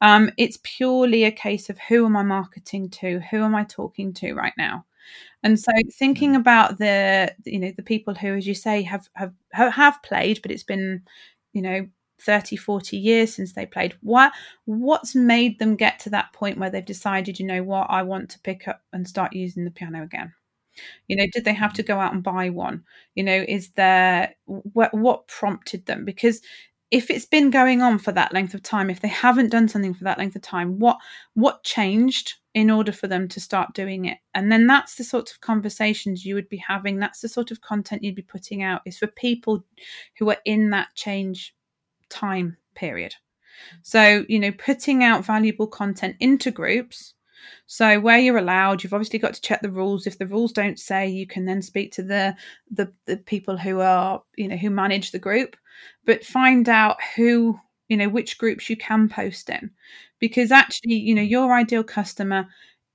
Um, 0.01 0.31
it's 0.37 0.57
purely 0.63 1.25
a 1.25 1.31
case 1.31 1.69
of 1.69 1.77
who 1.79 2.05
am 2.05 2.15
I 2.17 2.23
marketing 2.23 2.89
to? 2.91 3.19
Who 3.31 3.43
am 3.43 3.53
I 3.55 3.65
talking 3.65 4.13
to 4.15 4.33
right 4.33 4.53
now? 4.57 4.85
And 5.43 5.59
so 5.59 5.71
thinking 5.97 6.35
about 6.35 6.77
the, 6.77 7.33
you 7.45 7.59
know, 7.59 7.71
the 7.75 7.83
people 7.83 8.13
who, 8.15 8.35
as 8.35 8.47
you 8.47 8.53
say, 8.55 8.83
have, 8.83 9.07
have, 9.15 9.33
have 9.53 10.03
played, 10.03 10.41
but 10.41 10.51
it's 10.51 10.63
been, 10.63 11.03
you 11.53 11.61
know, 11.61 11.87
30 12.21 12.55
40 12.55 12.97
years 12.97 13.33
since 13.33 13.53
they 13.53 13.65
played. 13.65 13.95
What 14.01 14.31
what's 14.65 15.15
made 15.15 15.59
them 15.59 15.75
get 15.75 15.99
to 15.99 16.09
that 16.11 16.33
point 16.33 16.57
where 16.57 16.69
they've 16.69 16.85
decided 16.85 17.39
you 17.39 17.45
know 17.45 17.63
what? 17.63 17.87
I 17.89 18.03
want 18.03 18.29
to 18.31 18.39
pick 18.39 18.67
up 18.67 18.81
and 18.93 19.07
start 19.07 19.33
using 19.33 19.65
the 19.65 19.71
piano 19.71 20.03
again. 20.03 20.33
You 21.07 21.17
know 21.17 21.25
did 21.33 21.45
they 21.45 21.53
have 21.53 21.73
to 21.73 21.83
go 21.83 21.99
out 21.99 22.13
and 22.13 22.23
buy 22.23 22.49
one? 22.49 22.83
You 23.15 23.23
know 23.23 23.45
is 23.47 23.69
there 23.71 24.35
what 24.45 24.93
what 24.93 25.27
prompted 25.27 25.85
them? 25.85 26.05
Because 26.05 26.41
if 26.91 27.11
it's 27.11 27.25
been 27.25 27.51
going 27.51 27.81
on 27.81 27.99
for 27.99 28.11
that 28.13 28.33
length 28.33 28.53
of 28.55 28.63
time 28.63 28.89
if 28.89 28.99
they 29.01 29.07
haven't 29.09 29.49
done 29.51 29.67
something 29.67 29.93
for 29.93 30.03
that 30.05 30.17
length 30.17 30.35
of 30.35 30.41
time 30.41 30.79
what 30.79 30.97
what 31.35 31.63
changed 31.63 32.33
in 32.55 32.71
order 32.71 32.91
for 32.91 33.07
them 33.07 33.27
to 33.29 33.39
start 33.39 33.73
doing 33.73 34.05
it? 34.05 34.17
And 34.33 34.51
then 34.51 34.67
that's 34.67 34.95
the 34.95 35.03
sort 35.03 35.31
of 35.31 35.41
conversations 35.41 36.25
you 36.25 36.35
would 36.35 36.49
be 36.49 36.57
having. 36.57 36.97
That's 36.99 37.21
the 37.21 37.29
sort 37.29 37.51
of 37.51 37.61
content 37.61 38.03
you'd 38.03 38.15
be 38.15 38.21
putting 38.21 38.63
out 38.63 38.81
is 38.85 38.97
for 38.97 39.07
people 39.07 39.63
who 40.17 40.29
are 40.29 40.37
in 40.45 40.71
that 40.71 40.89
change 40.95 41.55
time 42.09 42.57
period. 42.75 43.15
So, 43.81 44.25
you 44.29 44.39
know, 44.39 44.51
putting 44.51 45.03
out 45.03 45.25
valuable 45.25 45.67
content 45.67 46.15
into 46.19 46.51
groups. 46.51 47.13
So 47.67 47.99
where 47.99 48.19
you're 48.19 48.37
allowed, 48.37 48.83
you've 48.83 48.93
obviously 48.93 49.19
got 49.19 49.33
to 49.33 49.41
check 49.41 49.61
the 49.61 49.71
rules. 49.71 50.07
If 50.07 50.17
the 50.17 50.27
rules 50.27 50.51
don't 50.51 50.79
say, 50.79 51.07
you 51.07 51.27
can 51.27 51.45
then 51.45 51.61
speak 51.61 51.91
to 51.93 52.03
the 52.03 52.35
the, 52.71 52.91
the 53.05 53.17
people 53.17 53.57
who 53.57 53.79
are, 53.79 54.23
you 54.35 54.47
know, 54.47 54.57
who 54.57 54.69
manage 54.69 55.11
the 55.11 55.19
group, 55.19 55.55
but 56.05 56.25
find 56.25 56.67
out 56.69 56.97
who, 57.15 57.59
you 57.87 57.97
know, 57.97 58.09
which 58.09 58.37
groups 58.37 58.69
you 58.69 58.77
can 58.77 59.09
post 59.09 59.49
in. 59.49 59.71
Because 60.19 60.51
actually, 60.51 60.95
you 60.95 61.15
know, 61.15 61.21
your 61.21 61.53
ideal 61.53 61.83
customer 61.83 62.47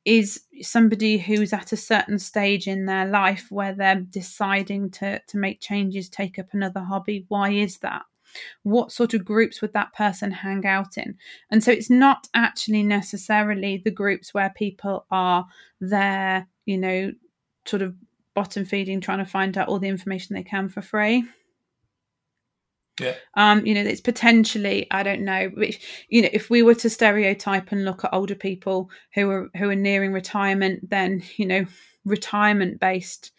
is 0.04 0.42
somebody 0.60 1.16
who's 1.18 1.52
at 1.54 1.72
a 1.72 1.76
certain 1.76 2.18
stage 2.18 2.68
in 2.68 2.84
their 2.84 3.06
life 3.06 3.46
where 3.50 3.74
they're 3.74 4.00
deciding 4.00 4.90
to 4.90 5.20
to 5.28 5.38
make 5.38 5.60
changes, 5.60 6.08
take 6.08 6.38
up 6.38 6.48
another 6.52 6.80
hobby. 6.80 7.24
Why 7.28 7.50
is 7.50 7.78
that? 7.78 8.02
What 8.62 8.92
sort 8.92 9.14
of 9.14 9.24
groups 9.24 9.60
would 9.60 9.72
that 9.72 9.92
person 9.94 10.30
hang 10.30 10.66
out 10.66 10.96
in 10.96 11.16
and 11.50 11.62
so 11.62 11.70
it's 11.70 11.90
not 11.90 12.28
actually 12.34 12.82
necessarily 12.82 13.80
the 13.84 13.90
groups 13.90 14.34
where 14.34 14.52
people 14.56 15.06
are 15.10 15.46
there 15.80 16.46
you 16.66 16.78
know 16.78 17.12
sort 17.66 17.82
of 17.82 17.94
bottom 18.34 18.64
feeding 18.64 19.00
trying 19.00 19.18
to 19.18 19.24
find 19.24 19.56
out 19.56 19.68
all 19.68 19.78
the 19.78 19.88
information 19.88 20.34
they 20.34 20.42
can 20.42 20.68
for 20.68 20.82
free 20.82 21.24
yeah. 23.00 23.14
Um, 23.34 23.66
you 23.66 23.74
know, 23.74 23.82
it's 23.82 24.00
potentially, 24.00 24.86
I 24.90 25.02
don't 25.02 25.24
know, 25.24 25.50
which 25.54 26.06
you 26.08 26.22
know, 26.22 26.28
if 26.32 26.48
we 26.48 26.62
were 26.62 26.76
to 26.76 26.90
stereotype 26.90 27.72
and 27.72 27.84
look 27.84 28.04
at 28.04 28.14
older 28.14 28.36
people 28.36 28.90
who 29.14 29.28
are 29.30 29.50
who 29.56 29.68
are 29.68 29.74
nearing 29.74 30.12
retirement, 30.12 30.88
then, 30.90 31.22
you 31.36 31.46
know, 31.46 31.66
retirement 32.04 32.78
based 32.78 33.32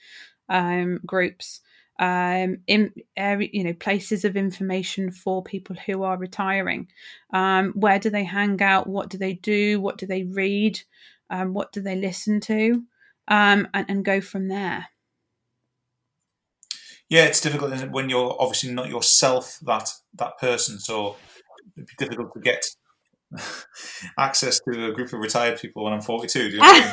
um 0.50 1.00
groups 1.06 1.62
um, 2.00 2.58
in 2.68 2.92
you 3.18 3.64
know 3.64 3.74
places 3.74 4.26
of 4.26 4.36
information 4.36 5.12
for 5.12 5.44
people 5.44 5.76
who 5.86 6.04
are 6.04 6.18
retiring. 6.18 6.88
Um, 7.34 7.74
where 7.74 8.00
do 8.00 8.10
they 8.10 8.24
hang 8.24 8.62
out? 8.62 8.88
What 8.88 9.10
do 9.10 9.18
they 9.18 9.34
do? 9.34 9.80
What 9.80 9.98
do 9.98 10.06
they 10.06 10.24
read? 10.24 10.82
Um, 11.30 11.54
what 11.54 11.72
do 11.72 11.82
they 11.82 11.96
listen 11.96 12.40
to? 12.42 12.84
Um, 13.28 13.68
and, 13.74 13.86
and 13.90 14.06
go 14.06 14.22
from 14.22 14.48
there. 14.48 14.88
Yeah, 17.10 17.26
it's 17.26 17.42
difficult 17.42 17.80
when 17.92 18.10
you're 18.10 18.36
obviously 18.40 18.72
not 18.72 18.90
yourself 18.90 19.60
that 19.64 19.90
that 20.16 20.38
person. 20.40 20.80
So 20.80 21.16
it'd 21.76 21.88
be 21.88 21.94
difficult 21.98 22.34
to 22.34 22.40
get 22.40 22.66
access 24.18 24.60
to 24.62 24.88
a 24.88 24.92
group 24.92 25.14
of 25.14 25.20
retired 25.20 25.60
people 25.60 25.84
when 25.84 25.94
I'm 25.94 26.02
42. 26.02 26.50
Do 26.50 26.56
you 26.56 26.62
know 26.62 26.68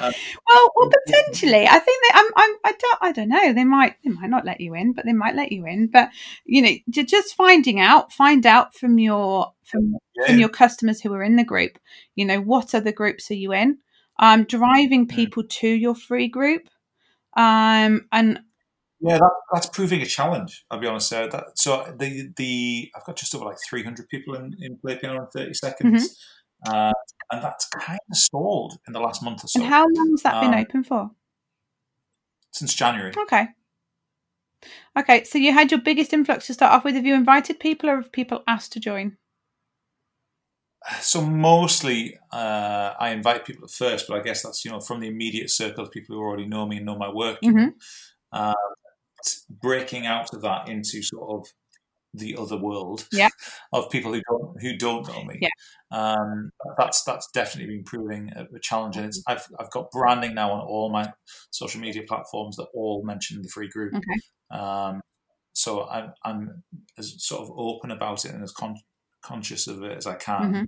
um, 0.00 0.12
well, 0.48 0.70
well, 0.76 0.90
potentially. 1.06 1.66
I 1.66 1.78
think 1.78 2.02
they. 2.02 2.18
I'm, 2.18 2.26
I'm. 2.36 2.56
I 2.64 2.72
don't. 2.72 2.98
I 3.00 3.12
don't 3.12 3.28
know. 3.28 3.52
They 3.52 3.64
might. 3.64 3.96
They 4.04 4.10
might 4.10 4.30
not 4.30 4.44
let 4.44 4.60
you 4.60 4.74
in, 4.74 4.92
but 4.92 5.04
they 5.04 5.12
might 5.12 5.34
let 5.34 5.52
you 5.52 5.66
in. 5.66 5.88
But 5.88 6.10
you 6.44 6.62
know, 6.62 6.70
just 6.90 7.34
finding 7.34 7.80
out. 7.80 8.12
Find 8.12 8.46
out 8.46 8.74
from 8.74 8.98
your 8.98 9.52
from 9.64 9.96
yeah. 10.16 10.26
from 10.26 10.38
your 10.38 10.48
customers 10.48 11.00
who 11.00 11.12
are 11.12 11.22
in 11.22 11.36
the 11.36 11.44
group. 11.44 11.78
You 12.14 12.24
know, 12.24 12.40
what 12.40 12.74
other 12.74 12.92
groups 12.92 13.30
are 13.30 13.34
you 13.34 13.52
in? 13.52 13.78
Um, 14.18 14.44
driving 14.44 15.08
people 15.08 15.42
yeah. 15.44 15.48
to 15.60 15.68
your 15.68 15.94
free 15.94 16.28
group. 16.28 16.68
Um, 17.36 18.06
and 18.12 18.40
yeah, 19.02 19.18
that, 19.18 19.32
that's 19.52 19.66
proving 19.66 20.00
a 20.00 20.06
challenge. 20.06 20.64
I'll 20.70 20.78
be 20.78 20.86
honest. 20.86 21.10
There. 21.10 21.28
That, 21.28 21.58
so 21.58 21.92
the 21.98 22.32
the 22.36 22.90
I've 22.94 23.04
got 23.04 23.16
just 23.16 23.34
over 23.34 23.44
like 23.44 23.58
300 23.68 24.08
people 24.08 24.34
in, 24.36 24.54
in 24.60 24.78
Play 24.78 24.96
Piano 24.96 25.22
in 25.22 25.26
30 25.26 25.54
seconds, 25.54 26.16
mm-hmm. 26.64 26.72
uh, 26.72 26.92
and 27.32 27.42
that's 27.42 27.66
kind 27.66 27.98
of 28.10 28.16
stalled 28.16 28.78
in 28.86 28.92
the 28.92 29.00
last 29.00 29.22
month 29.22 29.44
or 29.44 29.48
so. 29.48 29.60
And 29.60 29.68
how 29.68 29.84
long 29.88 30.10
has 30.12 30.22
that 30.22 30.34
um, 30.34 30.50
been 30.50 30.60
open 30.60 30.84
for? 30.84 31.10
Since 32.52 32.74
January. 32.74 33.12
Okay. 33.16 33.48
Okay, 34.96 35.24
so 35.24 35.38
you 35.38 35.52
had 35.52 35.72
your 35.72 35.80
biggest 35.80 36.12
influx 36.12 36.46
to 36.46 36.54
start 36.54 36.72
off 36.72 36.84
with. 36.84 36.94
Have 36.94 37.06
you 37.06 37.14
invited 37.14 37.58
people, 37.58 37.90
or 37.90 37.96
have 37.96 38.12
people 38.12 38.44
asked 38.46 38.72
to 38.74 38.80
join? 38.80 39.16
So 41.00 41.22
mostly, 41.22 42.18
uh, 42.32 42.92
I 43.00 43.10
invite 43.10 43.44
people 43.44 43.64
at 43.64 43.70
first, 43.70 44.06
but 44.06 44.20
I 44.20 44.22
guess 44.22 44.42
that's 44.42 44.64
you 44.64 44.70
know 44.70 44.78
from 44.78 45.00
the 45.00 45.08
immediate 45.08 45.50
circle 45.50 45.84
of 45.84 45.90
people 45.90 46.14
who 46.14 46.22
already 46.22 46.46
know 46.46 46.66
me 46.66 46.76
and 46.76 46.86
know 46.86 46.96
my 46.96 47.10
work. 47.10 47.40
Mm-hmm. 47.42 47.70
Uh, 48.30 48.54
breaking 49.48 50.06
out 50.06 50.32
of 50.32 50.42
that 50.42 50.68
into 50.68 51.02
sort 51.02 51.40
of 51.40 51.46
the 52.14 52.36
other 52.36 52.58
world 52.58 53.06
yeah. 53.10 53.30
of 53.72 53.90
people 53.90 54.12
who 54.12 54.20
don't 54.28 54.60
who 54.60 54.76
don't 54.76 55.06
know 55.08 55.24
me. 55.24 55.38
Yeah. 55.40 55.48
Um, 55.90 56.50
that's 56.78 57.02
that's 57.04 57.28
definitely 57.32 57.74
been 57.74 57.84
proving 57.84 58.30
a, 58.34 58.42
a, 58.54 58.60
challenge, 58.60 58.96
and 58.96 59.06
it's 59.06 59.22
I've 59.26 59.46
I've 59.58 59.70
got 59.70 59.90
branding 59.90 60.34
now 60.34 60.52
on 60.52 60.60
all 60.60 60.90
my 60.90 61.12
social 61.50 61.80
media 61.80 62.02
platforms 62.06 62.56
that 62.56 62.68
all 62.74 63.02
mention 63.04 63.42
the 63.42 63.48
free 63.48 63.68
group. 63.68 63.94
Okay. 63.94 64.60
Um, 64.60 65.00
so 65.54 65.88
I'm 65.88 66.12
I'm 66.24 66.62
as 66.98 67.14
sort 67.24 67.42
of 67.42 67.50
open 67.56 67.90
about 67.90 68.24
it 68.24 68.32
and 68.32 68.42
as 68.42 68.52
con- 68.52 68.80
conscious 69.22 69.66
of 69.66 69.82
it 69.82 69.96
as 69.96 70.06
I 70.06 70.14
can. 70.14 70.42
Mm-hmm. 70.42 70.64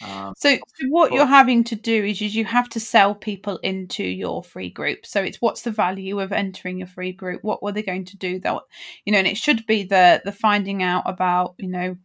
Um, 0.00 0.34
so, 0.36 0.54
so, 0.54 0.86
what 0.88 1.10
but, 1.10 1.16
you're 1.16 1.26
having 1.26 1.64
to 1.64 1.76
do 1.76 2.04
is, 2.04 2.22
is 2.22 2.34
you 2.34 2.44
have 2.44 2.68
to 2.70 2.80
sell 2.80 3.14
people 3.14 3.58
into 3.58 4.04
your 4.04 4.44
free 4.44 4.70
group. 4.70 5.04
So 5.04 5.22
it's 5.22 5.38
what's 5.40 5.62
the 5.62 5.72
value 5.72 6.20
of 6.20 6.32
entering 6.32 6.78
your 6.78 6.86
free 6.86 7.12
group? 7.12 7.42
What 7.42 7.62
were 7.62 7.72
they 7.72 7.82
going 7.82 8.04
to 8.06 8.16
do? 8.16 8.38
That 8.40 8.60
you 9.04 9.12
know, 9.12 9.18
and 9.18 9.26
it 9.26 9.36
should 9.36 9.66
be 9.66 9.82
the 9.84 10.22
the 10.24 10.32
finding 10.32 10.82
out 10.82 11.02
about 11.06 11.54
you 11.58 11.68
know 11.68 11.96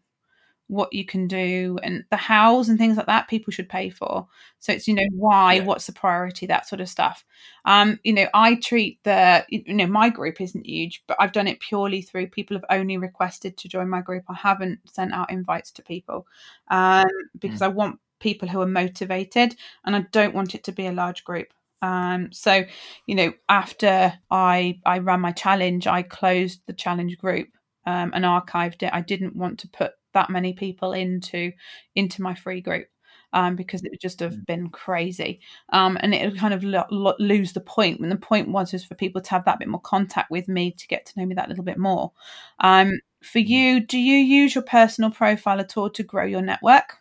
what 0.67 0.93
you 0.93 1.05
can 1.05 1.27
do 1.27 1.77
and 1.83 2.03
the 2.09 2.17
hows 2.17 2.69
and 2.69 2.77
things 2.77 2.97
like 2.97 3.05
that 3.05 3.27
people 3.27 3.51
should 3.51 3.67
pay 3.67 3.89
for 3.89 4.27
so 4.59 4.71
it's 4.71 4.87
you 4.87 4.93
know 4.93 5.07
why 5.11 5.55
yeah. 5.55 5.63
what's 5.63 5.85
the 5.85 5.91
priority 5.91 6.45
that 6.45 6.67
sort 6.67 6.79
of 6.79 6.87
stuff 6.87 7.25
um 7.65 7.99
you 8.03 8.13
know 8.13 8.27
i 8.33 8.55
treat 8.55 8.99
the 9.03 9.45
you 9.49 9.73
know 9.73 9.87
my 9.87 10.09
group 10.09 10.39
isn't 10.39 10.65
huge 10.65 11.03
but 11.07 11.17
i've 11.19 11.31
done 11.31 11.47
it 11.47 11.59
purely 11.59 12.01
through 12.01 12.27
people 12.27 12.55
have 12.55 12.65
only 12.69 12.97
requested 12.97 13.57
to 13.57 13.67
join 13.67 13.89
my 13.89 14.01
group 14.01 14.23
i 14.29 14.33
haven't 14.33 14.79
sent 14.89 15.13
out 15.13 15.31
invites 15.31 15.71
to 15.71 15.81
people 15.81 16.25
um 16.69 17.05
because 17.39 17.59
mm. 17.59 17.65
i 17.65 17.67
want 17.67 17.99
people 18.19 18.47
who 18.47 18.61
are 18.61 18.67
motivated 18.67 19.55
and 19.85 19.95
i 19.95 20.05
don't 20.11 20.33
want 20.33 20.55
it 20.55 20.63
to 20.63 20.71
be 20.71 20.87
a 20.87 20.93
large 20.93 21.23
group 21.23 21.53
um, 21.81 22.31
so, 22.31 22.63
you 23.07 23.15
know, 23.15 23.33
after 23.49 24.13
I 24.31 24.79
I 24.85 24.99
ran 24.99 25.19
my 25.19 25.33
challenge, 25.33 25.85
I 25.85 26.01
closed 26.01 26.61
the 26.65 26.71
challenge 26.71 27.17
group 27.17 27.49
um, 27.85 28.11
and 28.15 28.23
archived 28.23 28.83
it. 28.83 28.93
I 28.93 29.01
didn't 29.01 29.35
want 29.35 29.59
to 29.59 29.67
put 29.67 29.91
that 30.13 30.29
many 30.29 30.53
people 30.53 30.93
into 30.93 31.51
into 31.95 32.21
my 32.21 32.35
free 32.35 32.61
group 32.61 32.87
um, 33.33 33.55
because 33.55 33.83
it 33.83 33.91
would 33.91 33.99
just 33.99 34.19
have 34.19 34.33
mm. 34.33 34.45
been 34.45 34.69
crazy. 34.69 35.41
Um, 35.69 35.97
and 35.99 36.13
it 36.13 36.25
would 36.25 36.39
kind 36.39 36.53
of 36.53 36.63
lo- 36.63 36.85
lo- 36.91 37.15
lose 37.19 37.53
the 37.53 37.59
point. 37.59 37.99
When 37.99 38.09
the 38.09 38.15
point 38.15 38.49
was 38.49 38.71
was 38.71 38.85
for 38.85 38.95
people 38.95 39.21
to 39.21 39.29
have 39.31 39.45
that 39.45 39.59
bit 39.59 39.67
more 39.67 39.81
contact 39.81 40.31
with 40.31 40.47
me 40.47 40.71
to 40.71 40.87
get 40.87 41.05
to 41.07 41.19
know 41.19 41.25
me 41.25 41.35
that 41.35 41.49
little 41.49 41.63
bit 41.63 41.77
more. 41.77 42.11
Um, 42.59 42.99
for 43.21 43.39
mm. 43.39 43.47
you, 43.47 43.79
do 43.79 43.97
you 43.97 44.17
use 44.17 44.55
your 44.55 44.63
personal 44.63 45.11
profile 45.11 45.59
at 45.59 45.75
all 45.75 45.89
to 45.89 46.03
grow 46.03 46.25
your 46.25 46.41
network? 46.41 46.97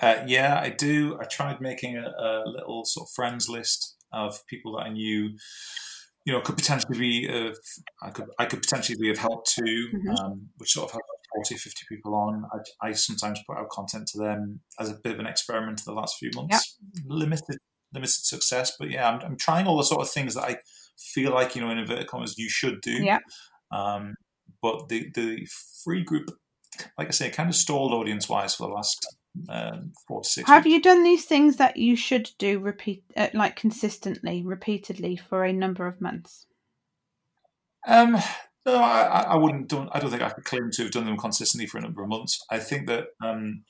Uh, 0.00 0.22
yeah, 0.26 0.60
I 0.62 0.70
do. 0.70 1.18
I 1.20 1.24
tried 1.24 1.60
making 1.60 1.96
a, 1.96 2.06
a, 2.06 2.44
little 2.46 2.84
sort 2.84 3.08
of 3.08 3.12
friends 3.12 3.48
list 3.48 3.96
of 4.12 4.46
people 4.46 4.76
that 4.76 4.86
I 4.86 4.90
knew 4.90 5.30
you 6.24 6.34
know, 6.34 6.42
could 6.42 6.56
potentially 6.56 6.98
be 6.98 7.26
of, 7.26 7.56
I 8.02 8.10
could 8.10 8.26
I 8.38 8.44
could 8.44 8.60
potentially 8.60 8.98
be 9.00 9.10
of 9.10 9.16
help 9.16 9.46
to, 9.46 9.62
mm-hmm. 9.62 10.10
um, 10.10 10.48
which 10.58 10.72
sort 10.72 10.90
of 10.90 10.92
40, 11.34 11.56
50 11.56 11.86
people 11.88 12.14
on. 12.14 12.44
I, 12.52 12.88
I, 12.88 12.92
sometimes 12.92 13.40
put 13.46 13.58
out 13.58 13.68
content 13.70 14.06
to 14.08 14.18
them 14.18 14.60
as 14.78 14.90
a 14.90 14.94
bit 14.94 15.14
of 15.14 15.20
an 15.20 15.26
experiment 15.26 15.80
in 15.80 15.92
the 15.92 15.98
last 15.98 16.16
few 16.18 16.30
months. 16.34 16.78
Yep. 16.94 17.04
Limited 17.06 17.58
limited 17.92 18.24
success, 18.24 18.76
but 18.78 18.90
yeah, 18.90 19.08
I'm, 19.08 19.20
I'm 19.22 19.36
trying 19.36 19.66
all 19.66 19.78
the 19.78 19.84
sort 19.84 20.02
of 20.02 20.10
things 20.10 20.34
that 20.34 20.44
I 20.44 20.58
feel 20.98 21.32
like 21.32 21.54
you 21.54 21.62
know 21.62 21.70
in 21.70 21.78
inverted 21.78 22.06
commas 22.06 22.36
you 22.38 22.48
should 22.48 22.80
do. 22.80 22.92
Yeah. 22.92 23.18
Um, 23.70 24.14
but 24.62 24.88
the 24.88 25.10
the 25.14 25.46
free 25.84 26.02
group, 26.02 26.30
like 26.96 27.08
I 27.08 27.12
say, 27.12 27.30
kind 27.30 27.48
of 27.48 27.54
stalled 27.54 27.92
audience 27.92 28.28
wise 28.28 28.54
for 28.54 28.68
the 28.68 28.74
last 28.74 29.06
um, 29.48 29.92
four 30.06 30.22
to 30.22 30.28
six. 30.28 30.48
Have 30.48 30.64
weeks. 30.64 30.74
you 30.74 30.82
done 30.82 31.02
these 31.02 31.24
things 31.24 31.56
that 31.56 31.76
you 31.76 31.96
should 31.96 32.30
do 32.38 32.58
repeat, 32.58 33.04
uh, 33.16 33.28
like 33.34 33.56
consistently, 33.56 34.42
repeatedly 34.44 35.16
for 35.16 35.44
a 35.44 35.52
number 35.52 35.86
of 35.86 36.00
months? 36.00 36.46
Um, 37.86 38.18
no, 38.72 38.82
I, 38.82 39.20
I 39.22 39.36
wouldn't. 39.36 39.68
Don't, 39.68 39.88
I 39.92 39.98
don't 40.00 40.10
think 40.10 40.22
I 40.22 40.30
could 40.30 40.44
claim 40.44 40.70
to 40.72 40.82
have 40.82 40.92
done 40.92 41.06
them 41.06 41.16
consistently 41.16 41.66
for 41.66 41.78
a 41.78 41.82
number 41.82 42.02
of 42.02 42.08
months. 42.08 42.40
I 42.50 42.58
think 42.58 42.86
that 42.88 43.08
um, 43.22 43.64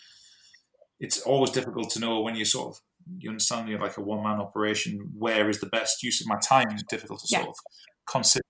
it's 1.00 1.20
always 1.20 1.50
difficult 1.50 1.90
to 1.90 2.00
know 2.00 2.20
when 2.20 2.34
you 2.36 2.44
sort 2.44 2.68
of 2.68 2.80
you 3.18 3.30
understand 3.30 3.68
you're 3.68 3.80
like 3.80 3.96
a 3.96 4.02
one 4.02 4.22
man 4.22 4.40
operation. 4.40 5.10
Where 5.16 5.48
is 5.48 5.60
the 5.60 5.66
best 5.66 6.02
use 6.02 6.20
of 6.20 6.26
my 6.26 6.38
time? 6.42 6.66
It's 6.70 6.82
difficult 6.84 7.20
to 7.20 7.26
Yeah. 7.30 7.38
sort 7.38 7.50
of 7.50 7.56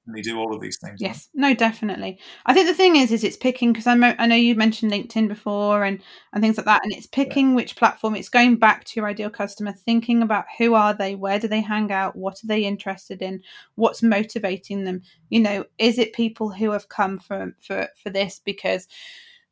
consistently 0.09 0.23
do 0.23 0.39
all 0.39 0.55
of 0.55 0.61
these 0.61 0.79
things. 0.79 1.01
Yes, 1.01 1.29
no, 1.35 1.55
definitely. 1.55 2.19
I 2.47 2.55
think 2.55 2.67
the 2.67 2.75
thing 2.75 2.97
is, 2.97 3.13
is 3.13 3.25
it's 3.25 3.37
picking 3.37 3.73
because 3.73 3.87
I 3.87 3.95
know 3.95 4.15
I 4.19 4.27
know 4.27 4.35
you 4.35 4.55
mentioned 4.55 4.93
LinkedIn 4.93 5.29
before 5.29 5.85
and 5.85 6.01
and 6.33 6.43
things 6.43 6.57
like 6.57 6.67
that, 6.67 6.85
and 6.85 6.93
it's 6.93 7.07
picking 7.07 7.55
which 7.55 7.77
platform. 7.77 8.15
It's 8.15 8.29
going 8.29 8.57
back 8.57 8.85
to 8.85 9.01
your 9.01 9.09
ideal 9.09 9.31
customer, 9.31 9.73
thinking 9.73 10.23
about 10.23 10.47
who 10.59 10.75
are 10.75 10.95
they, 10.95 11.15
where 11.15 11.39
do 11.39 11.49
they 11.49 11.61
hang 11.61 11.93
out, 11.93 12.17
what 12.17 12.43
are 12.43 12.47
they 12.47 12.65
interested 12.65 13.23
in, 13.23 13.43
what's 13.75 14.03
motivating 14.03 14.85
them. 14.85 15.03
You 15.31 15.41
know, 15.41 15.65
is 15.79 15.99
it 15.99 16.13
people 16.13 16.51
who 16.51 16.71
have 16.73 16.89
come 16.89 17.19
for 17.19 17.55
for 17.61 17.89
for 18.03 18.11
this 18.11 18.41
because 18.45 18.89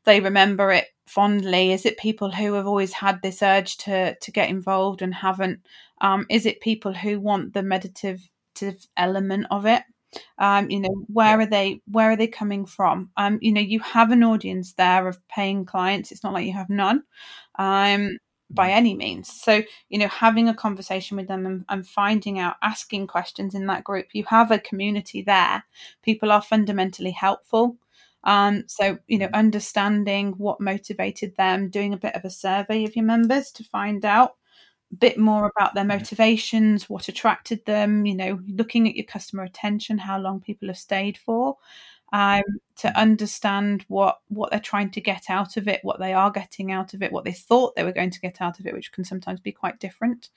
they 0.05 0.19
remember 0.19 0.71
it 0.71 0.87
fondly? 1.05 1.71
Is 1.71 1.85
it 1.85 1.97
people 1.97 2.31
who 2.31 2.53
have 2.53 2.67
always 2.67 2.93
had 2.93 3.21
this 3.21 3.41
urge 3.41 3.77
to 3.77 4.15
to 4.15 4.31
get 4.31 4.49
involved 4.49 5.01
and 5.01 5.13
haven't? 5.13 5.61
Um, 5.99 6.27
is 6.29 6.45
it 6.45 6.61
people 6.61 6.93
who 6.93 7.19
want 7.19 7.53
the 7.53 7.63
meditative 7.63 8.29
element 8.95 9.47
of 9.49 9.65
it? 9.65 9.83
Um 10.37 10.69
you 10.69 10.79
know 10.79 11.05
where 11.07 11.39
are 11.39 11.45
they 11.45 11.81
where 11.87 12.11
are 12.11 12.15
they 12.15 12.27
coming 12.27 12.65
from? 12.65 13.09
Um 13.17 13.39
you 13.41 13.51
know 13.51 13.61
you 13.61 13.79
have 13.81 14.11
an 14.11 14.23
audience 14.23 14.73
there 14.73 15.07
of 15.07 15.19
paying 15.27 15.65
clients. 15.65 16.11
It's 16.11 16.23
not 16.23 16.33
like 16.33 16.45
you 16.45 16.53
have 16.53 16.69
none 16.69 17.03
um 17.59 18.17
by 18.49 18.71
any 18.71 18.95
means. 18.95 19.29
So 19.31 19.61
you 19.89 19.99
know 19.99 20.07
having 20.07 20.47
a 20.47 20.53
conversation 20.53 21.17
with 21.17 21.27
them 21.27 21.45
and, 21.45 21.65
and 21.69 21.87
finding 21.87 22.39
out 22.39 22.55
asking 22.61 23.07
questions 23.07 23.53
in 23.55 23.65
that 23.67 23.83
group 23.83 24.07
you 24.13 24.23
have 24.25 24.51
a 24.51 24.59
community 24.59 25.21
there. 25.21 25.63
People 26.03 26.31
are 26.31 26.41
fundamentally 26.41 27.11
helpful. 27.11 27.77
Um 28.23 28.63
so 28.67 28.99
you 29.07 29.17
know 29.19 29.29
understanding 29.33 30.33
what 30.37 30.61
motivated 30.61 31.35
them 31.37 31.69
doing 31.69 31.93
a 31.93 31.97
bit 31.97 32.15
of 32.15 32.23
a 32.25 32.29
survey 32.29 32.83
of 32.85 32.95
your 32.95 33.05
members 33.05 33.51
to 33.53 33.63
find 33.63 34.05
out 34.05 34.35
bit 34.99 35.17
more 35.17 35.51
about 35.55 35.73
their 35.73 35.83
motivations, 35.83 36.89
what 36.89 37.07
attracted 37.07 37.65
them, 37.65 38.05
you 38.05 38.15
know, 38.15 38.39
looking 38.47 38.87
at 38.87 38.95
your 38.95 39.05
customer 39.05 39.43
attention, 39.43 39.97
how 39.97 40.19
long 40.19 40.39
people 40.41 40.67
have 40.69 40.77
stayed 40.77 41.17
for, 41.17 41.57
um, 42.13 42.43
to 42.77 42.97
understand 42.99 43.83
what 43.89 44.19
what 44.29 44.49
they're 44.51 44.59
trying 44.59 44.91
to 44.91 45.01
get 45.01 45.29
out 45.29 45.57
of 45.57 45.67
it, 45.67 45.81
what 45.83 45.99
they 45.99 46.13
are 46.13 46.31
getting 46.31 46.71
out 46.71 46.93
of 46.93 47.03
it, 47.03 47.11
what 47.11 47.25
they 47.25 47.33
thought 47.33 47.75
they 47.75 47.83
were 47.83 47.91
going 47.91 48.11
to 48.11 48.21
get 48.21 48.41
out 48.41 48.59
of 48.59 48.65
it, 48.65 48.73
which 48.73 48.91
can 48.91 49.03
sometimes 49.03 49.39
be 49.41 49.51
quite 49.51 49.79
different, 49.79 50.29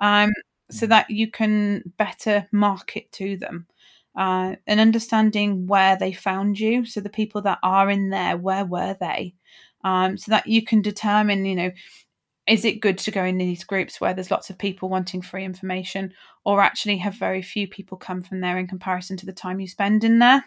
um, 0.00 0.30
so 0.70 0.86
that 0.86 1.10
you 1.10 1.30
can 1.30 1.82
better 1.98 2.48
market 2.52 3.10
to 3.12 3.36
them. 3.36 3.66
Uh, 4.16 4.56
and 4.66 4.80
understanding 4.80 5.66
where 5.68 5.96
they 5.96 6.12
found 6.12 6.58
you, 6.58 6.84
so 6.84 7.00
the 7.00 7.08
people 7.08 7.40
that 7.42 7.58
are 7.62 7.88
in 7.90 8.10
there, 8.10 8.36
where 8.36 8.64
were 8.64 8.96
they, 9.00 9.34
um, 9.84 10.16
so 10.18 10.30
that 10.32 10.46
you 10.48 10.64
can 10.64 10.82
determine, 10.82 11.44
you 11.44 11.54
know, 11.54 11.70
is 12.50 12.64
it 12.64 12.80
good 12.80 12.98
to 12.98 13.10
go 13.10 13.24
in 13.24 13.38
these 13.38 13.64
groups 13.64 14.00
where 14.00 14.12
there's 14.12 14.30
lots 14.30 14.50
of 14.50 14.58
people 14.58 14.88
wanting 14.88 15.22
free 15.22 15.44
information 15.44 16.12
or 16.44 16.60
actually 16.60 16.98
have 16.98 17.14
very 17.14 17.40
few 17.42 17.68
people 17.68 17.96
come 17.96 18.20
from 18.22 18.40
there 18.40 18.58
in 18.58 18.66
comparison 18.66 19.16
to 19.16 19.24
the 19.26 19.32
time 19.32 19.60
you 19.60 19.68
spend 19.68 20.02
in 20.04 20.18
there 20.18 20.44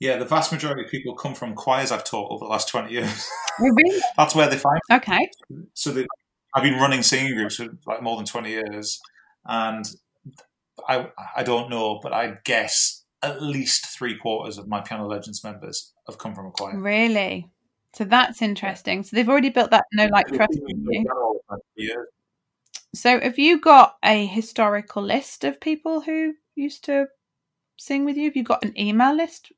Yeah, 0.00 0.16
the 0.16 0.24
vast 0.24 0.50
majority 0.50 0.84
of 0.84 0.90
people 0.90 1.14
come 1.14 1.34
from 1.34 1.54
choirs 1.54 1.92
I've 1.92 2.04
taught 2.04 2.30
over 2.32 2.44
the 2.44 2.50
last 2.50 2.68
twenty 2.68 2.92
years. 2.94 3.28
Oh, 3.60 3.68
really? 3.68 4.00
That's 4.16 4.34
where 4.34 4.48
they 4.48 4.56
find. 4.56 4.80
okay 4.90 5.28
So 5.74 5.90
they, 5.92 6.06
I've 6.54 6.62
been 6.62 6.80
running 6.80 7.02
singing 7.02 7.34
groups 7.34 7.56
for 7.56 7.68
like 7.86 8.02
more 8.02 8.16
than 8.16 8.24
twenty 8.26 8.50
years, 8.50 8.98
and 9.44 9.84
I 10.88 11.10
I 11.36 11.42
don't 11.42 11.68
know, 11.70 12.00
but 12.02 12.12
I 12.12 12.38
guess 12.44 13.04
at 13.22 13.42
least 13.42 13.86
three 13.86 14.16
quarters 14.16 14.56
of 14.58 14.66
my 14.66 14.80
Piano 14.80 15.06
Legends 15.06 15.44
members 15.44 15.92
have 16.06 16.16
come 16.18 16.34
from 16.34 16.46
a 16.46 16.50
choir. 16.50 16.78
really 16.78 17.50
so 17.94 18.04
that's 18.04 18.40
interesting 18.42 19.02
so 19.02 19.14
they've 19.16 19.28
already 19.28 19.50
built 19.50 19.70
that 19.70 19.84
no 19.92 20.06
like 20.06 20.26
trust 20.28 20.58
in 20.68 20.84
you 20.90 21.04
Yeah. 21.76 21.94
so 22.94 23.20
have 23.20 23.38
you 23.38 23.60
got 23.60 23.96
a 24.04 24.26
historical 24.26 25.02
list 25.02 25.44
of 25.44 25.60
people 25.60 26.00
who 26.00 26.34
used 26.54 26.84
to 26.84 27.06
sing 27.78 28.04
with 28.04 28.16
you 28.16 28.24
have 28.24 28.36
you 28.36 28.44
got 28.44 28.64
an 28.64 28.78
email 28.78 29.14
list? 29.14 29.52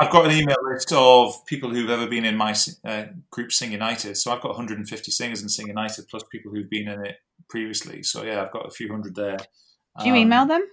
I've 0.00 0.12
got 0.12 0.26
an 0.26 0.30
email 0.30 0.56
list 0.62 0.92
of 0.92 1.44
people 1.44 1.70
who've 1.70 1.90
ever 1.90 2.06
been 2.06 2.24
in 2.24 2.36
my 2.36 2.54
uh, 2.84 3.06
group 3.30 3.50
Sing 3.50 3.72
United. 3.72 4.16
So 4.16 4.30
I've 4.30 4.40
got 4.40 4.50
150 4.50 5.10
singers 5.10 5.42
in 5.42 5.48
Sing 5.48 5.66
United, 5.66 6.06
plus 6.08 6.22
people 6.30 6.52
who've 6.52 6.70
been 6.70 6.88
in 6.88 7.04
it 7.04 7.16
previously. 7.50 8.04
So 8.04 8.22
yeah, 8.22 8.40
I've 8.40 8.52
got 8.52 8.64
a 8.66 8.70
few 8.70 8.88
hundred 8.88 9.16
there. 9.16 9.38
do 9.38 10.06
you 10.06 10.12
Um, 10.12 10.18
email 10.18 10.46
them 10.46 10.64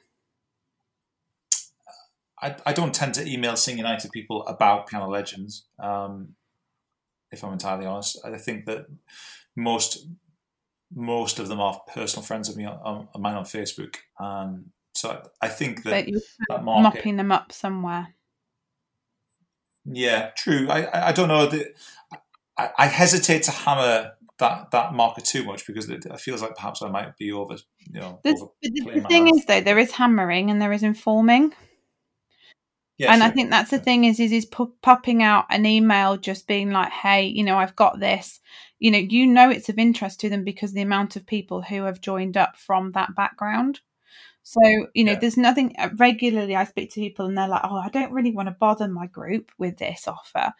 I, 2.41 2.55
I 2.65 2.73
don't 2.73 2.93
tend 2.93 3.15
to 3.15 3.27
email 3.27 3.55
Sing 3.55 3.77
United 3.77 4.11
people 4.11 4.45
about 4.45 4.87
Piano 4.87 5.07
Legends. 5.09 5.65
Um, 5.79 6.35
if 7.35 7.43
I'm 7.43 7.53
entirely 7.53 7.85
honest, 7.85 8.19
I 8.25 8.37
think 8.37 8.65
that 8.65 8.87
most 9.55 10.07
most 10.93 11.39
of 11.39 11.47
them 11.47 11.59
are 11.59 11.81
personal 11.93 12.23
friends 12.23 12.47
of 12.49 12.55
me 12.55 12.65
on, 12.65 13.07
mine 13.17 13.35
on 13.35 13.43
Facebook, 13.45 13.97
and 14.19 14.65
so 14.93 15.21
I, 15.41 15.45
I 15.45 15.49
think 15.49 15.83
that 15.83 16.07
that 16.49 16.63
market. 16.63 16.97
mopping 16.97 17.17
them 17.17 17.31
up 17.31 17.51
somewhere 17.51 18.15
Yeah, 19.85 20.31
true. 20.37 20.67
I 20.69 21.09
I, 21.09 21.11
don't 21.11 21.27
know 21.27 21.47
that. 21.47 21.73
I, 22.57 22.69
I 22.77 22.85
hesitate 22.87 23.43
to 23.43 23.51
hammer 23.51 24.13
that 24.39 24.71
that 24.71 24.93
marker 24.93 25.21
too 25.21 25.43
much 25.43 25.65
because 25.65 25.89
it, 25.89 26.05
it 26.05 26.19
feels 26.19 26.41
like 26.41 26.55
perhaps 26.55 26.81
I 26.81 26.89
might 26.89 27.17
be 27.17 27.31
over. 27.31 27.55
You 27.91 27.99
know, 27.99 28.19
the, 28.23 28.33
the, 28.61 28.69
the 28.71 29.01
thing 29.07 29.27
hand. 29.27 29.37
is 29.37 29.45
though 29.45 29.61
there 29.61 29.79
is 29.79 29.91
hammering 29.91 30.49
and 30.49 30.61
there 30.61 30.73
is 30.73 30.83
informing 30.83 31.53
Yeah, 32.97 33.13
and 33.13 33.21
I 33.23 33.29
think 33.29 33.49
that's 33.49 33.71
the 33.71 33.79
thing 33.79 34.05
is 34.05 34.19
is 34.19 34.31
is 34.31 34.45
pu- 34.45 34.73
popping 34.81 35.21
out 35.21 35.45
an 35.49 35.65
email 35.65 36.17
just 36.17 36.47
being 36.47 36.71
like, 36.71 36.91
hey, 36.91 37.25
you 37.25 37.43
know, 37.43 37.57
I've 37.57 37.75
got 37.75 37.99
this. 37.99 38.39
You 38.79 38.91
know, 38.91 38.97
you 38.99 39.27
know 39.27 39.49
it's 39.49 39.69
of 39.69 39.77
interest 39.79 40.19
to 40.21 40.29
them 40.29 40.43
because 40.43 40.73
the 40.73 40.81
amount 40.81 41.15
of 41.15 41.25
people 41.25 41.61
who 41.61 41.83
have 41.83 42.01
joined 42.01 42.37
up 42.37 42.55
from 42.57 42.91
that 42.93 43.15
background. 43.15 43.81
So 44.43 44.61
you 44.93 45.03
know, 45.03 45.13
Yeah. 45.13 45.19
there's 45.19 45.37
nothing. 45.37 45.75
uh, 45.79 45.89
Regularly, 45.97 46.55
I 46.55 46.65
speak 46.65 46.91
to 46.93 46.99
people 47.01 47.25
and 47.25 47.37
they're 47.37 47.47
like, 47.47 47.61
"Oh, 47.63 47.77
I 47.77 47.89
don't 47.89 48.11
really 48.13 48.31
want 48.31 48.47
to 48.49 48.55
bother 48.59 48.87
my 48.87 49.07
group 49.07 49.51
with 49.57 49.77
this 49.77 50.07
offer," 50.07 50.53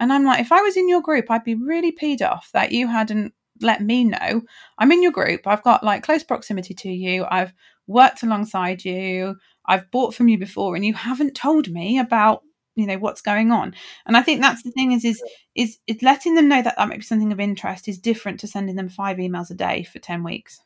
and 0.00 0.12
I'm 0.12 0.24
like, 0.24 0.40
"If 0.40 0.52
I 0.52 0.60
was 0.62 0.76
in 0.76 0.88
your 0.88 1.00
group, 1.02 1.30
I'd 1.30 1.44
be 1.44 1.54
really 1.54 1.92
peed 1.92 2.22
off 2.28 2.50
that 2.52 2.72
you 2.72 2.88
hadn't 2.88 3.34
let 3.60 3.80
me 3.82 4.04
know. 4.04 4.42
I'm 4.78 4.92
in 4.92 5.02
your 5.02 5.12
group. 5.12 5.46
I've 5.46 5.62
got 5.62 5.84
like 5.84 6.02
close 6.02 6.22
proximity 6.24 6.74
to 6.74 6.90
you. 6.90 7.26
I've 7.30 7.52
worked 7.86 8.22
alongside 8.22 8.84
you. 8.84 9.36
I've 9.66 9.90
bought 9.90 10.14
from 10.14 10.28
you 10.28 10.38
before, 10.38 10.76
and 10.76 10.84
you 10.84 10.94
haven't 10.94 11.34
told 11.34 11.68
me 11.70 11.98
about 11.98 12.42
you 12.74 12.86
know 12.86 12.98
what's 12.98 13.20
going 13.20 13.50
on. 13.50 13.74
And 14.06 14.16
I 14.16 14.22
think 14.22 14.40
that's 14.40 14.62
the 14.62 14.70
thing 14.70 14.92
is 14.92 15.04
is 15.04 15.22
is 15.54 15.78
is 15.86 16.02
letting 16.02 16.34
them 16.34 16.48
know 16.48 16.62
that 16.62 16.76
that 16.76 16.88
might 16.88 16.98
be 16.98 17.04
something 17.04 17.32
of 17.32 17.40
interest 17.40 17.88
is 17.88 17.98
different 17.98 18.40
to 18.40 18.46
sending 18.46 18.76
them 18.76 18.88
five 18.88 19.18
emails 19.18 19.50
a 19.50 19.54
day 19.54 19.84
for 19.84 19.98
ten 19.98 20.22
weeks. 20.22 20.60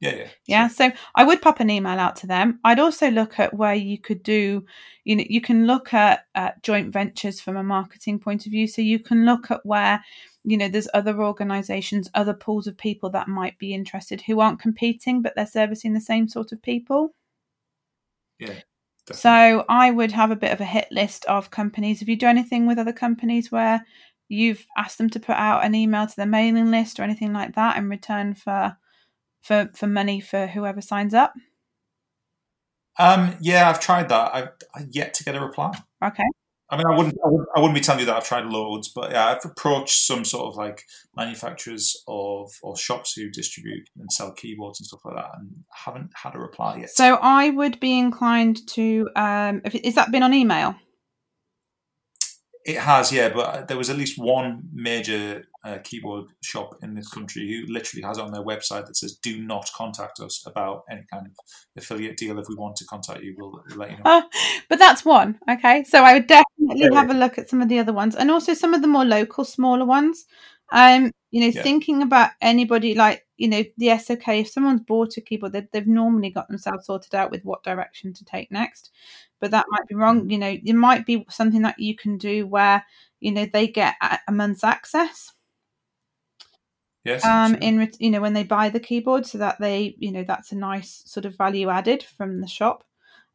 yeah, 0.00 0.14
yeah, 0.16 0.28
Yeah, 0.46 0.68
so 0.68 0.92
I 1.14 1.24
would 1.24 1.40
pop 1.40 1.60
an 1.60 1.70
email 1.70 1.98
out 1.98 2.16
to 2.16 2.26
them. 2.26 2.60
I'd 2.62 2.78
also 2.78 3.10
look 3.10 3.38
at 3.38 3.54
where 3.54 3.74
you 3.74 3.98
could 3.98 4.22
do, 4.22 4.66
you 5.04 5.16
know, 5.16 5.24
you 5.28 5.40
can 5.40 5.66
look 5.66 5.94
at, 5.94 6.26
at 6.34 6.62
joint 6.62 6.92
ventures 6.92 7.40
from 7.40 7.56
a 7.56 7.62
marketing 7.62 8.18
point 8.18 8.44
of 8.44 8.52
view. 8.52 8.66
So 8.66 8.82
you 8.82 8.98
can 8.98 9.24
look 9.24 9.50
at 9.50 9.64
where, 9.64 10.04
you 10.44 10.58
know, 10.58 10.68
there's 10.68 10.88
other 10.92 11.22
organizations, 11.22 12.10
other 12.14 12.34
pools 12.34 12.66
of 12.66 12.76
people 12.76 13.08
that 13.10 13.28
might 13.28 13.58
be 13.58 13.72
interested 13.72 14.20
who 14.20 14.40
aren't 14.40 14.60
competing, 14.60 15.22
but 15.22 15.34
they're 15.36 15.46
servicing 15.46 15.94
the 15.94 16.00
same 16.00 16.28
sort 16.28 16.52
of 16.52 16.60
people. 16.60 17.14
Yeah. 18.38 18.60
definitely. 19.06 19.20
So 19.20 19.64
I 19.68 19.90
would 19.90 20.12
have 20.12 20.30
a 20.30 20.36
bit 20.36 20.52
of 20.52 20.60
a 20.60 20.64
hit 20.64 20.88
list 20.90 21.24
of 21.26 21.50
companies. 21.50 22.02
If 22.02 22.08
you 22.08 22.16
do 22.16 22.26
anything 22.26 22.66
with 22.66 22.78
other 22.78 22.92
companies 22.92 23.50
where 23.52 23.84
you've 24.28 24.66
asked 24.76 24.98
them 24.98 25.10
to 25.10 25.20
put 25.20 25.36
out 25.36 25.64
an 25.64 25.74
email 25.74 26.06
to 26.06 26.16
their 26.16 26.26
mailing 26.26 26.70
list 26.70 26.98
or 26.98 27.02
anything 27.02 27.32
like 27.32 27.54
that 27.54 27.76
in 27.76 27.88
return 27.88 28.34
for 28.34 28.76
for 29.42 29.70
for 29.74 29.86
money 29.86 30.20
for 30.20 30.46
whoever 30.46 30.80
signs 30.80 31.14
up. 31.14 31.34
Um, 32.98 33.36
yeah, 33.40 33.68
I've 33.68 33.80
tried 33.80 34.08
that. 34.08 34.34
I've, 34.34 34.48
I've 34.74 34.88
yet 34.90 35.14
to 35.14 35.24
get 35.24 35.34
a 35.34 35.40
reply. 35.40 35.72
Okay. 36.02 36.24
I 36.70 36.76
mean, 36.76 36.86
I 36.86 36.96
wouldn't, 36.96 37.14
I 37.24 37.28
wouldn't, 37.28 37.48
I 37.54 37.60
wouldn't 37.60 37.74
be 37.74 37.80
telling 37.80 38.00
you 38.00 38.06
that 38.06 38.16
I've 38.16 38.26
tried 38.26 38.46
loads, 38.46 38.88
but 38.88 39.10
yeah, 39.10 39.26
I've 39.26 39.44
approached 39.44 40.06
some 40.06 40.24
sort 40.24 40.46
of 40.46 40.56
like 40.56 40.82
manufacturers 41.14 42.02
of 42.08 42.50
or 42.62 42.76
shops 42.76 43.12
who 43.14 43.30
distribute 43.30 43.88
and 43.98 44.10
sell 44.10 44.32
keyboards 44.32 44.80
and 44.80 44.86
stuff 44.86 45.00
like 45.04 45.16
that, 45.16 45.30
and 45.38 45.64
haven't 45.84 46.10
had 46.14 46.34
a 46.34 46.38
reply 46.38 46.78
yet. 46.78 46.90
So 46.90 47.18
I 47.20 47.50
would 47.50 47.78
be 47.80 47.98
inclined 47.98 48.66
to. 48.68 49.08
Um, 49.14 49.60
if, 49.64 49.74
is 49.74 49.94
that 49.96 50.10
been 50.10 50.22
on 50.22 50.32
email? 50.32 50.74
It 52.64 52.78
has, 52.78 53.12
yeah, 53.12 53.28
but 53.28 53.68
there 53.68 53.76
was 53.76 53.90
at 53.90 53.98
least 53.98 54.18
one 54.18 54.62
major 54.72 55.44
uh, 55.64 55.78
keyboard 55.82 56.26
shop 56.42 56.74
in 56.82 56.94
this 56.94 57.08
country 57.08 57.48
who 57.48 57.72
literally 57.72 58.02
has 58.02 58.18
on 58.18 58.32
their 58.32 58.42
website 58.42 58.86
that 58.86 58.96
says, 58.96 59.18
"Do 59.22 59.40
not 59.42 59.70
contact 59.74 60.20
us 60.20 60.44
about 60.46 60.82
any 60.90 61.04
kind 61.12 61.26
of 61.26 61.32
affiliate 61.76 62.16
deal. 62.16 62.38
If 62.38 62.46
we 62.48 62.54
want 62.56 62.76
to 62.76 62.84
contact 62.84 63.22
you, 63.22 63.34
we'll, 63.38 63.62
we'll 63.68 63.78
let 63.78 63.90
you 63.90 63.96
know." 63.98 64.02
Uh, 64.04 64.22
but 64.68 64.78
that's 64.78 65.04
one. 65.04 65.38
Okay, 65.50 65.84
so 65.84 66.02
I 66.02 66.14
would 66.14 66.26
definitely 66.26 66.88
Yeah. 66.90 66.94
have 66.94 67.10
a 67.10 67.14
look 67.14 67.38
at 67.38 67.48
some 67.48 67.62
of 67.62 67.68
the 67.68 67.78
other 67.78 67.92
ones, 67.92 68.14
and 68.14 68.30
also 68.30 68.54
some 68.54 68.74
of 68.74 68.82
the 68.82 68.88
more 68.88 69.04
local, 69.04 69.44
smaller 69.44 69.84
ones. 69.84 70.26
Um, 70.72 71.10
you 71.30 71.40
know, 71.40 71.50
Yeah. 71.52 71.62
thinking 71.62 72.02
about 72.02 72.30
anybody 72.40 72.94
like 72.94 73.22
you 73.36 73.48
know, 73.48 73.64
yes, 73.76 74.10
okay, 74.10 74.40
if 74.40 74.48
someone's 74.48 74.82
bought 74.82 75.16
a 75.16 75.20
keyboard, 75.20 75.52
they've, 75.52 75.66
they've 75.72 75.88
normally 75.88 76.30
got 76.30 76.46
themselves 76.46 76.86
sorted 76.86 77.16
out 77.16 77.32
with 77.32 77.44
what 77.44 77.64
direction 77.64 78.12
to 78.14 78.24
take 78.24 78.50
next. 78.52 78.92
But 79.40 79.50
that 79.50 79.66
might 79.70 79.86
be 79.88 79.96
wrong. 79.96 80.30
You 80.30 80.38
know, 80.38 80.56
it 80.64 80.74
might 80.74 81.04
be 81.04 81.26
something 81.28 81.62
that 81.62 81.78
you 81.80 81.96
can 81.96 82.16
do 82.16 82.46
where 82.46 82.84
you 83.20 83.32
know 83.32 83.46
they 83.52 83.66
get 83.66 83.94
a, 84.00 84.18
a 84.28 84.32
month's 84.32 84.62
access 84.64 85.32
Yes. 87.04 87.24
um 87.24 87.54
in 87.56 87.90
you 87.98 88.10
know 88.10 88.20
when 88.20 88.32
they 88.32 88.44
buy 88.44 88.70
the 88.70 88.80
keyboard 88.80 89.26
so 89.26 89.38
that 89.38 89.58
they 89.60 89.94
you 89.98 90.10
know 90.10 90.24
that's 90.26 90.52
a 90.52 90.56
nice 90.56 91.02
sort 91.04 91.26
of 91.26 91.36
value 91.36 91.68
added 91.68 92.02
from 92.02 92.40
the 92.40 92.46
shop 92.46 92.82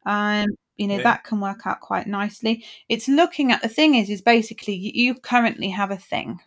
um 0.06 0.46
you 0.76 0.88
know 0.88 0.96
Yeah. 0.96 1.04
that 1.04 1.24
can 1.24 1.40
work 1.40 1.60
out 1.66 1.80
quite 1.80 2.06
nicely 2.06 2.64
it's 2.88 3.06
looking 3.06 3.52
at 3.52 3.62
the 3.62 3.68
thing 3.68 3.94
is 3.94 4.10
is 4.10 4.22
basically 4.22 4.74
you, 4.74 5.14
currently 5.14 5.68
have 5.68 5.92
a 5.92 5.96
thing 5.96 6.40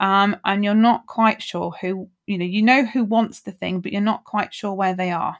um 0.00 0.36
and 0.44 0.62
you're 0.62 0.74
not 0.74 1.06
quite 1.06 1.40
sure 1.42 1.72
who 1.80 2.10
you 2.26 2.36
know 2.36 2.44
you 2.44 2.62
know 2.62 2.84
who 2.84 3.04
wants 3.04 3.40
the 3.40 3.52
thing 3.52 3.80
but 3.80 3.92
you're 3.92 4.02
not 4.02 4.24
quite 4.24 4.52
sure 4.52 4.74
where 4.74 4.94
they 4.94 5.10
are 5.10 5.38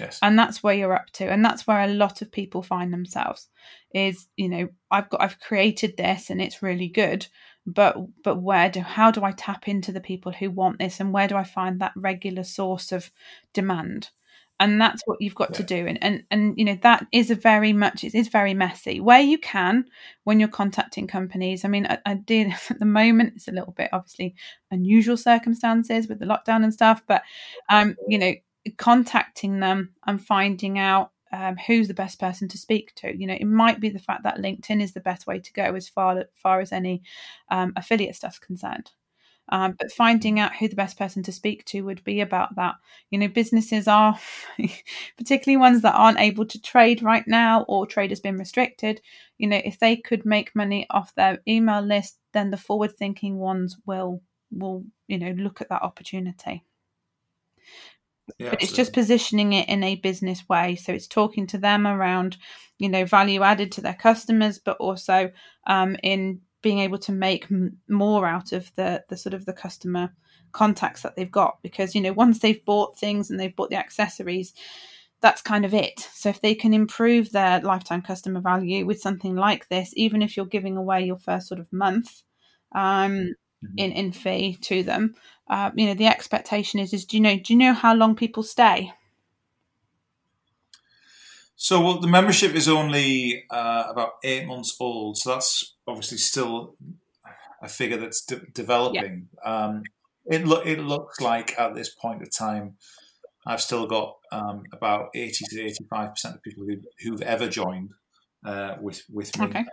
yes. 0.00 0.18
and 0.22 0.38
that's 0.38 0.62
where 0.62 0.74
you're 0.74 0.94
up 0.94 1.10
to 1.10 1.24
and 1.30 1.44
that's 1.44 1.66
where 1.66 1.82
a 1.82 1.88
lot 1.88 2.22
of 2.22 2.32
people 2.32 2.62
find 2.62 2.92
themselves 2.92 3.48
is 3.92 4.28
you 4.36 4.48
know 4.48 4.68
i've 4.90 5.10
got 5.10 5.20
i've 5.20 5.40
created 5.40 5.96
this 5.96 6.30
and 6.30 6.40
it's 6.40 6.62
really 6.62 6.88
good 6.88 7.26
but 7.66 7.96
but 8.22 8.36
where 8.36 8.70
do 8.70 8.80
how 8.80 9.10
do 9.10 9.24
i 9.24 9.32
tap 9.32 9.68
into 9.68 9.90
the 9.92 10.00
people 10.00 10.32
who 10.32 10.50
want 10.50 10.78
this 10.78 11.00
and 11.00 11.12
where 11.12 11.26
do 11.28 11.36
i 11.36 11.44
find 11.44 11.80
that 11.80 11.92
regular 11.96 12.44
source 12.44 12.92
of 12.92 13.10
demand? 13.52 14.10
And 14.58 14.80
that's 14.80 15.02
what 15.04 15.18
you've 15.20 15.34
got 15.34 15.52
to 15.54 15.62
do 15.62 15.86
and, 15.86 16.02
and 16.02 16.22
and 16.30 16.54
you 16.56 16.64
know 16.64 16.78
that 16.82 17.06
is 17.12 17.30
a 17.30 17.34
very 17.34 17.74
much 17.74 18.04
it 18.04 18.14
is 18.14 18.28
very 18.28 18.54
messy. 18.54 19.00
Where 19.00 19.20
you 19.20 19.36
can 19.36 19.84
when 20.24 20.40
you're 20.40 20.48
contacting 20.48 21.06
companies 21.06 21.62
i 21.62 21.68
mean 21.68 21.86
i, 21.86 21.98
I 22.06 22.14
did 22.14 22.54
at 22.70 22.78
the 22.78 22.86
moment 22.86 23.34
it's 23.36 23.48
a 23.48 23.52
little 23.52 23.74
bit 23.74 23.90
obviously 23.92 24.34
unusual 24.70 25.18
circumstances 25.18 26.08
with 26.08 26.20
the 26.20 26.24
lockdown 26.24 26.64
and 26.64 26.72
stuff 26.72 27.02
but 27.06 27.22
um 27.68 27.96
you 28.08 28.18
know 28.18 28.32
contacting 28.78 29.60
them 29.60 29.90
and 30.06 30.24
finding 30.24 30.78
out 30.78 31.10
um, 31.32 31.56
who's 31.56 31.88
the 31.88 31.94
best 31.94 32.18
person 32.20 32.48
to 32.48 32.58
speak 32.58 32.94
to. 32.96 33.16
You 33.16 33.26
know, 33.26 33.36
it 33.38 33.46
might 33.46 33.80
be 33.80 33.88
the 33.88 33.98
fact 33.98 34.22
that 34.24 34.38
LinkedIn 34.38 34.82
is 34.82 34.92
the 34.92 35.00
best 35.00 35.26
way 35.26 35.38
to 35.40 35.52
go 35.52 35.74
as 35.74 35.88
far 35.88 36.24
far 36.34 36.60
as 36.60 36.72
any 36.72 37.02
um, 37.50 37.72
affiliate 37.76 38.16
stuff's 38.16 38.38
concerned. 38.38 38.92
Um, 39.48 39.76
but 39.78 39.92
finding 39.92 40.40
out 40.40 40.56
who 40.56 40.68
the 40.68 40.74
best 40.74 40.98
person 40.98 41.22
to 41.22 41.32
speak 41.32 41.64
to 41.66 41.82
would 41.82 42.02
be 42.02 42.20
about 42.20 42.56
that. 42.56 42.74
You 43.10 43.18
know, 43.18 43.28
businesses 43.28 43.86
are, 43.86 44.18
particularly 45.16 45.56
ones 45.56 45.82
that 45.82 45.94
aren't 45.94 46.18
able 46.18 46.46
to 46.46 46.60
trade 46.60 47.00
right 47.00 47.26
now 47.28 47.62
or 47.68 47.86
trade 47.86 48.10
has 48.10 48.18
been 48.18 48.38
restricted. 48.38 49.00
You 49.38 49.46
know, 49.46 49.60
if 49.64 49.78
they 49.78 49.96
could 49.96 50.26
make 50.26 50.56
money 50.56 50.86
off 50.90 51.14
their 51.14 51.38
email 51.46 51.80
list, 51.80 52.18
then 52.32 52.50
the 52.50 52.56
forward 52.56 52.96
thinking 52.96 53.38
ones 53.38 53.76
will 53.86 54.20
will 54.52 54.84
you 55.08 55.18
know 55.18 55.32
look 55.32 55.60
at 55.60 55.68
that 55.68 55.82
opportunity 55.82 56.62
Yeah, 58.38 58.50
but 58.50 58.62
it's 58.62 58.72
just 58.72 58.92
positioning 58.92 59.52
it 59.52 59.68
in 59.68 59.82
a 59.82 59.96
business 59.96 60.48
way. 60.48 60.76
So 60.76 60.92
it's 60.92 61.06
talking 61.06 61.46
to 61.48 61.58
them 61.58 61.86
around 61.86 62.36
you 62.78 62.88
know 62.88 63.04
value 63.04 63.42
added 63.42 63.72
to 63.72 63.80
their 63.80 63.94
customers 63.94 64.58
but 64.58 64.76
also 64.78 65.30
um, 65.66 65.96
in 66.02 66.40
being 66.62 66.78
able 66.80 66.98
to 66.98 67.12
make 67.12 67.46
m- 67.50 67.78
more 67.88 68.26
out 68.26 68.52
of 68.52 68.70
the 68.76 69.02
the 69.08 69.16
sort 69.16 69.34
of 69.34 69.46
the 69.46 69.52
customer 69.52 70.12
contacts 70.52 71.02
that 71.02 71.16
they've 71.16 71.30
got. 71.30 71.58
Because 71.62 71.94
you 71.94 72.00
know 72.00 72.12
once 72.12 72.40
they've 72.40 72.64
bought 72.64 72.98
things 72.98 73.30
and 73.30 73.38
they've 73.38 73.56
bought 73.56 73.70
the 73.70 73.76
accessories 73.76 74.52
that's 75.22 75.40
kind 75.40 75.64
of 75.64 75.72
it. 75.72 76.08
So 76.12 76.28
if 76.28 76.42
they 76.42 76.54
can 76.54 76.74
improve 76.74 77.32
their 77.32 77.60
lifetime 77.60 78.02
customer 78.02 78.40
value 78.40 78.84
with 78.84 79.00
something 79.00 79.34
like 79.34 79.68
this 79.68 79.92
even 79.96 80.20
if 80.22 80.36
you're 80.36 80.46
giving 80.46 80.76
away 80.76 81.04
your 81.04 81.18
first 81.18 81.48
sort 81.48 81.58
of 81.60 81.72
month 81.72 82.22
um, 82.72 83.34
Mhm. 83.66 83.78
in 83.78 83.92
in 83.92 84.12
fee 84.12 84.56
to 84.62 84.82
them 84.82 85.14
uh, 85.48 85.70
you 85.74 85.86
know 85.86 85.94
the 85.94 86.06
expectation 86.06 86.80
is 86.80 86.92
is 86.92 87.04
do 87.04 87.16
you 87.16 87.22
know 87.22 87.36
do 87.36 87.52
you 87.52 87.58
know 87.58 87.74
how 87.74 87.94
long 87.94 88.14
people 88.16 88.42
stay 88.42 88.92
So 91.58 91.80
well, 91.80 92.00
the 92.00 92.06
membership 92.06 92.54
is 92.54 92.68
only 92.68 93.44
uh, 93.50 93.84
about 93.88 94.12
eight 94.22 94.46
months 94.46 94.76
old, 94.78 95.16
so 95.16 95.30
that's 95.30 95.74
obviously 95.86 96.18
still 96.18 96.76
a 97.62 97.68
figure 97.68 97.96
that's 97.96 98.24
de- 98.24 98.44
developing. 98.52 99.28
Um, 99.44 99.82
it 100.26 100.46
lo- 100.46 100.60
it 100.60 100.78
looks 100.80 101.20
like 101.20 101.58
at 101.58 101.74
this 101.74 101.88
point 101.88 102.20
of 102.22 102.30
time, 102.30 102.76
I've 103.46 103.62
still 103.62 103.86
got 103.86 104.16
um, 104.32 104.64
about 104.72 105.08
eighty 105.14 105.44
to 105.48 105.62
eighty 105.62 105.84
five 105.88 106.10
percent 106.10 106.34
of 106.36 106.42
people 106.42 106.64
who, 106.66 106.76
who've 107.02 107.22
ever 107.22 107.48
joined 107.48 107.92
uh, 108.44 108.76
with 108.80 109.02
with 109.10 109.36
me. 109.38 109.46
Okay. 109.46 109.64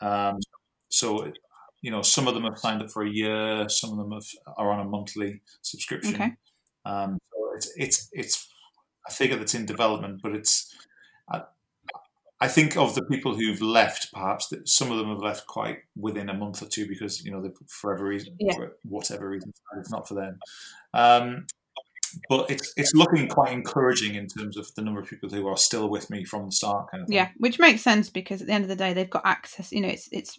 Um, 0.00 0.38
so 0.90 1.32
you 1.82 1.90
know, 1.90 2.00
some 2.02 2.26
of 2.28 2.34
them 2.34 2.44
have 2.44 2.58
signed 2.58 2.80
up 2.82 2.90
for 2.90 3.02
a 3.02 3.10
year, 3.10 3.68
some 3.68 3.90
of 3.90 3.98
them 3.98 4.12
have, 4.12 4.26
are 4.56 4.70
on 4.72 4.80
a 4.80 4.88
monthly 4.88 5.40
subscription. 5.62 6.14
Okay. 6.14 6.32
Um, 6.84 7.18
so 7.32 7.52
it's 7.56 7.72
it's 7.76 8.08
it's 8.12 8.48
a 9.08 9.12
figure 9.12 9.36
that's 9.36 9.54
in 9.54 9.66
development, 9.66 10.20
but 10.22 10.34
it's. 10.34 10.74
I, 11.30 11.42
I 12.40 12.48
think 12.48 12.76
of 12.76 12.96
the 12.96 13.04
people 13.04 13.36
who've 13.36 13.62
left, 13.62 14.12
perhaps 14.12 14.48
that 14.48 14.68
some 14.68 14.90
of 14.90 14.98
them 14.98 15.08
have 15.10 15.20
left 15.20 15.46
quite 15.46 15.78
within 15.96 16.28
a 16.28 16.34
month 16.34 16.60
or 16.60 16.66
two 16.66 16.88
because 16.88 17.24
you 17.24 17.30
know 17.30 17.40
they 17.40 17.50
for 17.68 17.94
every 17.94 18.08
reason, 18.10 18.34
Yeah. 18.40 18.54
for 18.54 18.76
whatever 18.82 19.28
reason, 19.28 19.52
it's 19.78 19.92
not 19.92 20.08
for 20.08 20.14
them. 20.14 20.38
Um, 20.92 21.46
but 22.28 22.50
it's 22.50 22.72
it's 22.76 22.92
looking 22.94 23.28
quite 23.28 23.52
encouraging 23.52 24.16
in 24.16 24.26
terms 24.26 24.56
of 24.56 24.74
the 24.74 24.82
number 24.82 25.00
of 25.00 25.08
people 25.08 25.28
who 25.28 25.46
are 25.46 25.56
still 25.56 25.88
with 25.88 26.10
me 26.10 26.24
from 26.24 26.46
the 26.46 26.52
start, 26.52 26.90
kind 26.90 27.02
of 27.02 27.08
thing. 27.08 27.16
yeah 27.16 27.28
which 27.38 27.58
makes 27.58 27.80
sense 27.82 28.10
because 28.10 28.40
at 28.40 28.46
the 28.48 28.52
end 28.52 28.64
of 28.64 28.68
the 28.68 28.76
day 28.76 28.92
they've 28.92 29.08
got 29.08 29.24
access 29.24 29.72
you 29.72 29.80
know 29.80 29.88
it's 29.88 30.08
it's 30.12 30.38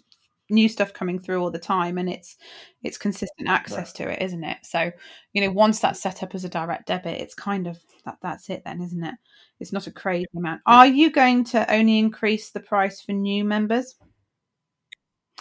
new 0.54 0.70
stuff 0.70 0.94
coming 0.94 1.20
through 1.20 1.42
all 1.42 1.52
the 1.52 1.60
time 1.60 1.98
and 1.98 2.10
it's 2.10 2.38
it's 2.84 2.98
consistent 2.98 3.50
access 3.50 3.92
to 3.94 4.10
it 4.10 4.22
isn't 4.22 4.44
it? 4.44 4.58
So 4.64 4.92
you 5.34 5.42
know 5.42 5.52
once 5.52 5.80
that's 5.80 6.02
set 6.02 6.24
up 6.24 6.36
as 6.36 6.46
a 6.46 6.50
direct 6.50 6.88
debit 6.88 7.20
it's 7.20 7.34
kind 7.34 7.68
of 7.68 7.78
that 8.06 8.18
that's 8.22 8.50
it 8.50 8.62
then 8.66 8.82
isn't 8.82 9.04
it? 9.04 9.16
It's 9.60 9.74
not 9.74 9.88
a 9.88 9.92
crazy 9.92 10.28
amount. 10.36 10.62
Are 10.66 10.88
you 10.88 11.12
going 11.12 11.44
to 11.46 11.72
only 11.74 12.00
increase 12.00 12.52
the 12.52 12.60
price 12.60 13.02
for 13.02 13.14
new 13.14 13.44
members? 13.44 13.96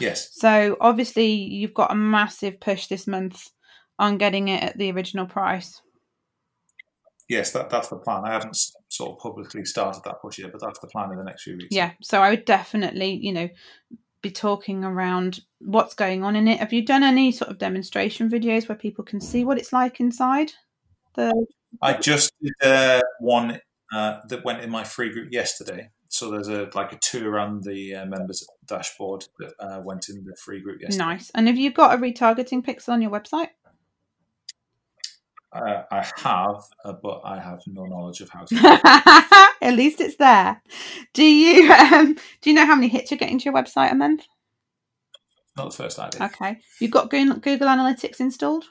Yes. 0.01 0.31
so 0.33 0.77
obviously 0.81 1.27
you've 1.31 1.75
got 1.75 1.93
a 1.93 1.95
massive 1.95 2.59
push 2.59 2.87
this 2.87 3.07
month 3.07 3.51
on 3.99 4.17
getting 4.17 4.49
it 4.49 4.63
at 4.63 4.79
the 4.79 4.91
original 4.91 5.27
price. 5.27 5.81
Yes, 7.29 7.53
that, 7.53 7.71
that's 7.71 7.89
the 7.89 7.99
plan. 7.99 8.25
I 8.25 8.33
haven't 8.33 8.57
sort 8.89 9.13
of 9.13 9.19
publicly 9.19 9.65
started 9.65 10.03
that 10.05 10.21
push 10.21 10.39
yet, 10.39 10.51
but 10.51 10.61
that's 10.61 10.79
the 10.81 10.87
plan 10.89 11.13
in 11.13 11.19
the 11.19 11.25
next 11.25 11.45
few 11.45 11.57
weeks. 11.57 11.69
yeah 11.71 11.93
so 12.03 12.21
i 12.21 12.31
would 12.31 12.45
definitely 12.45 13.19
you 13.23 13.33
know 13.33 13.49
be 14.23 14.31
talking 14.31 14.85
around 14.85 15.41
what's 15.59 15.95
going 15.95 16.23
on 16.25 16.37
in 16.37 16.49
it 16.49 16.61
have 16.61 16.73
you 16.73 16.85
done 16.85 17.03
any 17.03 17.33
sort 17.33 17.51
of 17.51 17.59
demonstration 17.59 18.31
videos 18.31 18.69
where 18.69 18.77
people 18.77 19.05
can 19.05 19.21
see 19.21 19.45
what 19.45 19.59
it's 19.59 19.73
like 19.73 20.01
inside 20.01 20.53
the 21.15 21.47
I 21.81 21.95
just 21.95 22.33
did 22.43 22.53
uh, 22.63 23.01
one 23.21 23.61
uh, 23.93 24.21
that 24.29 24.45
went 24.45 24.63
in 24.63 24.71
my 24.71 24.85
free 24.85 25.11
group 25.11 25.33
yesterday. 25.33 25.91
So 26.09 26.31
there's 26.31 26.49
a 26.49 26.69
like 26.75 26.93
a 26.93 26.99
tour 26.99 27.31
around 27.31 27.65
the 27.65 27.95
uh, 27.95 28.07
members 28.07 28.47
dashboard 28.67 29.27
that 29.39 29.53
uh, 29.59 29.81
went 29.83 30.09
in 30.09 30.25
the 30.25 30.37
free 30.37 30.61
group 30.61 30.81
yesterday. 30.81 31.05
nice 31.05 31.31
and 31.35 31.47
have 31.47 31.57
you 31.57 31.73
got 31.73 31.95
a 31.95 31.99
retargeting 31.99 32.65
pixel 32.65 32.91
on 32.91 33.01
your 33.01 33.11
website 33.11 33.49
Uh, 35.53 35.83
I 35.91 36.07
have, 36.17 36.63
uh, 36.85 36.95
but 37.03 37.21
I 37.25 37.39
have 37.39 37.61
no 37.67 37.85
knowledge 37.85 38.23
of 38.23 38.31
how 38.31 38.45
to. 38.45 38.55
at 39.69 39.75
least 39.75 40.01
it's 40.01 40.17
there 40.17 40.63
do 41.15 41.25
you 41.25 41.73
um 41.73 42.15
do 42.41 42.51
you 42.51 42.55
know 42.55 42.67
how 42.67 42.75
many 42.75 42.89
hits 42.89 43.11
you're 43.11 43.19
getting 43.19 43.39
to 43.39 43.45
your 43.45 43.55
website 43.55 43.93
a 43.93 43.95
month 43.95 44.27
Not 45.57 45.71
the 45.71 45.77
first 45.77 45.99
idea. 45.99 46.25
okay 46.25 46.59
you've 46.81 46.91
got 46.91 47.11
google, 47.11 47.39
google 47.39 47.69
analytics 47.69 48.21
installed 48.21 48.65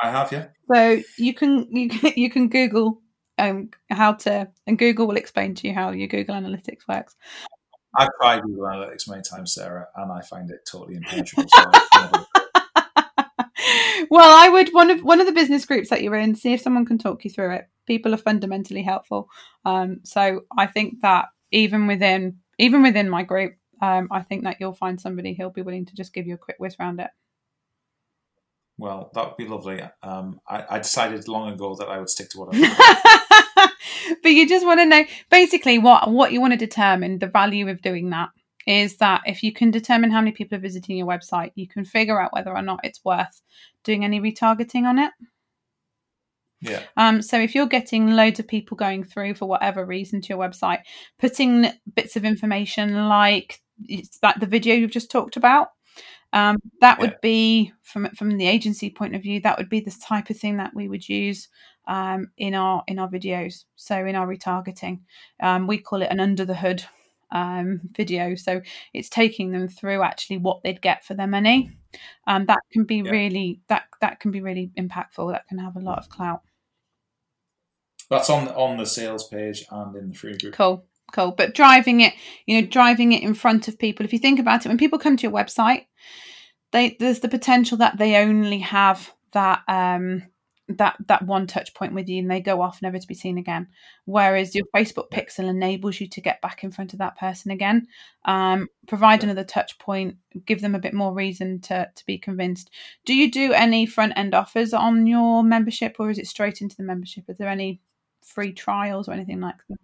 I 0.00 0.10
have, 0.10 0.30
yeah. 0.30 0.46
So 0.72 1.00
you 1.16 1.34
can 1.34 1.66
you 1.74 1.88
can, 1.90 2.12
you 2.16 2.30
can 2.30 2.48
Google 2.48 3.02
um, 3.38 3.70
how 3.90 4.14
to, 4.14 4.48
and 4.66 4.78
Google 4.78 5.06
will 5.06 5.16
explain 5.16 5.54
to 5.56 5.68
you 5.68 5.74
how 5.74 5.90
your 5.90 6.08
Google 6.08 6.34
Analytics 6.34 6.88
works. 6.88 7.16
I've 7.96 8.08
tried 8.20 8.42
Google 8.42 8.64
Analytics 8.64 9.08
many 9.08 9.22
times, 9.22 9.54
Sarah, 9.54 9.86
and 9.96 10.12
I 10.12 10.20
find 10.20 10.50
it 10.50 10.60
totally 10.70 10.96
impenetrable. 10.96 11.48
So 11.48 11.70
never- 11.94 12.26
well, 14.10 14.30
I 14.30 14.48
would 14.48 14.70
one 14.74 14.90
of 14.90 15.02
one 15.02 15.20
of 15.20 15.26
the 15.26 15.32
business 15.32 15.64
groups 15.66 15.90
that 15.90 16.02
you're 16.02 16.14
in, 16.14 16.34
see 16.34 16.52
if 16.52 16.60
someone 16.60 16.86
can 16.86 16.98
talk 16.98 17.24
you 17.24 17.30
through 17.30 17.54
it. 17.54 17.68
People 17.88 18.14
are 18.14 18.18
fundamentally 18.18 18.82
helpful, 18.82 19.28
um, 19.64 20.00
so 20.04 20.42
I 20.56 20.66
think 20.66 21.00
that 21.02 21.26
even 21.50 21.88
within 21.88 22.38
even 22.58 22.82
within 22.82 23.08
my 23.10 23.24
group, 23.24 23.54
um, 23.82 24.06
I 24.12 24.22
think 24.22 24.44
that 24.44 24.58
you'll 24.60 24.74
find 24.74 25.00
somebody 25.00 25.34
who'll 25.34 25.50
be 25.50 25.62
willing 25.62 25.86
to 25.86 25.96
just 25.96 26.14
give 26.14 26.26
you 26.26 26.34
a 26.34 26.38
quick 26.38 26.56
whiz 26.60 26.76
round 26.78 27.00
it. 27.00 27.10
well, 28.78 29.10
that 29.14 29.26
would 29.26 29.36
be 29.36 29.48
lovely. 29.48 29.82
Um, 30.04 30.40
I, 30.48 30.64
I 30.70 30.78
decided 30.78 31.26
long 31.26 31.52
ago 31.52 31.74
that 31.74 31.88
I 31.88 31.98
would 31.98 32.08
stick 32.08 32.28
to 32.30 32.38
what 32.38 32.50
I 32.52 33.70
but 34.22 34.30
you 34.30 34.48
just 34.48 34.64
want 34.64 34.80
to 34.80 34.86
know 34.86 35.04
basically 35.30 35.78
what 35.78 36.10
what 36.10 36.32
you 36.32 36.40
want 36.40 36.52
to 36.52 36.56
determine 36.56 37.18
the 37.18 37.26
value 37.26 37.68
of 37.68 37.82
doing 37.82 38.10
that 38.10 38.30
is 38.66 38.98
that 38.98 39.22
if 39.26 39.42
you 39.42 39.52
can 39.52 39.70
determine 39.70 40.10
how 40.10 40.20
many 40.20 40.32
people 40.32 40.56
are 40.56 40.60
visiting 40.60 40.96
your 40.96 41.06
website 41.06 41.52
you 41.54 41.66
can 41.66 41.84
figure 41.84 42.20
out 42.20 42.32
whether 42.32 42.54
or 42.54 42.62
not 42.62 42.80
it's 42.84 43.04
worth 43.04 43.42
doing 43.84 44.04
any 44.04 44.20
retargeting 44.20 44.84
on 44.84 44.98
it 44.98 45.10
Yeah. 46.60 46.82
um, 46.96 47.22
so 47.22 47.38
if 47.38 47.54
you're 47.54 47.66
getting 47.66 48.10
loads 48.10 48.40
of 48.40 48.48
people 48.48 48.76
going 48.76 49.04
through 49.04 49.34
for 49.34 49.46
whatever 49.46 49.84
reason 49.86 50.20
to 50.20 50.28
your 50.28 50.38
website 50.38 50.80
putting 51.18 51.66
bits 51.94 52.16
of 52.16 52.24
information 52.24 53.08
like 53.08 53.60
it's 53.84 54.18
like 54.22 54.40
the 54.40 54.46
video 54.46 54.74
you've 54.74 54.90
just 54.90 55.10
talked 55.10 55.36
about 55.36 55.68
Um, 56.32 56.56
that 56.80 56.98
would 56.98 57.10
yeah. 57.12 57.22
be 57.22 57.72
from 57.82 58.08
from 58.14 58.36
the 58.36 58.46
agency 58.46 58.90
point 58.90 59.14
of 59.14 59.22
view. 59.22 59.40
That 59.40 59.56
would 59.58 59.70
be 59.70 59.80
the 59.80 59.94
type 60.06 60.28
of 60.30 60.36
thing 60.38 60.58
that 60.58 60.74
we 60.74 60.86
would 60.88 61.08
use 61.08 61.48
um, 61.86 62.28
in 62.36 62.54
our 62.54 62.82
in 62.86 62.98
our 62.98 63.08
videos. 63.08 63.64
So 63.76 64.04
in 64.04 64.14
our 64.14 64.26
retargeting, 64.26 65.00
um, 65.42 65.66
we 65.66 65.78
call 65.78 66.02
it 66.02 66.10
an 66.10 66.20
under 66.20 66.44
the 66.44 66.54
hood 66.54 66.84
um, 67.30 67.80
video. 67.96 68.34
So 68.34 68.60
it's 68.92 69.08
taking 69.08 69.52
them 69.52 69.68
through 69.68 70.02
actually 70.02 70.38
what 70.38 70.62
they'd 70.62 70.82
get 70.82 71.04
for 71.04 71.14
their 71.14 71.26
money. 71.26 71.70
Um, 72.26 72.44
that 72.46 72.60
can 72.72 72.84
be 72.84 72.96
yeah. 72.96 73.10
really 73.10 73.60
that 73.68 73.84
that 74.00 74.20
can 74.20 74.30
be 74.30 74.42
really 74.42 74.70
impactful. 74.76 75.32
That 75.32 75.46
can 75.48 75.58
have 75.58 75.76
a 75.76 75.80
lot 75.80 75.98
of 75.98 76.08
clout. 76.10 76.42
That's 78.10 78.30
on 78.30 78.48
on 78.48 78.76
the 78.76 78.86
sales 78.86 79.28
page 79.28 79.64
and 79.70 79.94
in 79.96 80.08
the 80.08 80.14
free 80.14 80.36
group. 80.36 80.54
Cool, 80.54 80.84
cool. 81.12 81.32
But 81.32 81.54
driving 81.54 82.00
it, 82.00 82.14
you 82.46 82.60
know, 82.60 82.66
driving 82.66 83.12
it 83.12 83.22
in 83.22 83.34
front 83.34 83.68
of 83.68 83.78
people. 83.78 84.04
If 84.04 84.12
you 84.12 84.18
think 84.18 84.38
about 84.38 84.64
it, 84.64 84.68
when 84.68 84.78
people 84.78 84.98
come 84.98 85.16
to 85.16 85.22
your 85.22 85.32
website, 85.32 85.86
they 86.72 86.96
there's 86.98 87.20
the 87.20 87.28
potential 87.28 87.78
that 87.78 87.98
they 87.98 88.16
only 88.16 88.60
have 88.60 89.12
that 89.32 89.62
um 89.68 90.22
that 90.68 90.96
that 91.06 91.22
one 91.22 91.46
touch 91.46 91.72
point 91.72 91.94
with 91.94 92.08
you 92.08 92.18
and 92.18 92.30
they 92.30 92.40
go 92.40 92.60
off 92.60 92.82
never 92.82 92.98
to 92.98 93.06
be 93.06 93.14
seen 93.14 93.38
again 93.38 93.66
whereas 94.04 94.54
your 94.54 94.66
facebook 94.76 95.10
pixel 95.10 95.48
enables 95.48 95.98
you 95.98 96.06
to 96.06 96.20
get 96.20 96.42
back 96.42 96.62
in 96.62 96.70
front 96.70 96.92
of 96.92 96.98
that 96.98 97.16
person 97.16 97.50
again 97.50 97.86
um, 98.26 98.68
provide 98.86 99.24
another 99.24 99.44
touch 99.44 99.78
point 99.78 100.16
give 100.44 100.60
them 100.60 100.74
a 100.74 100.78
bit 100.78 100.92
more 100.92 101.14
reason 101.14 101.58
to 101.58 101.88
to 101.94 102.04
be 102.04 102.18
convinced 102.18 102.70
do 103.06 103.14
you 103.14 103.30
do 103.30 103.52
any 103.54 103.86
front 103.86 104.12
end 104.16 104.34
offers 104.34 104.74
on 104.74 105.06
your 105.06 105.42
membership 105.42 105.96
or 105.98 106.10
is 106.10 106.18
it 106.18 106.26
straight 106.26 106.60
into 106.60 106.76
the 106.76 106.82
membership 106.82 107.24
is 107.28 107.38
there 107.38 107.48
any 107.48 107.80
free 108.34 108.52
trials 108.52 109.08
or 109.08 109.12
anything 109.12 109.40
like 109.40 109.56
that 109.68 109.78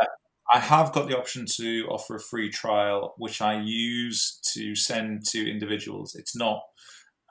uh, 0.00 0.06
I 0.52 0.58
have 0.60 0.92
got 0.92 1.08
the 1.08 1.18
option 1.18 1.46
to 1.56 1.86
offer 1.88 2.16
a 2.16 2.20
free 2.20 2.50
trial, 2.50 3.14
which 3.16 3.40
I 3.40 3.60
use 3.60 4.38
to 4.52 4.74
send 4.74 5.24
to 5.28 5.50
individuals. 5.50 6.14
It's 6.14 6.36
not 6.36 6.60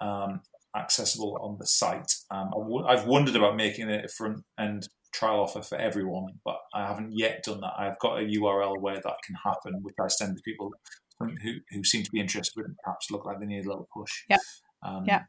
um, 0.01 0.41
accessible 0.76 1.38
on 1.41 1.57
the 1.59 1.68
site. 1.68 2.11
Um, 2.32 2.49
i 2.53 2.59
w- 2.59 2.86
I've 2.86 3.05
wondered 3.05 3.36
about 3.36 3.55
making 3.55 3.89
it 3.89 4.05
a 4.05 4.07
front 4.07 4.43
end 4.59 4.88
trial 5.14 5.41
offer 5.41 5.61
for 5.61 5.78
everyone, 5.78 6.26
but 6.43 6.57
I 6.74 6.88
haven't 6.88 7.11
yet 7.16 7.43
done 7.43 7.61
that. 7.61 7.74
I've 7.78 7.99
got 7.99 8.20
a 8.20 8.26
URL 8.26 8.82
where 8.82 8.95
that 8.95 9.18
can 9.26 9.36
happen, 9.43 9.80
which 9.84 9.95
I 10.01 10.07
send 10.07 10.38
to 10.38 10.43
people 10.43 10.72
who, 11.20 11.53
who 11.70 11.84
seem 11.84 12.03
to 12.03 12.11
be 12.11 12.20
interested 12.20 12.53
but 12.55 12.66
perhaps 12.84 13.11
look 13.11 13.26
like 13.26 13.39
they 13.39 13.45
need 13.45 13.66
a 13.66 13.70
little 13.70 13.88
push. 13.95 14.11
Yeah. 14.30 14.38
Um, 14.84 15.03
yeah. 15.07 15.22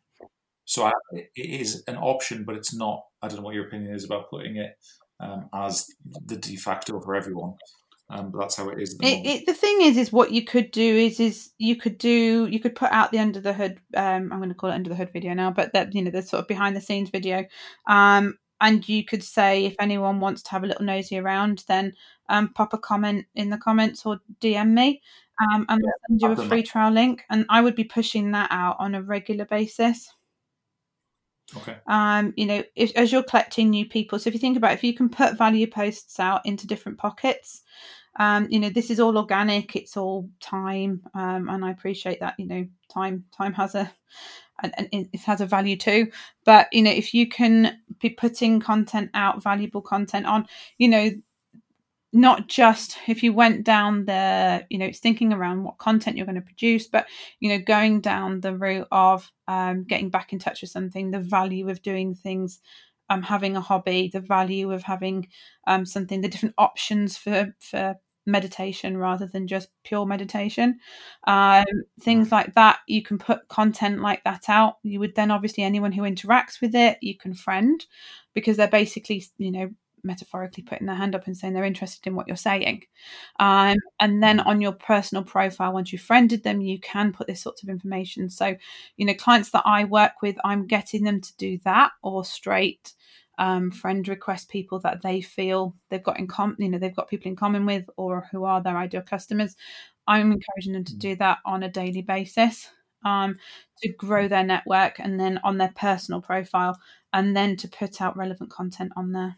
So 0.64 0.84
I, 0.84 0.92
it 1.12 1.30
is 1.36 1.84
an 1.86 1.96
option, 1.96 2.44
but 2.44 2.56
it's 2.56 2.74
not. 2.74 3.02
I 3.20 3.28
don't 3.28 3.36
know 3.36 3.42
what 3.42 3.54
your 3.54 3.66
opinion 3.66 3.94
is 3.94 4.04
about 4.04 4.30
putting 4.30 4.56
it 4.56 4.72
um, 5.20 5.48
as 5.52 5.88
the 6.26 6.36
de 6.36 6.56
facto 6.56 7.00
for 7.00 7.14
everyone. 7.14 7.54
Um, 8.10 8.30
but 8.30 8.40
that's 8.40 8.56
how 8.56 8.68
it 8.68 8.80
is. 8.80 8.96
The, 8.96 9.06
it, 9.06 9.26
it, 9.26 9.46
the, 9.46 9.54
thing 9.54 9.80
is, 9.80 9.96
is 9.96 10.12
what 10.12 10.30
you 10.30 10.44
could 10.44 10.70
do 10.70 10.82
is, 10.82 11.20
is 11.20 11.50
you 11.58 11.74
could 11.76 11.96
do, 11.96 12.46
you 12.46 12.60
could 12.60 12.74
put 12.74 12.92
out 12.92 13.10
the 13.10 13.18
under 13.18 13.40
the 13.40 13.54
hood. 13.54 13.80
Um, 13.96 14.30
I'm 14.30 14.38
going 14.38 14.50
to 14.50 14.54
call 14.54 14.70
it 14.70 14.74
under 14.74 14.90
the 14.90 14.96
hood 14.96 15.12
video 15.12 15.32
now, 15.32 15.50
but 15.50 15.72
that 15.72 15.94
you 15.94 16.02
know 16.02 16.10
the 16.10 16.22
sort 16.22 16.42
of 16.42 16.48
behind 16.48 16.76
the 16.76 16.82
scenes 16.82 17.10
video. 17.10 17.46
Um, 17.86 18.38
and 18.60 18.86
you 18.88 19.04
could 19.04 19.24
say 19.24 19.64
if 19.64 19.74
anyone 19.78 20.20
wants 20.20 20.42
to 20.42 20.50
have 20.50 20.64
a 20.64 20.66
little 20.66 20.84
nosy 20.84 21.18
around, 21.18 21.64
then 21.66 21.94
um, 22.28 22.52
pop 22.52 22.72
a 22.74 22.78
comment 22.78 23.26
in 23.34 23.50
the 23.50 23.58
comments 23.58 24.04
or 24.04 24.20
DM 24.40 24.72
me, 24.72 25.02
um, 25.42 25.66
and 25.68 25.82
yeah, 25.82 25.90
send 26.08 26.20
you 26.38 26.44
a 26.44 26.48
free 26.48 26.62
trial 26.62 26.92
link. 26.92 27.24
And 27.30 27.46
I 27.48 27.62
would 27.62 27.74
be 27.74 27.84
pushing 27.84 28.32
that 28.32 28.48
out 28.50 28.76
on 28.78 28.94
a 28.94 29.02
regular 29.02 29.46
basis. 29.46 30.12
Okay. 31.56 31.76
Um, 31.86 32.32
you 32.36 32.46
know, 32.46 32.62
if, 32.74 32.94
as 32.96 33.12
you're 33.12 33.22
collecting 33.22 33.70
new 33.70 33.86
people, 33.86 34.18
so 34.18 34.28
if 34.28 34.34
you 34.34 34.40
think 34.40 34.56
about 34.56 34.72
it, 34.72 34.74
if 34.74 34.84
you 34.84 34.94
can 34.94 35.08
put 35.08 35.38
value 35.38 35.66
posts 35.66 36.18
out 36.18 36.44
into 36.46 36.66
different 36.66 36.98
pockets, 36.98 37.62
um, 38.16 38.46
you 38.50 38.60
know, 38.60 38.70
this 38.70 38.90
is 38.90 39.00
all 39.00 39.18
organic. 39.18 39.74
It's 39.76 39.96
all 39.96 40.28
time, 40.40 41.02
um, 41.14 41.48
and 41.48 41.64
I 41.64 41.70
appreciate 41.70 42.20
that. 42.20 42.34
You 42.38 42.46
know, 42.46 42.66
time 42.92 43.24
time 43.36 43.52
has 43.54 43.74
a 43.74 43.92
and, 44.62 44.88
it 44.92 45.20
has 45.20 45.40
a 45.40 45.46
value 45.46 45.76
too. 45.76 46.10
But 46.44 46.68
you 46.72 46.82
know, 46.82 46.90
if 46.90 47.12
you 47.14 47.28
can 47.28 47.78
be 48.00 48.10
putting 48.10 48.60
content 48.60 49.10
out, 49.14 49.42
valuable 49.42 49.82
content 49.82 50.26
on, 50.26 50.46
you 50.78 50.88
know, 50.88 51.10
not 52.14 52.46
just 52.46 52.96
if 53.08 53.22
you 53.22 53.32
went 53.32 53.64
down 53.64 54.04
the 54.04 54.64
you 54.70 54.78
know 54.78 54.86
it's 54.86 55.00
thinking 55.00 55.32
around 55.32 55.64
what 55.64 55.78
content 55.78 56.16
you're 56.16 56.26
going 56.26 56.36
to 56.36 56.40
produce 56.40 56.86
but 56.86 57.06
you 57.40 57.48
know 57.50 57.58
going 57.58 58.00
down 58.00 58.40
the 58.40 58.56
route 58.56 58.88
of 58.92 59.30
um, 59.48 59.84
getting 59.84 60.10
back 60.10 60.32
in 60.32 60.38
touch 60.38 60.62
with 60.62 60.70
something 60.70 61.10
the 61.10 61.20
value 61.20 61.68
of 61.68 61.82
doing 61.82 62.14
things 62.14 62.60
um, 63.10 63.20
having 63.22 63.56
a 63.56 63.60
hobby 63.60 64.08
the 64.12 64.20
value 64.20 64.72
of 64.72 64.84
having 64.84 65.28
um, 65.66 65.84
something 65.84 66.20
the 66.20 66.28
different 66.28 66.54
options 66.56 67.16
for 67.16 67.54
for 67.60 67.96
meditation 68.26 68.96
rather 68.96 69.26
than 69.26 69.46
just 69.46 69.68
pure 69.84 70.06
meditation. 70.06 70.78
Um, 71.26 71.64
things 72.00 72.32
like 72.32 72.54
that 72.54 72.78
you 72.88 73.02
can 73.02 73.18
put 73.18 73.48
content 73.48 74.00
like 74.00 74.24
that 74.24 74.48
out. 74.48 74.78
You 74.82 75.00
would 75.00 75.14
then 75.14 75.30
obviously 75.30 75.62
anyone 75.62 75.92
who 75.92 76.02
interacts 76.02 76.60
with 76.60 76.74
it 76.74 76.98
you 77.02 77.16
can 77.18 77.34
friend 77.34 77.84
because 78.34 78.56
they're 78.56 78.68
basically 78.68 79.24
you 79.36 79.52
know 79.52 79.70
metaphorically 80.04 80.62
putting 80.62 80.86
their 80.86 80.96
hand 80.96 81.14
up 81.14 81.26
and 81.26 81.36
saying 81.36 81.54
they're 81.54 81.64
interested 81.64 82.06
in 82.06 82.14
what 82.14 82.28
you're 82.28 82.36
saying. 82.36 82.82
Um, 83.40 83.76
and 84.00 84.22
then 84.22 84.40
on 84.40 84.60
your 84.60 84.72
personal 84.72 85.24
profile, 85.24 85.72
once 85.72 85.92
you've 85.92 86.02
friended 86.02 86.42
them, 86.44 86.60
you 86.60 86.78
can 86.80 87.12
put 87.12 87.26
this 87.26 87.42
sorts 87.42 87.62
of 87.62 87.68
information. 87.68 88.28
So, 88.30 88.56
you 88.96 89.06
know, 89.06 89.14
clients 89.14 89.50
that 89.50 89.62
I 89.64 89.84
work 89.84 90.22
with, 90.22 90.36
I'm 90.44 90.66
getting 90.66 91.04
them 91.04 91.20
to 91.20 91.36
do 91.36 91.58
that 91.64 91.92
or 92.02 92.24
straight 92.24 92.92
um, 93.38 93.70
friend 93.70 94.06
request 94.06 94.48
people 94.48 94.78
that 94.80 95.02
they 95.02 95.20
feel 95.20 95.74
they've 95.90 96.02
got 96.02 96.18
in 96.18 96.26
common, 96.26 96.56
you 96.58 96.68
know, 96.68 96.78
they've 96.78 96.94
got 96.94 97.08
people 97.08 97.28
in 97.28 97.36
common 97.36 97.66
with 97.66 97.84
or 97.96 98.28
who 98.30 98.44
are 98.44 98.62
their 98.62 98.76
ideal 98.76 99.02
customers. 99.02 99.56
I'm 100.06 100.32
encouraging 100.32 100.74
them 100.74 100.84
to 100.84 100.96
do 100.96 101.16
that 101.16 101.38
on 101.44 101.62
a 101.62 101.68
daily 101.70 102.02
basis. 102.02 102.70
Um, 103.04 103.36
to 103.82 103.92
grow 103.92 104.28
their 104.28 104.44
network 104.44 104.98
and 104.98 105.20
then 105.20 105.38
on 105.44 105.58
their 105.58 105.72
personal 105.76 106.22
profile 106.22 106.80
and 107.12 107.36
then 107.36 107.54
to 107.56 107.68
put 107.68 108.00
out 108.00 108.16
relevant 108.16 108.50
content 108.50 108.92
on 108.96 109.12
there. 109.12 109.36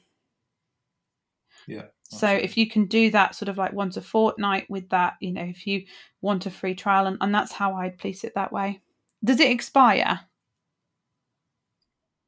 Yeah. 1.67 1.87
So 2.05 2.29
if 2.29 2.57
you 2.57 2.69
can 2.71 2.87
do 2.87 3.11
that 3.11 3.35
sort 3.35 3.49
of 3.49 3.59
like 3.59 3.73
once 3.73 3.97
a 3.97 4.03
fortnight 4.03 4.71
with 4.71 4.89
that, 4.91 5.15
you 5.21 5.33
know, 5.33 5.43
if 5.43 5.67
you 5.67 5.87
want 6.21 6.47
a 6.47 6.51
free 6.51 6.75
trial, 6.75 7.07
and, 7.07 7.19
and 7.21 7.35
that's 7.35 7.53
how 7.53 7.75
I'd 7.75 7.99
place 7.99 8.23
it 8.23 8.35
that 8.35 8.53
way. 8.53 8.81
Does 9.25 9.41
it 9.41 9.51
expire? 9.51 10.21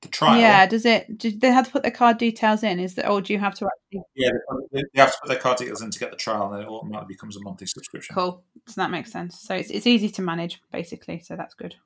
The 0.03 0.09
trial. 0.09 0.41
Yeah. 0.41 0.67
Does 0.67 0.85
it? 0.85 1.19
Do 1.19 1.31
they 1.31 1.53
have 1.53 1.67
to 1.67 1.71
put 1.71 1.83
their 1.83 1.93
card 1.93 2.19
details 2.19 2.63
in? 2.63 2.81
Is 2.81 2.95
that, 2.95 3.09
or 3.09 3.21
do 3.21 3.33
you 3.33 3.39
have 3.39 3.55
to 3.55 3.67
actually? 3.67 4.03
Yeah, 4.17 4.31
they 4.73 4.83
have 4.97 5.13
to 5.13 5.19
put 5.21 5.29
their 5.29 5.39
card 5.39 5.59
details 5.59 5.83
in 5.83 5.91
to 5.91 5.99
get 5.99 6.11
the 6.11 6.17
trial, 6.17 6.47
and 6.47 6.55
then 6.55 6.63
it 6.63 6.69
automatically 6.69 7.15
becomes 7.15 7.37
a 7.37 7.41
monthly 7.43 7.67
subscription. 7.69 8.15
Cool. 8.15 8.43
So 8.67 8.81
that 8.81 8.91
makes 8.91 9.13
sense. 9.13 9.41
So 9.41 9.55
it's 9.55 9.71
it's 9.71 9.87
easy 9.87 10.09
to 10.11 10.23
manage 10.23 10.61
basically. 10.73 11.21
So 11.21 11.37
that's 11.37 11.55
good. 11.55 11.77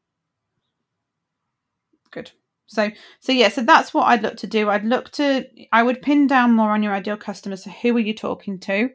Good. 2.11 2.33
So 2.67 2.91
so 3.21 3.33
yeah, 3.33 3.49
so 3.49 3.63
that's 3.63 3.93
what 3.93 4.05
I'd 4.05 4.23
look 4.23 4.37
to 4.39 4.47
do. 4.47 4.71
I'd 4.71 4.85
look 4.85 5.11
to 5.13 5.45
I 5.73 5.83
would 5.83 6.03
pin 6.03 6.27
down 6.27 6.53
more 6.53 6.71
on 6.71 6.83
your 6.83 6.93
ideal 6.95 7.17
customers. 7.17 7.65
So 7.65 7.71
who 7.71 7.97
are 7.97 8.01
you 8.01 8.15
talking 8.15 8.59
to? 8.61 8.91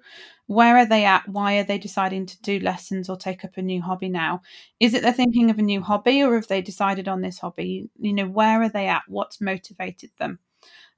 Where 0.47 0.77
are 0.77 0.85
they 0.85 1.03
at? 1.05 1.27
Why 1.27 1.57
are 1.57 1.63
they 1.63 1.77
deciding 1.77 2.25
to 2.27 2.41
do 2.41 2.59
lessons 2.59 3.09
or 3.09 3.17
take 3.17 3.43
up 3.43 3.57
a 3.57 3.61
new 3.61 3.81
hobby 3.81 4.07
now? 4.09 4.41
Is 4.79 4.93
it 4.93 5.01
they're 5.03 5.11
thinking 5.13 5.49
of 5.49 5.59
a 5.59 5.61
new 5.61 5.81
hobby 5.81 6.23
or 6.23 6.35
have 6.35 6.47
they 6.47 6.61
decided 6.61 7.07
on 7.07 7.21
this 7.21 7.39
hobby? 7.39 7.89
You 7.99 8.13
know, 8.13 8.27
where 8.27 8.61
are 8.61 8.69
they 8.69 8.87
at? 8.87 9.03
What's 9.07 9.41
motivated 9.41 10.11
them? 10.17 10.39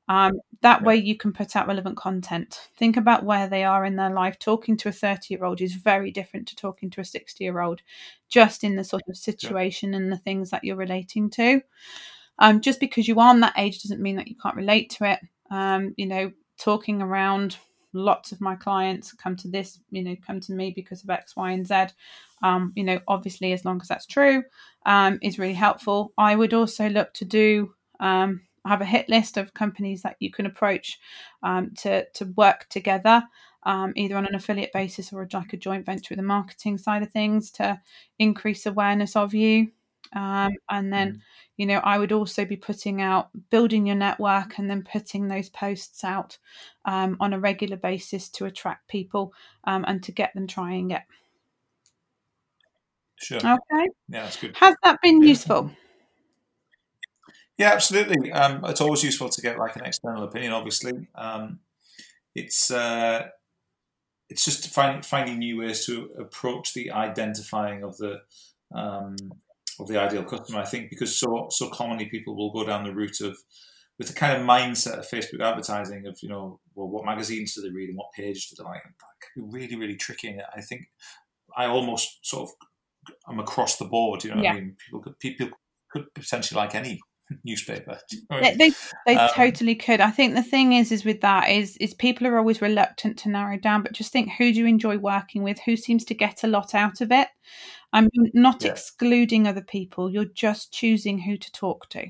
Um, 0.08 0.40
that 0.62 0.84
way 0.84 0.96
you 0.96 1.16
can 1.16 1.34
put 1.34 1.56
out 1.56 1.68
relevant 1.68 1.96
content. 1.98 2.70
Think 2.78 2.98
about 2.98 3.24
where 3.26 3.48
they 3.48 3.64
are 3.64 3.86
in 3.86 3.96
their 3.96 4.10
life. 4.10 4.40
Talking 4.40 4.76
to 4.78 4.90
a 4.90 4.92
30 4.92 5.34
year 5.34 5.46
old 5.46 5.62
is 5.62 5.76
very 5.76 6.12
different 6.12 6.48
to 6.48 6.56
talking 6.56 6.90
to 6.92 7.02
a 7.02 7.06
60 7.06 7.44
year 7.44 7.60
old, 7.62 7.82
just 8.28 8.64
in 8.64 8.76
the 8.76 8.84
sort 8.84 9.04
of 9.08 9.18
situation 9.18 9.94
and 9.94 10.12
the 10.12 10.18
things 10.18 10.50
that 10.50 10.64
you're 10.64 10.76
relating 10.76 11.30
to. 11.32 11.62
Um, 12.40 12.62
just 12.62 12.80
because 12.80 13.08
you 13.08 13.20
aren't 13.20 13.42
that 13.42 13.54
age 13.58 13.84
doesn't 13.84 14.02
mean 14.02 14.16
that 14.16 14.28
you 14.28 14.36
can't 14.42 14.56
relate 14.56 14.90
to 14.92 15.12
it. 15.12 15.20
Um, 15.52 15.94
you 15.98 16.06
know, 16.06 16.32
talking 16.58 17.02
around 17.02 17.58
lots 17.94 18.32
of 18.32 18.42
my 18.42 18.56
clients 18.56 19.14
come 19.14 19.36
to 19.36 19.48
this, 19.48 19.80
you 19.90 20.04
know, 20.04 20.16
come 20.26 20.40
to 20.40 20.54
me 20.54 20.72
because 20.76 21.04
of 21.04 21.10
X, 21.10 21.36
Y, 21.36 21.52
and 21.52 21.68
Z. 21.68 21.88
Um, 22.42 22.72
you 22.76 22.84
know, 22.84 23.00
obviously, 23.08 23.52
as 23.54 23.66
long 23.66 23.82
as 23.82 23.88
that's 23.88 24.06
true, 24.06 24.44
um, 24.86 25.20
is 25.22 25.40
really 25.40 25.54
helpful. 25.54 26.14
I 26.18 26.36
would 26.36 26.54
also 26.54 26.88
look 26.90 27.14
to 27.16 27.26
do 27.26 27.74
um, 28.00 28.42
have 28.66 28.82
a 28.82 28.86
hit 28.86 29.10
list 29.10 29.38
of 29.38 29.54
companies 29.54 30.02
that 30.04 30.16
you 30.20 30.32
can 30.32 30.46
approach 30.46 31.00
um, 31.44 31.72
to 31.80 32.06
to 32.12 32.26
work 32.38 32.68
together, 32.70 33.24
um, 33.64 33.94
either 33.96 34.16
on 34.16 34.26
an 34.26 34.36
affiliate 34.36 34.74
basis 34.74 35.12
or 35.12 35.28
like 35.34 35.54
a 35.54 35.58
joint 35.58 35.86
venture 35.86 36.14
with 36.14 36.20
the 36.20 36.24
marketing 36.24 36.78
side 36.78 37.04
of 37.04 37.12
things 37.12 37.52
to 37.52 37.80
increase 38.20 38.66
awareness 38.66 39.16
of 39.16 39.34
you. 39.34 39.72
Um, 40.16 40.54
and 40.70 40.92
then, 40.92 41.14
mm. 41.14 41.20
you 41.58 41.66
know, 41.66 41.80
I 41.84 41.98
would 41.98 42.12
also 42.12 42.46
be 42.46 42.58
putting 42.58 43.02
out 43.02 43.30
building 43.50 43.86
your 43.86 43.96
network 43.96 44.58
and 44.58 44.70
then 44.70 44.84
putting 44.84 45.28
those 45.28 45.50
posts 45.50 46.04
out 46.04 46.38
um, 46.86 47.18
on 47.20 47.34
a 47.34 47.40
regular 47.40 47.78
basis 47.78 48.30
to 48.30 48.46
attract 48.46 48.88
people 48.88 49.34
um, 49.66 49.86
and 49.88 50.02
to 50.04 50.12
get 50.12 50.34
them 50.34 50.48
trying 50.48 50.92
it. 50.92 51.02
Sure. 53.22 53.38
Okay. 53.38 53.90
Yeah, 54.08 54.24
that's 54.24 54.38
good. 54.38 54.56
Has 54.58 54.76
that 54.84 55.02
been 55.02 55.22
yeah. 55.22 55.30
useful? 55.30 55.72
Yeah, 57.58 57.74
absolutely. 57.74 58.32
Um, 58.32 58.64
it's 58.64 58.80
always 58.80 59.04
useful 59.04 59.28
to 59.28 59.42
get 59.42 59.60
like 59.60 59.76
an 59.76 59.84
external 59.86 60.24
opinion. 60.24 60.54
Obviously, 60.54 61.10
um, 61.14 61.60
it's 62.34 62.72
uh, 62.72 63.28
it's 64.30 64.46
just 64.46 64.70
finding 64.70 65.02
finding 65.02 65.40
new 65.40 65.58
ways 65.58 65.86
to 65.88 66.10
approach 66.18 66.74
the 66.74 66.92
identifying 66.92 67.84
of 67.84 67.98
the 67.98 68.22
um, 68.74 69.18
of 69.80 69.88
the 69.88 70.00
ideal 70.00 70.24
customer. 70.24 70.60
I 70.60 70.66
think 70.66 70.90
because 70.90 71.18
so 71.18 71.48
so 71.50 71.70
commonly 71.70 72.06
people 72.06 72.36
will 72.36 72.52
go 72.52 72.66
down 72.66 72.84
the 72.84 72.94
route 72.94 73.22
of 73.22 73.38
with 73.98 74.08
the 74.08 74.14
kind 74.14 74.40
of 74.40 74.48
mindset 74.48 75.00
of 75.00 75.10
Facebook 75.10 75.42
advertising 75.42 76.06
of 76.08 76.18
you 76.22 76.30
know 76.30 76.60
well 76.76 76.88
what 76.88 77.06
magazines 77.06 77.54
do 77.54 77.62
they 77.62 77.70
read 77.70 77.90
and 77.90 77.98
what 77.98 78.12
page 78.16 78.50
do 78.50 78.56
they 78.58 78.68
like. 78.68 78.84
That 78.84 79.34
can 79.34 79.50
be 79.50 79.58
really 79.58 79.76
really 79.76 79.96
tricky. 79.96 80.30
And 80.30 80.42
I 80.56 80.62
think 80.62 80.88
I 81.56 81.66
almost 81.66 82.20
sort 82.24 82.50
of 82.50 82.56
I'm 83.28 83.40
across 83.40 83.78
the 83.78 83.86
board. 83.86 84.24
You 84.24 84.36
know, 84.36 84.42
yeah. 84.42 84.54
I 84.54 84.56
mean, 84.56 84.76
people 84.86 85.02
could 85.02 85.20
people 85.20 85.50
could 85.92 86.06
potentially 86.14 86.60
like 86.60 86.76
any 86.76 87.00
newspaper. 87.44 88.00
They 88.30 88.56
they, 88.56 88.72
they 89.06 89.16
um, 89.16 89.30
totally 89.34 89.76
could. 89.76 90.02
I 90.02 90.12
think 90.12 90.36
the 90.36 90.44
thing 90.44 90.74
is 90.74 90.92
is 90.92 91.06
with 91.06 91.22
that 91.22 91.50
is 91.50 91.78
is 91.78 91.94
people 91.94 92.28
are 92.28 92.38
always 92.38 92.62
reluctant 92.62 93.18
to 93.20 93.30
narrow 93.30 93.58
down, 93.58 93.84
but 93.84 93.94
just 93.94 94.12
think 94.12 94.32
who 94.38 94.52
do 94.52 94.60
you 94.60 94.66
enjoy 94.66 94.98
working 94.98 95.44
with? 95.44 95.60
Who 95.66 95.76
seems 95.76 96.06
to 96.06 96.14
get 96.14 96.44
a 96.44 96.48
lot 96.48 96.74
out 96.74 97.02
of 97.02 97.12
it? 97.12 97.28
I'm 97.92 98.10
not 98.34 98.64
yeah. 98.64 98.72
excluding 98.72 99.48
other 99.48 99.64
people. 99.64 100.10
You're 100.10 100.26
just 100.26 100.72
choosing 100.72 101.20
who 101.20 101.38
to 101.38 101.52
talk 101.52 101.90
to. 101.90 102.08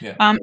Yeah. 0.00 0.16
Um, 0.20 0.38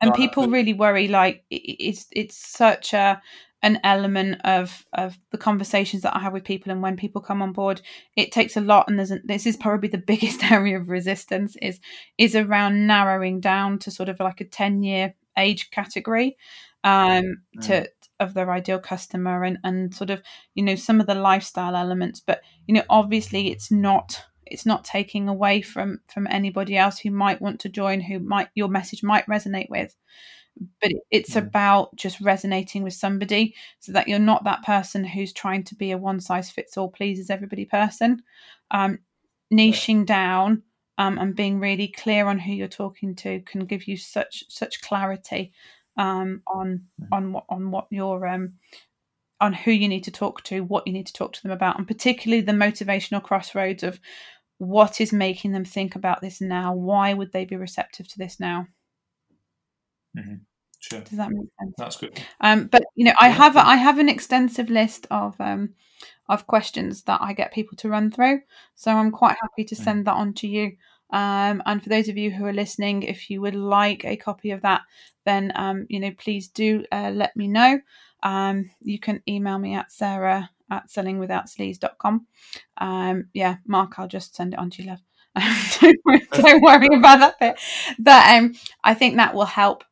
and 0.00 0.10
no, 0.10 0.14
people 0.14 0.48
really 0.48 0.74
worry 0.74 1.08
like 1.08 1.44
it's 1.50 2.06
it's 2.12 2.36
such 2.36 2.92
a 2.92 3.20
an 3.62 3.80
element 3.82 4.40
of 4.44 4.86
of 4.92 5.18
the 5.30 5.38
conversations 5.38 6.02
that 6.02 6.16
I 6.16 6.20
have 6.20 6.32
with 6.32 6.44
people 6.44 6.70
and 6.70 6.82
when 6.82 6.96
people 6.96 7.20
come 7.20 7.42
on 7.42 7.52
board 7.52 7.80
it 8.16 8.30
takes 8.30 8.56
a 8.56 8.60
lot 8.60 8.88
and 8.88 8.98
there's 8.98 9.10
a, 9.10 9.18
this 9.24 9.46
is 9.46 9.56
probably 9.56 9.88
the 9.88 9.98
biggest 10.06 10.44
area 10.50 10.78
of 10.78 10.88
resistance 10.88 11.56
is 11.60 11.80
is 12.16 12.36
around 12.36 12.86
narrowing 12.86 13.40
down 13.40 13.78
to 13.80 13.90
sort 13.90 14.08
of 14.08 14.20
like 14.20 14.40
a 14.40 14.44
10 14.44 14.82
year 14.82 15.14
age 15.36 15.70
category 15.70 16.36
um 16.84 17.24
mm. 17.56 17.66
to 17.66 17.88
of 18.20 18.34
their 18.34 18.50
ideal 18.50 18.78
customer 18.78 19.44
and 19.44 19.58
and 19.64 19.94
sort 19.94 20.10
of 20.10 20.22
you 20.54 20.62
know 20.62 20.74
some 20.74 21.00
of 21.00 21.06
the 21.06 21.14
lifestyle 21.14 21.76
elements 21.76 22.20
but 22.20 22.40
you 22.66 22.74
know 22.74 22.82
obviously 22.90 23.50
it's 23.50 23.70
not 23.70 24.24
it's 24.50 24.66
not 24.66 24.84
taking 24.84 25.28
away 25.28 25.62
from 25.62 26.00
from 26.08 26.26
anybody 26.28 26.76
else 26.76 26.98
who 26.98 27.10
might 27.10 27.40
want 27.40 27.60
to 27.60 27.68
join 27.68 28.00
who 28.00 28.18
might 28.18 28.48
your 28.54 28.68
message 28.68 29.02
might 29.02 29.26
resonate 29.26 29.70
with. 29.70 29.94
But 30.80 30.92
it's 31.10 31.34
mm. 31.34 31.38
about 31.38 31.94
just 31.94 32.20
resonating 32.20 32.82
with 32.82 32.94
somebody 32.94 33.54
so 33.78 33.92
that 33.92 34.08
you're 34.08 34.18
not 34.18 34.44
that 34.44 34.64
person 34.64 35.04
who's 35.04 35.32
trying 35.32 35.64
to 35.64 35.74
be 35.74 35.92
a 35.92 35.98
one 35.98 36.20
size 36.20 36.50
fits 36.50 36.76
all 36.76 36.90
pleases 36.90 37.30
everybody 37.30 37.64
person. 37.64 38.22
Um, 38.70 38.98
niching 39.52 40.04
down 40.04 40.62
um, 40.98 41.18
and 41.18 41.36
being 41.36 41.60
really 41.60 41.88
clear 41.88 42.26
on 42.26 42.38
who 42.38 42.52
you're 42.52 42.68
talking 42.68 43.14
to 43.16 43.40
can 43.42 43.66
give 43.66 43.86
you 43.86 43.96
such 43.96 44.44
such 44.48 44.82
clarity 44.82 45.52
um, 45.98 46.42
on 46.46 46.84
mm. 47.00 47.08
on 47.12 47.32
what 47.32 47.44
on 47.50 47.70
what 47.70 47.86
your 47.90 48.26
um, 48.26 48.54
on 49.40 49.52
who 49.52 49.70
you 49.70 49.88
need 49.88 50.04
to 50.04 50.10
talk 50.10 50.42
to, 50.44 50.64
what 50.64 50.86
you 50.86 50.92
need 50.92 51.06
to 51.06 51.12
talk 51.12 51.32
to 51.34 51.42
them 51.42 51.52
about, 51.52 51.76
and 51.76 51.86
particularly 51.86 52.40
the 52.40 52.52
motivational 52.52 53.22
crossroads 53.22 53.82
of 53.82 54.00
what 54.58 55.00
is 55.00 55.12
making 55.12 55.52
them 55.52 55.64
think 55.64 55.94
about 55.94 56.20
this 56.20 56.40
now. 56.40 56.74
Why 56.74 57.12
would 57.12 57.32
they 57.32 57.44
be 57.44 57.56
receptive 57.56 58.08
to 58.08 58.18
this 58.18 58.40
now? 58.40 58.66
Mm-hmm. 60.16 60.34
Sure. 60.80 61.00
Does 61.00 61.18
that 61.18 61.30
make 61.30 61.48
sense? 61.60 61.74
That's 61.76 61.96
good. 61.96 62.22
Um, 62.40 62.66
but 62.68 62.84
you 62.94 63.04
know, 63.04 63.14
I 63.20 63.28
have 63.28 63.56
I 63.56 63.76
have 63.76 63.98
an 63.98 64.08
extensive 64.08 64.70
list 64.70 65.06
of 65.10 65.40
um, 65.40 65.74
of 66.28 66.46
questions 66.46 67.02
that 67.04 67.20
I 67.20 67.32
get 67.32 67.52
people 67.52 67.76
to 67.78 67.88
run 67.88 68.10
through. 68.10 68.42
So 68.76 68.92
I'm 68.92 69.10
quite 69.10 69.36
happy 69.40 69.64
to 69.64 69.74
mm. 69.74 69.84
send 69.84 70.06
that 70.06 70.14
on 70.14 70.34
to 70.34 70.46
you. 70.46 70.72
Um, 71.10 71.62
and 71.64 71.82
for 71.82 71.88
those 71.88 72.08
of 72.08 72.18
you 72.18 72.30
who 72.30 72.44
are 72.44 72.52
listening, 72.52 73.02
if 73.02 73.30
you 73.30 73.40
would 73.40 73.54
like 73.54 74.04
a 74.04 74.16
copy 74.16 74.50
of 74.50 74.62
that, 74.62 74.82
then 75.24 75.52
um, 75.54 75.86
you 75.88 76.00
know, 76.00 76.12
please 76.18 76.48
do 76.48 76.84
uh, 76.92 77.10
let 77.12 77.36
me 77.36 77.48
know. 77.48 77.80
Um, 78.22 78.70
you 78.80 78.98
can 78.98 79.22
email 79.28 79.58
me 79.58 79.74
at 79.74 79.92
sarah 79.92 80.50
at 80.70 80.88
sellingwithoutsleaze.com. 80.88 82.26
Um, 82.78 83.28
yeah, 83.32 83.56
Mark, 83.66 83.98
I'll 83.98 84.08
just 84.08 84.36
send 84.36 84.54
it 84.54 84.58
on 84.58 84.70
to 84.70 84.82
you, 84.82 84.90
love. 84.90 85.00
don't, 85.80 86.30
don't 86.32 86.62
worry 86.62 86.88
about 86.92 87.18
that 87.20 87.38
bit. 87.38 87.58
But 87.98 88.36
um, 88.36 88.54
I 88.84 88.94
think 88.94 89.16
that 89.16 89.34
will 89.34 89.44
help 89.46 89.84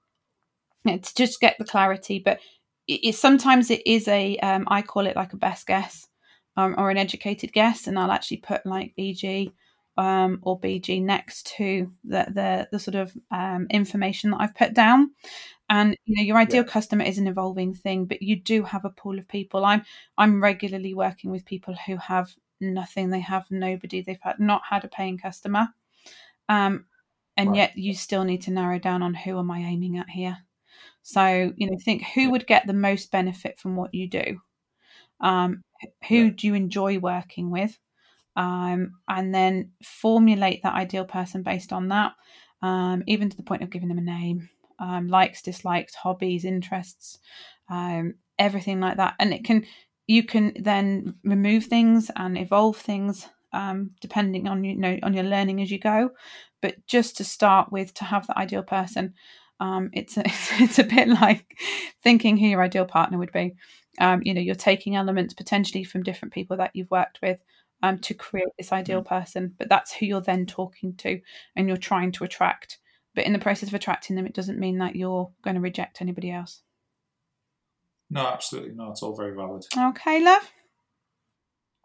to 0.87 1.15
just 1.15 1.41
get 1.41 1.57
the 1.59 1.65
clarity. 1.65 2.19
But 2.19 2.41
it, 2.87 3.01
it 3.09 3.15
sometimes 3.15 3.71
it 3.71 3.87
is 3.87 4.09
a 4.09 4.37
um, 4.39 4.65
I 4.69 4.83
call 4.83 5.07
it 5.07 5.17
like 5.17 5.33
a 5.33 5.39
best 5.39 5.67
guess 5.67 6.09
um, 6.57 6.75
or 6.79 6.91
an 6.91 6.99
educated 6.99 7.53
guess, 7.53 7.87
and 7.87 7.99
I'll 7.99 8.13
actually 8.13 8.39
put 8.39 8.67
like 8.67 8.95
BG 8.99 9.53
um, 9.97 10.39
or 10.43 10.59
BG 10.61 11.03
next 11.03 11.47
to 11.57 11.93
the 12.05 12.27
the, 12.29 12.69
the 12.73 12.79
sort 12.79 12.95
of 12.95 13.13
um, 13.31 13.67
information 13.71 14.31
that 14.31 14.41
I've 14.41 14.55
put 14.55 14.75
down. 14.75 15.13
And 15.69 15.97
you 16.05 16.17
know, 16.17 16.23
your 16.23 16.37
ideal 16.37 16.63
yeah. 16.65 16.71
customer 16.71 17.05
is 17.05 17.19
an 17.19 17.27
evolving 17.27 17.75
thing, 17.75 18.05
but 18.07 18.23
you 18.23 18.37
do 18.37 18.63
have 18.63 18.85
a 18.85 18.91
pool 18.91 19.19
of 19.19 19.29
people. 19.29 19.65
I'm 19.65 19.85
I'm 20.17 20.43
regularly 20.43 20.95
working 20.95 21.31
with 21.31 21.45
people 21.45 21.75
who 21.87 21.97
have 21.97 22.35
nothing. 22.61 23.11
They 23.11 23.21
have 23.21 23.47
nobody. 23.51 24.03
They've 24.03 24.19
had 24.21 24.39
not 24.39 24.63
had 24.69 24.85
a 24.85 24.89
paying 24.89 25.19
customer. 25.19 25.69
Um, 26.49 26.87
and 27.37 27.51
right. 27.51 27.57
yet 27.57 27.77
you 27.77 27.95
still 27.95 28.25
need 28.25 28.43
to 28.43 28.51
narrow 28.51 28.79
down 28.79 29.03
on 29.03 29.15
who 29.15 29.39
am 29.39 29.51
I 29.51 29.59
aiming 29.59 29.99
at 29.99 30.09
here. 30.09 30.39
So, 31.03 31.53
you 31.57 31.71
know, 31.71 31.77
think 31.85 32.03
who 32.15 32.31
would 32.31 32.47
get 32.47 32.67
the 32.67 32.73
most 32.73 33.11
benefit 33.11 33.59
from 33.59 33.77
what 33.77 33.95
you 33.95 34.09
do? 34.09 34.41
Um, 35.21 35.63
who 36.09 36.17
yeah. 36.17 36.31
do 36.31 36.47
you 36.47 36.55
enjoy 36.55 36.99
working 36.99 37.51
with? 37.51 37.79
Um, 38.37 38.93
and 39.09 39.35
then 39.35 39.73
formulate 39.83 40.63
that 40.63 40.75
ideal 40.75 41.05
person 41.05 41.43
based 41.43 41.73
on 41.73 41.89
that, 41.89 42.13
um, 42.63 43.03
even 43.07 43.31
to 43.31 43.37
the 43.37 43.43
point 43.43 43.63
of 43.63 43.71
giving 43.71 43.89
them 43.89 43.99
a 43.99 44.03
name, 44.03 44.49
um, 44.79 45.09
likes, 45.09 45.43
dislikes, 45.43 45.95
hobbies, 45.95 46.45
interests, 46.45 47.19
um, 47.71 48.15
everything 48.39 48.81
like 48.81 48.99
that. 48.99 49.15
And 49.19 49.33
it 49.33 49.45
can, 49.45 49.65
you 50.07 50.23
can 50.23 50.53
then 50.61 51.15
remove 51.25 51.65
things 51.65 52.11
and 52.15 52.37
evolve 52.37 52.77
things 52.77 53.27
um, 53.53 53.93
depending 54.03 54.49
on 54.49 54.65
you 54.65 54.77
know 54.77 54.99
on 55.03 55.15
your 55.15 55.25
learning 55.25 55.63
as 55.63 55.71
you 55.71 55.79
go. 55.79 56.11
But 56.61 56.87
just 56.87 57.17
to 57.17 57.25
start 57.25 57.73
with, 57.73 57.95
to 57.95 58.05
have 58.05 58.27
the 58.27 58.39
ideal 58.39 58.63
person 58.63 59.15
um, 59.61 59.91
it's, 59.93 60.17
a, 60.17 60.23
it's, 60.63 60.79
a 60.79 60.85
bit 60.85 61.09
like 61.09 61.59
thinking 62.03 62.37
who 62.37 62.47
your 62.47 62.63
ideal 62.63 62.85
partner 62.85 63.19
would 63.19 63.33
be. 63.33 63.55
You 64.01 64.35
know, 64.35 64.41
you're 64.41 64.55
taking 64.55 64.97
elements 64.97 65.35
potentially 65.35 65.85
from 65.85 66.03
different 66.03 66.35
people 66.35 66.59
that 66.59 66.73
you've 66.75 66.91
worked 66.91 67.21
with 67.23 67.39
um, 67.83 67.99
to 68.01 68.15
create 68.15 68.49
this 68.59 68.73
ideal 68.73 69.03
mm. 69.03 69.07
person, 69.07 69.55
but 69.59 69.69
that's 69.69 69.93
who 69.93 70.07
you're 70.07 70.21
then 70.21 70.47
talking 70.47 70.95
to 70.97 71.21
and 71.55 71.69
you're 71.69 71.77
trying 71.77 72.13
to 72.13 72.25
attract. 72.25 72.79
But 73.15 73.25
in 73.25 73.33
the 73.33 73.39
process 73.39 73.69
of 73.69 73.75
attracting 73.75 74.17
them, 74.17 74.27
it 74.27 74.35
doesn't 74.35 74.59
mean 74.59 74.79
that 74.79 74.97
you're 74.97 75.31
going 75.43 75.55
to 75.55 75.61
reject 75.61 76.01
anybody 76.01 76.31
else. 76.31 76.63
No, 78.11 78.27
absolutely. 78.27 78.75
not. 78.75 78.91
it's 78.91 79.03
all 79.03 79.17
very 79.17 79.35
valid. 79.35 79.65
Okay, 79.77 80.23
love. 80.23 80.43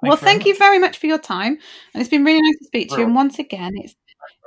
Thank 0.01 0.09
well, 0.09 0.11
you 0.13 0.17
thank 0.17 0.39
much. 0.39 0.47
you 0.47 0.57
very 0.57 0.79
much 0.79 0.97
for 0.97 1.07
your 1.07 1.19
time. 1.19 1.57
And 1.93 2.01
it's 2.01 2.09
been 2.09 2.25
really 2.25 2.41
nice 2.41 2.57
to 2.59 2.65
speak 2.65 2.89
to 2.89 2.97
you. 2.97 3.05
And 3.05 3.15
once 3.15 3.37
again, 3.39 3.71
it's 3.75 3.95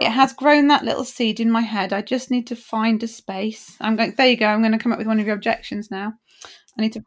it 0.00 0.10
has 0.10 0.32
grown 0.32 0.68
that 0.68 0.84
little 0.84 1.04
seed 1.04 1.40
in 1.40 1.50
my 1.50 1.60
head. 1.60 1.92
I 1.92 2.02
just 2.02 2.30
need 2.30 2.46
to 2.48 2.56
find 2.56 3.02
a 3.02 3.08
space. 3.08 3.76
I'm 3.80 3.96
going. 3.96 4.14
There 4.16 4.26
you 4.26 4.36
go. 4.36 4.46
I'm 4.46 4.60
going 4.60 4.72
to 4.72 4.78
come 4.78 4.92
up 4.92 4.98
with 4.98 5.06
one 5.06 5.20
of 5.20 5.26
your 5.26 5.34
objections 5.36 5.90
now. 5.90 6.14
I 6.78 6.82
need 6.82 6.92
to. 6.94 7.02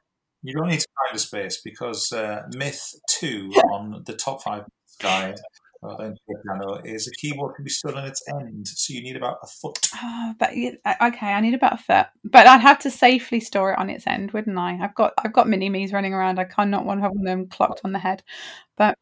You 0.48 0.54
don't 0.54 0.70
need 0.70 0.80
to 0.80 0.88
find 1.06 1.14
a 1.14 1.20
space 1.20 1.60
because 1.62 2.14
uh, 2.14 2.44
myth 2.56 2.96
two 3.10 3.52
on 3.74 4.02
the 4.06 4.14
top 4.14 4.42
five 4.42 4.64
guide 5.02 5.36
uh, 5.84 6.12
piano 6.26 6.80
is 6.86 7.06
a 7.06 7.12
keyboard 7.20 7.56
can 7.58 7.66
be 7.66 7.70
stood 7.70 7.96
on 7.96 8.06
its 8.06 8.24
end, 8.30 8.66
so 8.66 8.94
you 8.94 9.04
need 9.04 9.18
about 9.18 9.40
a 9.44 9.48
foot. 9.48 9.78
Oh, 10.02 10.34
but 10.40 10.52
uh, 10.86 11.08
okay, 11.10 11.34
I 11.34 11.42
need 11.42 11.54
about 11.54 11.74
a 11.74 11.84
foot, 11.84 12.08
but 12.24 12.48
I'd 12.48 12.62
have 12.62 12.80
to 12.80 12.90
safely 12.90 13.42
store 13.42 13.74
it 13.74 13.78
on 13.78 13.90
its 13.90 14.08
end, 14.08 14.32
wouldn't 14.32 14.58
I? 14.58 14.80
I've 14.82 14.96
got 14.96 15.16
I've 15.18 15.34
got 15.34 15.50
mini 15.50 15.68
me's 15.68 15.92
running 15.92 16.14
around. 16.14 16.40
I 16.40 16.46
cannot 16.46 16.86
want 16.86 17.02
to 17.02 17.04
have 17.04 17.22
them 17.22 17.50
clocked 17.50 17.82
on 17.84 17.92
the 17.92 18.00
head, 18.00 18.24
but 18.78 18.98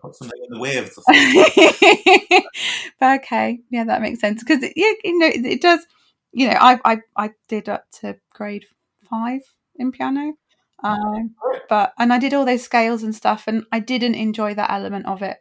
put 0.00 0.14
something 0.14 0.40
in 0.40 0.54
the 0.54 0.60
way 0.60 0.76
of 0.76 0.94
the 0.94 2.42
but 3.00 3.20
okay, 3.22 3.58
yeah, 3.70 3.82
that 3.82 4.02
makes 4.02 4.20
sense 4.20 4.40
because 4.40 4.62
yeah, 4.62 4.92
you 5.02 5.18
know, 5.18 5.26
it, 5.26 5.44
it, 5.44 5.60
does. 5.60 5.84
You 6.32 6.46
know, 6.48 6.56
I, 6.60 6.78
I 6.84 6.98
I 7.16 7.30
did 7.48 7.68
up 7.68 7.86
to 8.02 8.16
grade 8.32 8.66
five 9.10 9.40
in 9.74 9.90
piano, 9.90 10.34
um, 10.82 11.34
but 11.68 11.92
and 11.98 12.12
I 12.12 12.18
did 12.18 12.34
all 12.34 12.44
those 12.44 12.62
scales 12.62 13.02
and 13.02 13.14
stuff, 13.14 13.44
and 13.46 13.64
I 13.72 13.80
didn't 13.80 14.14
enjoy 14.14 14.54
that 14.54 14.70
element 14.70 15.06
of 15.06 15.22
it, 15.22 15.38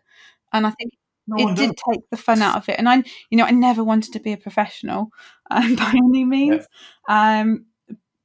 and 0.54 0.66
I 0.66 0.72
think 0.72 0.94
no 1.28 1.38
it 1.38 1.56
did 1.56 1.76
does. 1.76 1.84
take 1.94 2.10
the 2.10 2.18
fun 2.18 2.42
out 2.42 2.58
of 2.58 2.70
it. 2.70 2.78
And 2.78 2.88
I, 2.88 3.04
you 3.30 3.38
know, 3.38 3.46
I 3.46 3.52
never 3.52 3.84
wanted 3.84 4.14
to 4.14 4.20
be 4.20 4.34
a 4.34 4.38
professional 4.38 5.12
um, 5.52 5.76
by 5.76 5.94
any 5.96 6.26
means, 6.26 6.66
yeah. 7.10 7.42
um, 7.42 7.66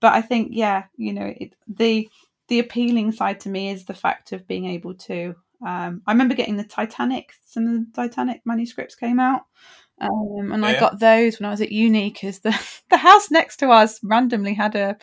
but 0.00 0.12
I 0.12 0.22
think 0.22 0.50
yeah, 0.52 0.84
you 0.96 1.12
know, 1.12 1.32
it, 1.36 1.54
the 1.68 2.08
the 2.48 2.58
appealing 2.58 3.12
side 3.12 3.40
to 3.40 3.48
me 3.48 3.70
is 3.70 3.84
the 3.84 3.94
fact 3.94 4.32
of 4.32 4.48
being 4.48 4.66
able 4.66 4.94
to 4.94 5.34
um, 5.66 6.02
I 6.06 6.12
remember 6.12 6.34
getting 6.34 6.56
the 6.56 6.64
Titanic. 6.64 7.32
Some 7.44 7.66
of 7.66 7.72
the 7.72 7.86
Titanic 7.94 8.42
manuscripts 8.44 8.94
came 8.94 9.20
out, 9.20 9.42
um, 10.00 10.52
and 10.52 10.62
yeah. 10.62 10.68
I 10.68 10.80
got 10.80 10.98
those 10.98 11.38
when 11.38 11.46
I 11.46 11.50
was 11.50 11.60
at 11.60 11.72
uni 11.72 12.10
because 12.10 12.40
the 12.40 12.58
the 12.90 12.96
house 12.96 13.30
next 13.30 13.58
to 13.58 13.70
us 13.70 14.00
randomly 14.02 14.54
had 14.54 14.74
a 14.74 14.96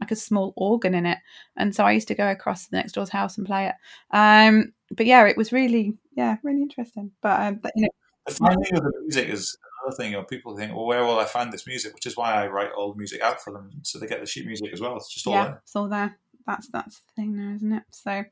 like 0.00 0.10
a 0.10 0.16
small 0.16 0.52
organ 0.56 0.94
in 0.94 1.06
it, 1.06 1.18
and 1.56 1.74
so 1.74 1.84
I 1.84 1.92
used 1.92 2.08
to 2.08 2.14
go 2.14 2.30
across 2.30 2.66
the 2.66 2.76
next 2.76 2.92
door's 2.92 3.10
house 3.10 3.38
and 3.38 3.46
play 3.46 3.66
it. 3.66 3.74
Um, 4.10 4.72
but 4.90 5.06
yeah, 5.06 5.26
it 5.26 5.36
was 5.36 5.52
really 5.52 5.96
yeah 6.16 6.36
really 6.42 6.62
interesting. 6.62 7.12
But, 7.22 7.40
um, 7.40 7.54
but 7.56 7.72
you 7.76 7.82
know, 7.82 7.88
the 8.26 8.34
finding 8.34 8.76
of 8.76 8.82
the 8.82 8.92
music 9.02 9.28
is 9.28 9.56
another 9.82 9.96
thing. 9.96 10.12
You 10.12 10.18
know, 10.18 10.24
people 10.24 10.56
think, 10.56 10.74
well, 10.74 10.86
where 10.86 11.04
will 11.04 11.18
I 11.18 11.24
find 11.24 11.52
this 11.52 11.66
music? 11.66 11.94
Which 11.94 12.06
is 12.06 12.16
why 12.16 12.32
I 12.32 12.48
write 12.48 12.72
all 12.76 12.92
the 12.92 12.98
music 12.98 13.22
out 13.22 13.42
for 13.42 13.52
them, 13.52 13.70
so 13.82 13.98
they 13.98 14.06
get 14.06 14.20
the 14.20 14.26
sheet 14.26 14.46
music 14.46 14.72
as 14.72 14.80
well. 14.80 14.96
It's 14.96 15.12
just 15.12 15.26
all 15.26 15.34
yeah, 15.34 15.44
there. 15.44 15.60
It's 15.62 15.76
all 15.76 15.88
there. 15.88 16.18
That's 16.46 16.68
that's 16.68 17.00
the 17.00 17.12
thing 17.22 17.36
now, 17.36 17.54
isn't 17.54 17.72
it? 17.72 17.82
So 17.90 18.24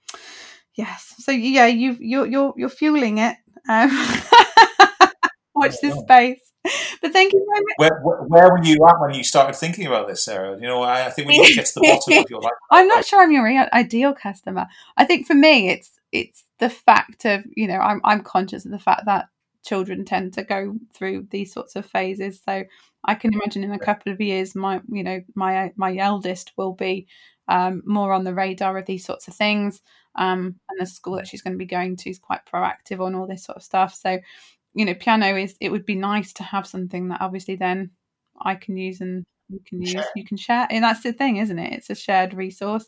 Yes. 0.77 1.15
So 1.19 1.33
yeah, 1.33 1.67
you 1.67 1.97
you're 1.99 2.27
you're 2.27 2.55
you're 2.57 2.69
fueling 2.69 3.19
it. 3.19 3.37
Um, 3.69 3.91
watch 5.55 5.75
this 5.81 5.99
space. 5.99 6.53
But 7.03 7.13
thank 7.13 7.33
you 7.33 7.47
very 7.49 7.65
much. 7.65 7.75
Where, 7.77 8.01
where, 8.03 8.23
where, 8.23 8.51
were 8.51 8.65
you 8.65 8.85
at 8.87 9.01
when 9.01 9.15
you 9.15 9.23
started 9.23 9.55
thinking 9.55 9.87
about 9.87 10.09
this, 10.09 10.25
Sarah? 10.25 10.57
You 10.61 10.67
know, 10.67 10.83
I, 10.83 11.07
I 11.07 11.11
think 11.11 11.29
we 11.29 11.39
need 11.39 11.49
to 11.49 11.55
get 11.55 11.67
to 11.67 11.75
the 11.75 11.81
bottom 11.83 12.25
of 12.25 12.31
your 12.31 12.41
life. 12.41 12.53
I'm 12.71 12.89
not 12.89 13.05
sure 13.05 13.23
I'm 13.23 13.33
your 13.33 13.47
ideal 13.73 14.15
customer. 14.15 14.67
I 14.97 15.05
think 15.05 15.27
for 15.27 15.35
me, 15.35 15.69
it's 15.69 15.91
it's 16.13 16.45
the 16.59 16.71
fact 16.71 17.25
of 17.25 17.45
you 17.55 17.67
know 17.67 17.79
I'm 17.79 18.01
I'm 18.05 18.23
conscious 18.23 18.65
of 18.65 18.71
the 18.71 18.79
fact 18.79 19.07
that 19.07 19.29
children 19.65 20.05
tend 20.05 20.33
to 20.35 20.45
go 20.45 20.77
through 20.95 21.29
these 21.31 21.53
sorts 21.53 21.77
of 21.77 21.85
phases. 21.85 22.41
So 22.45 22.65
I 23.05 23.15
can 23.15 23.35
imagine 23.35 23.65
in 23.65 23.73
a 23.73 23.79
couple 23.79 24.13
of 24.13 24.21
years, 24.21 24.55
my 24.55 24.81
you 24.91 25.03
know 25.03 25.21
my 25.35 25.73
my 25.77 25.97
eldest 25.97 26.53
will 26.57 26.73
be 26.73 27.07
um, 27.49 27.83
more 27.87 28.13
on 28.13 28.25
the 28.25 28.35
radar 28.35 28.77
of 28.79 28.87
these 28.87 29.05
sorts 29.05 29.29
of 29.29 29.35
things. 29.35 29.83
Um, 30.17 30.59
and 30.71 30.81
the 30.81 30.87
school 30.87 31.17
that 31.17 31.29
she's 31.29 31.43
going 31.43 31.53
to 31.53 31.59
be 31.59 31.67
going 31.67 31.97
to 31.97 32.11
is 32.11 32.19
quite 32.19 32.47
proactive 32.47 33.01
on 33.01 33.15
all 33.15 33.27
this 33.27 33.45
sort 33.45 33.57
of 33.57 33.63
stuff. 33.63 33.95
So, 33.95 34.19
you 34.77 34.85
know, 34.85 34.95
piano 34.95 35.37
is 35.37 35.57
it 35.61 35.71
would 35.71 35.87
be 35.87 35.95
nice 35.95 36.33
to 36.35 36.43
have 36.43 36.67
something 36.67 37.09
that 37.09 37.21
obviously 37.21 37.57
then 37.57 37.91
I 38.41 38.55
can 38.55 38.77
use 38.77 39.01
and 39.01 39.25
you 39.49 39.61
can 39.67 39.81
use, 39.83 40.05
you 40.15 40.25
can 40.25 40.37
share, 40.37 40.67
and 40.71 40.85
that's 40.85 41.03
the 41.03 41.13
thing, 41.13 41.39
isn't 41.39 41.59
it? 41.59 41.73
It's 41.73 41.91
a 41.91 41.95
shared 41.95 42.35
resource, 42.35 42.87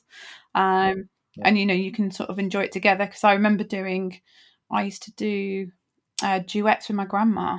um, 0.55 1.09
yeah. 1.36 1.45
and 1.45 1.59
you 1.59 1.66
know 1.66 1.74
you 1.74 1.93
can 1.93 2.11
sort 2.11 2.30
of 2.30 2.39
enjoy 2.39 2.64
it 2.64 2.72
together. 2.72 3.07
Because 3.07 3.24
I 3.24 3.32
remember 3.32 3.64
doing, 3.64 4.20
I 4.70 4.82
used 4.84 5.03
to 5.05 5.12
do 5.12 5.70
uh, 6.22 6.41
duets 6.47 6.89
with 6.89 6.97
my 6.97 7.05
grandma 7.05 7.59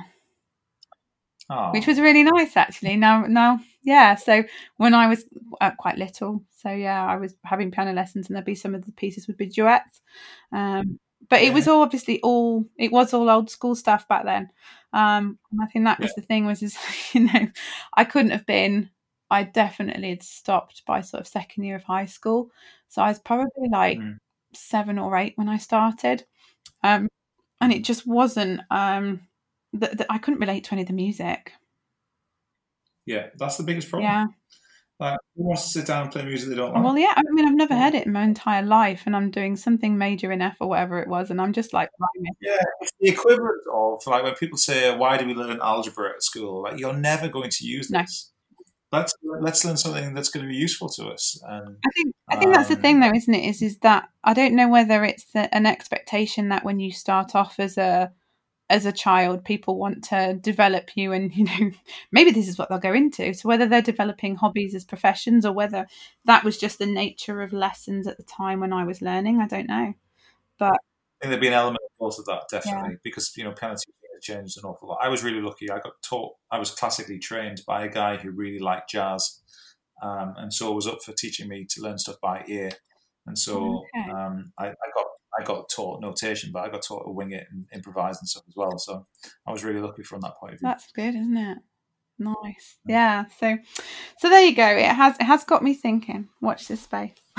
which 1.72 1.86
was 1.86 2.00
really 2.00 2.22
nice 2.22 2.56
actually. 2.56 2.96
Now, 2.96 3.24
now, 3.26 3.58
yeah. 3.82 4.14
So 4.14 4.44
when 4.76 4.94
I 4.94 5.08
was 5.08 5.24
uh, 5.60 5.72
quite 5.78 5.98
little, 5.98 6.44
so 6.56 6.70
yeah, 6.70 7.04
I 7.04 7.16
was 7.16 7.34
having 7.44 7.70
piano 7.70 7.92
lessons, 7.92 8.28
and 8.28 8.36
there'd 8.36 8.44
be 8.44 8.54
some 8.54 8.74
of 8.74 8.84
the 8.84 8.92
pieces 8.92 9.26
would 9.26 9.36
be 9.36 9.46
duets. 9.46 10.00
Um, 10.52 10.98
but 11.30 11.42
yeah. 11.42 11.48
it 11.48 11.54
was 11.54 11.66
all 11.66 11.82
obviously 11.82 12.20
all 12.20 12.66
it 12.76 12.92
was 12.92 13.14
all 13.14 13.30
old 13.30 13.48
school 13.48 13.74
stuff 13.74 14.06
back 14.08 14.24
then. 14.24 14.50
Um, 14.92 15.38
and 15.52 15.60
I 15.62 15.66
think 15.66 15.84
that 15.84 16.00
was 16.00 16.08
yeah. 16.10 16.20
the 16.20 16.26
thing 16.26 16.46
was 16.46 16.62
is 16.62 16.76
you 17.14 17.20
know 17.20 17.48
I 17.94 18.04
couldn't 18.04 18.32
have 18.32 18.46
been. 18.46 18.90
I 19.32 19.44
definitely 19.44 20.10
had 20.10 20.24
stopped 20.24 20.84
by 20.86 21.02
sort 21.02 21.20
of 21.20 21.28
second 21.28 21.62
year 21.62 21.76
of 21.76 21.84
high 21.84 22.06
school, 22.06 22.50
so 22.88 23.00
I 23.00 23.08
was 23.08 23.20
probably 23.20 23.68
like 23.70 23.98
mm. 23.98 24.16
seven 24.52 24.98
or 24.98 25.16
eight 25.16 25.34
when 25.36 25.48
I 25.48 25.56
started, 25.56 26.24
um, 26.82 27.08
and 27.60 27.72
it 27.72 27.84
just 27.84 28.06
wasn't. 28.06 28.60
Um, 28.70 29.22
that, 29.72 29.98
that 29.98 30.06
I 30.10 30.18
couldn't 30.18 30.40
relate 30.40 30.64
to 30.64 30.72
any 30.72 30.82
of 30.82 30.88
the 30.88 30.94
music. 30.94 31.52
Yeah, 33.06 33.28
that's 33.38 33.56
the 33.56 33.62
biggest 33.62 33.88
problem. 33.88 34.10
Yeah. 34.10 34.26
Like, 35.00 35.18
who 35.34 35.44
wants 35.44 35.62
to 35.64 35.68
sit 35.70 35.86
down 35.86 36.02
and 36.02 36.12
play 36.12 36.22
music 36.26 36.50
they 36.50 36.56
don't 36.56 36.74
like? 36.74 36.84
Well, 36.84 36.98
yeah. 36.98 37.14
I 37.16 37.22
mean, 37.30 37.46
I've 37.46 37.54
never 37.54 37.74
heard 37.74 37.94
it 37.94 38.04
in 38.06 38.12
my 38.12 38.22
entire 38.22 38.62
life, 38.62 39.04
and 39.06 39.16
I'm 39.16 39.30
doing 39.30 39.56
something 39.56 39.96
major 39.96 40.30
in 40.30 40.42
F 40.42 40.58
or 40.60 40.68
whatever 40.68 40.98
it 41.00 41.08
was, 41.08 41.30
and 41.30 41.40
I'm 41.40 41.54
just 41.54 41.72
like, 41.72 41.88
yeah, 42.40 42.58
it's 42.80 42.92
the 43.00 43.08
equivalent 43.08 43.62
of 43.72 44.02
like 44.06 44.22
when 44.22 44.34
people 44.34 44.58
say, 44.58 44.94
"Why 44.94 45.16
do 45.16 45.24
we 45.24 45.32
learn 45.32 45.58
algebra 45.62 46.10
at 46.10 46.22
school?" 46.22 46.62
Like, 46.64 46.78
you're 46.78 46.92
never 46.92 47.28
going 47.28 47.48
to 47.48 47.66
use 47.66 47.88
this. 47.88 48.32
No. 48.92 48.98
Let's 48.98 49.14
let's 49.24 49.64
learn 49.64 49.78
something 49.78 50.12
that's 50.12 50.28
going 50.28 50.44
to 50.44 50.50
be 50.50 50.56
useful 50.56 50.88
to 50.90 51.06
us. 51.06 51.40
And 51.48 51.76
I 51.86 51.90
think 51.96 52.14
I 52.28 52.36
think 52.36 52.46
um, 52.48 52.52
that's 52.52 52.68
the 52.68 52.76
thing, 52.76 52.96
um, 52.96 53.00
though, 53.00 53.16
isn't 53.16 53.34
it? 53.34 53.48
Is 53.48 53.62
is 53.62 53.78
that 53.78 54.08
I 54.22 54.34
don't 54.34 54.54
know 54.54 54.68
whether 54.68 55.02
it's 55.04 55.24
the, 55.32 55.52
an 55.54 55.64
expectation 55.64 56.50
that 56.50 56.64
when 56.64 56.78
you 56.78 56.92
start 56.92 57.34
off 57.34 57.58
as 57.58 57.78
a 57.78 58.12
as 58.70 58.86
a 58.86 58.92
child 58.92 59.44
people 59.44 59.78
want 59.78 60.02
to 60.04 60.38
develop 60.40 60.96
you 60.96 61.12
and 61.12 61.34
you 61.34 61.44
know 61.44 61.70
maybe 62.12 62.30
this 62.30 62.48
is 62.48 62.58
what 62.58 62.68
they'll 62.68 62.78
go 62.78 62.92
into 62.92 63.34
so 63.34 63.48
whether 63.48 63.66
they're 63.66 63.82
developing 63.82 64.36
hobbies 64.36 64.74
as 64.74 64.84
professions 64.84 65.44
or 65.44 65.52
whether 65.52 65.86
that 66.24 66.44
was 66.44 66.56
just 66.56 66.78
the 66.78 66.86
nature 66.86 67.42
of 67.42 67.52
lessons 67.52 68.06
at 68.06 68.16
the 68.16 68.22
time 68.22 68.60
when 68.60 68.72
i 68.72 68.84
was 68.84 69.02
learning 69.02 69.40
i 69.40 69.46
don't 69.46 69.68
know 69.68 69.92
but 70.58 70.72
I 70.72 71.26
think 71.26 71.30
there'd 71.30 71.40
be 71.40 71.48
an 71.48 71.52
element 71.52 71.80
of 72.00 72.24
that 72.24 72.44
definitely 72.50 72.92
yeah. 72.92 72.98
because 73.04 73.30
you 73.36 73.44
know 73.44 73.52
piano 73.52 73.76
changed 74.20 74.58
an 74.58 74.64
awful 74.64 74.88
lot. 74.88 74.98
I 75.02 75.08
was 75.08 75.24
really 75.24 75.40
lucky. 75.40 75.70
I 75.70 75.78
got 75.80 76.00
taught. 76.02 76.34
I 76.50 76.58
was 76.58 76.70
classically 76.70 77.18
trained 77.18 77.62
by 77.66 77.84
a 77.84 77.88
guy 77.88 78.16
who 78.16 78.30
really 78.30 78.58
liked 78.58 78.90
jazz, 78.90 79.40
um, 80.02 80.34
and 80.36 80.52
so 80.52 80.72
was 80.72 80.86
up 80.86 81.02
for 81.02 81.12
teaching 81.12 81.48
me 81.48 81.66
to 81.70 81.82
learn 81.82 81.98
stuff 81.98 82.20
by 82.20 82.44
ear. 82.46 82.70
And 83.26 83.38
so 83.38 83.84
okay. 83.94 84.10
um, 84.10 84.52
I, 84.58 84.68
I, 84.68 84.90
got 84.94 84.99
I 85.40 85.44
got 85.44 85.68
taught 85.68 86.00
notation, 86.00 86.50
but 86.52 86.64
I 86.64 86.68
got 86.68 86.82
taught 86.82 87.04
to 87.04 87.10
wing 87.10 87.32
it 87.32 87.46
and 87.50 87.66
improvise 87.72 88.18
and 88.18 88.28
stuff 88.28 88.44
as 88.48 88.54
well. 88.56 88.78
So 88.78 89.06
I 89.46 89.52
was 89.52 89.64
really 89.64 89.80
lucky 89.80 90.02
from 90.02 90.20
that 90.20 90.36
point 90.38 90.54
of 90.54 90.60
view. 90.60 90.68
That's 90.68 90.90
good, 90.92 91.14
isn't 91.14 91.36
it? 91.36 91.58
Nice. 92.18 92.76
Yeah. 92.86 93.24
So 93.38 93.56
so 94.18 94.28
there 94.28 94.44
you 94.44 94.54
go. 94.54 94.66
It 94.66 94.86
has 94.86 95.16
it 95.18 95.24
has 95.24 95.44
got 95.44 95.62
me 95.62 95.74
thinking. 95.74 96.28
Watch 96.40 96.68
this 96.68 96.82
space. 96.82 97.14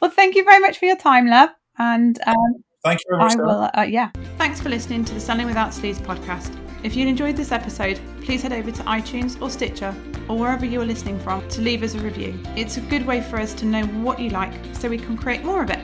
well, 0.00 0.10
thank 0.10 0.34
you 0.34 0.44
very 0.44 0.60
much 0.60 0.78
for 0.78 0.86
your 0.86 0.96
time, 0.96 1.26
love. 1.26 1.50
And 1.78 2.18
um, 2.26 2.64
thank 2.82 3.00
you 3.00 3.16
very 3.16 3.24
much. 3.24 3.36
I 3.36 3.40
will, 3.42 3.70
uh, 3.74 3.82
yeah. 3.82 4.10
Thanks 4.38 4.60
for 4.60 4.70
listening 4.70 5.04
to 5.04 5.14
the 5.14 5.20
Selling 5.20 5.46
Without 5.46 5.72
Sleaze 5.72 5.98
podcast. 5.98 6.65
If 6.86 6.94
you 6.94 7.08
enjoyed 7.08 7.36
this 7.36 7.50
episode, 7.50 7.98
please 8.22 8.42
head 8.42 8.52
over 8.52 8.70
to 8.70 8.82
iTunes 8.84 9.42
or 9.42 9.50
Stitcher 9.50 9.92
or 10.28 10.38
wherever 10.38 10.64
you 10.64 10.80
are 10.80 10.84
listening 10.84 11.18
from 11.18 11.46
to 11.48 11.60
leave 11.60 11.82
us 11.82 11.96
a 11.96 11.98
review. 11.98 12.38
It's 12.54 12.76
a 12.76 12.80
good 12.80 13.04
way 13.04 13.22
for 13.22 13.40
us 13.40 13.54
to 13.54 13.66
know 13.66 13.84
what 13.86 14.20
you 14.20 14.30
like 14.30 14.52
so 14.72 14.88
we 14.88 14.96
can 14.96 15.16
create 15.16 15.42
more 15.44 15.64
of 15.64 15.70
it. 15.70 15.80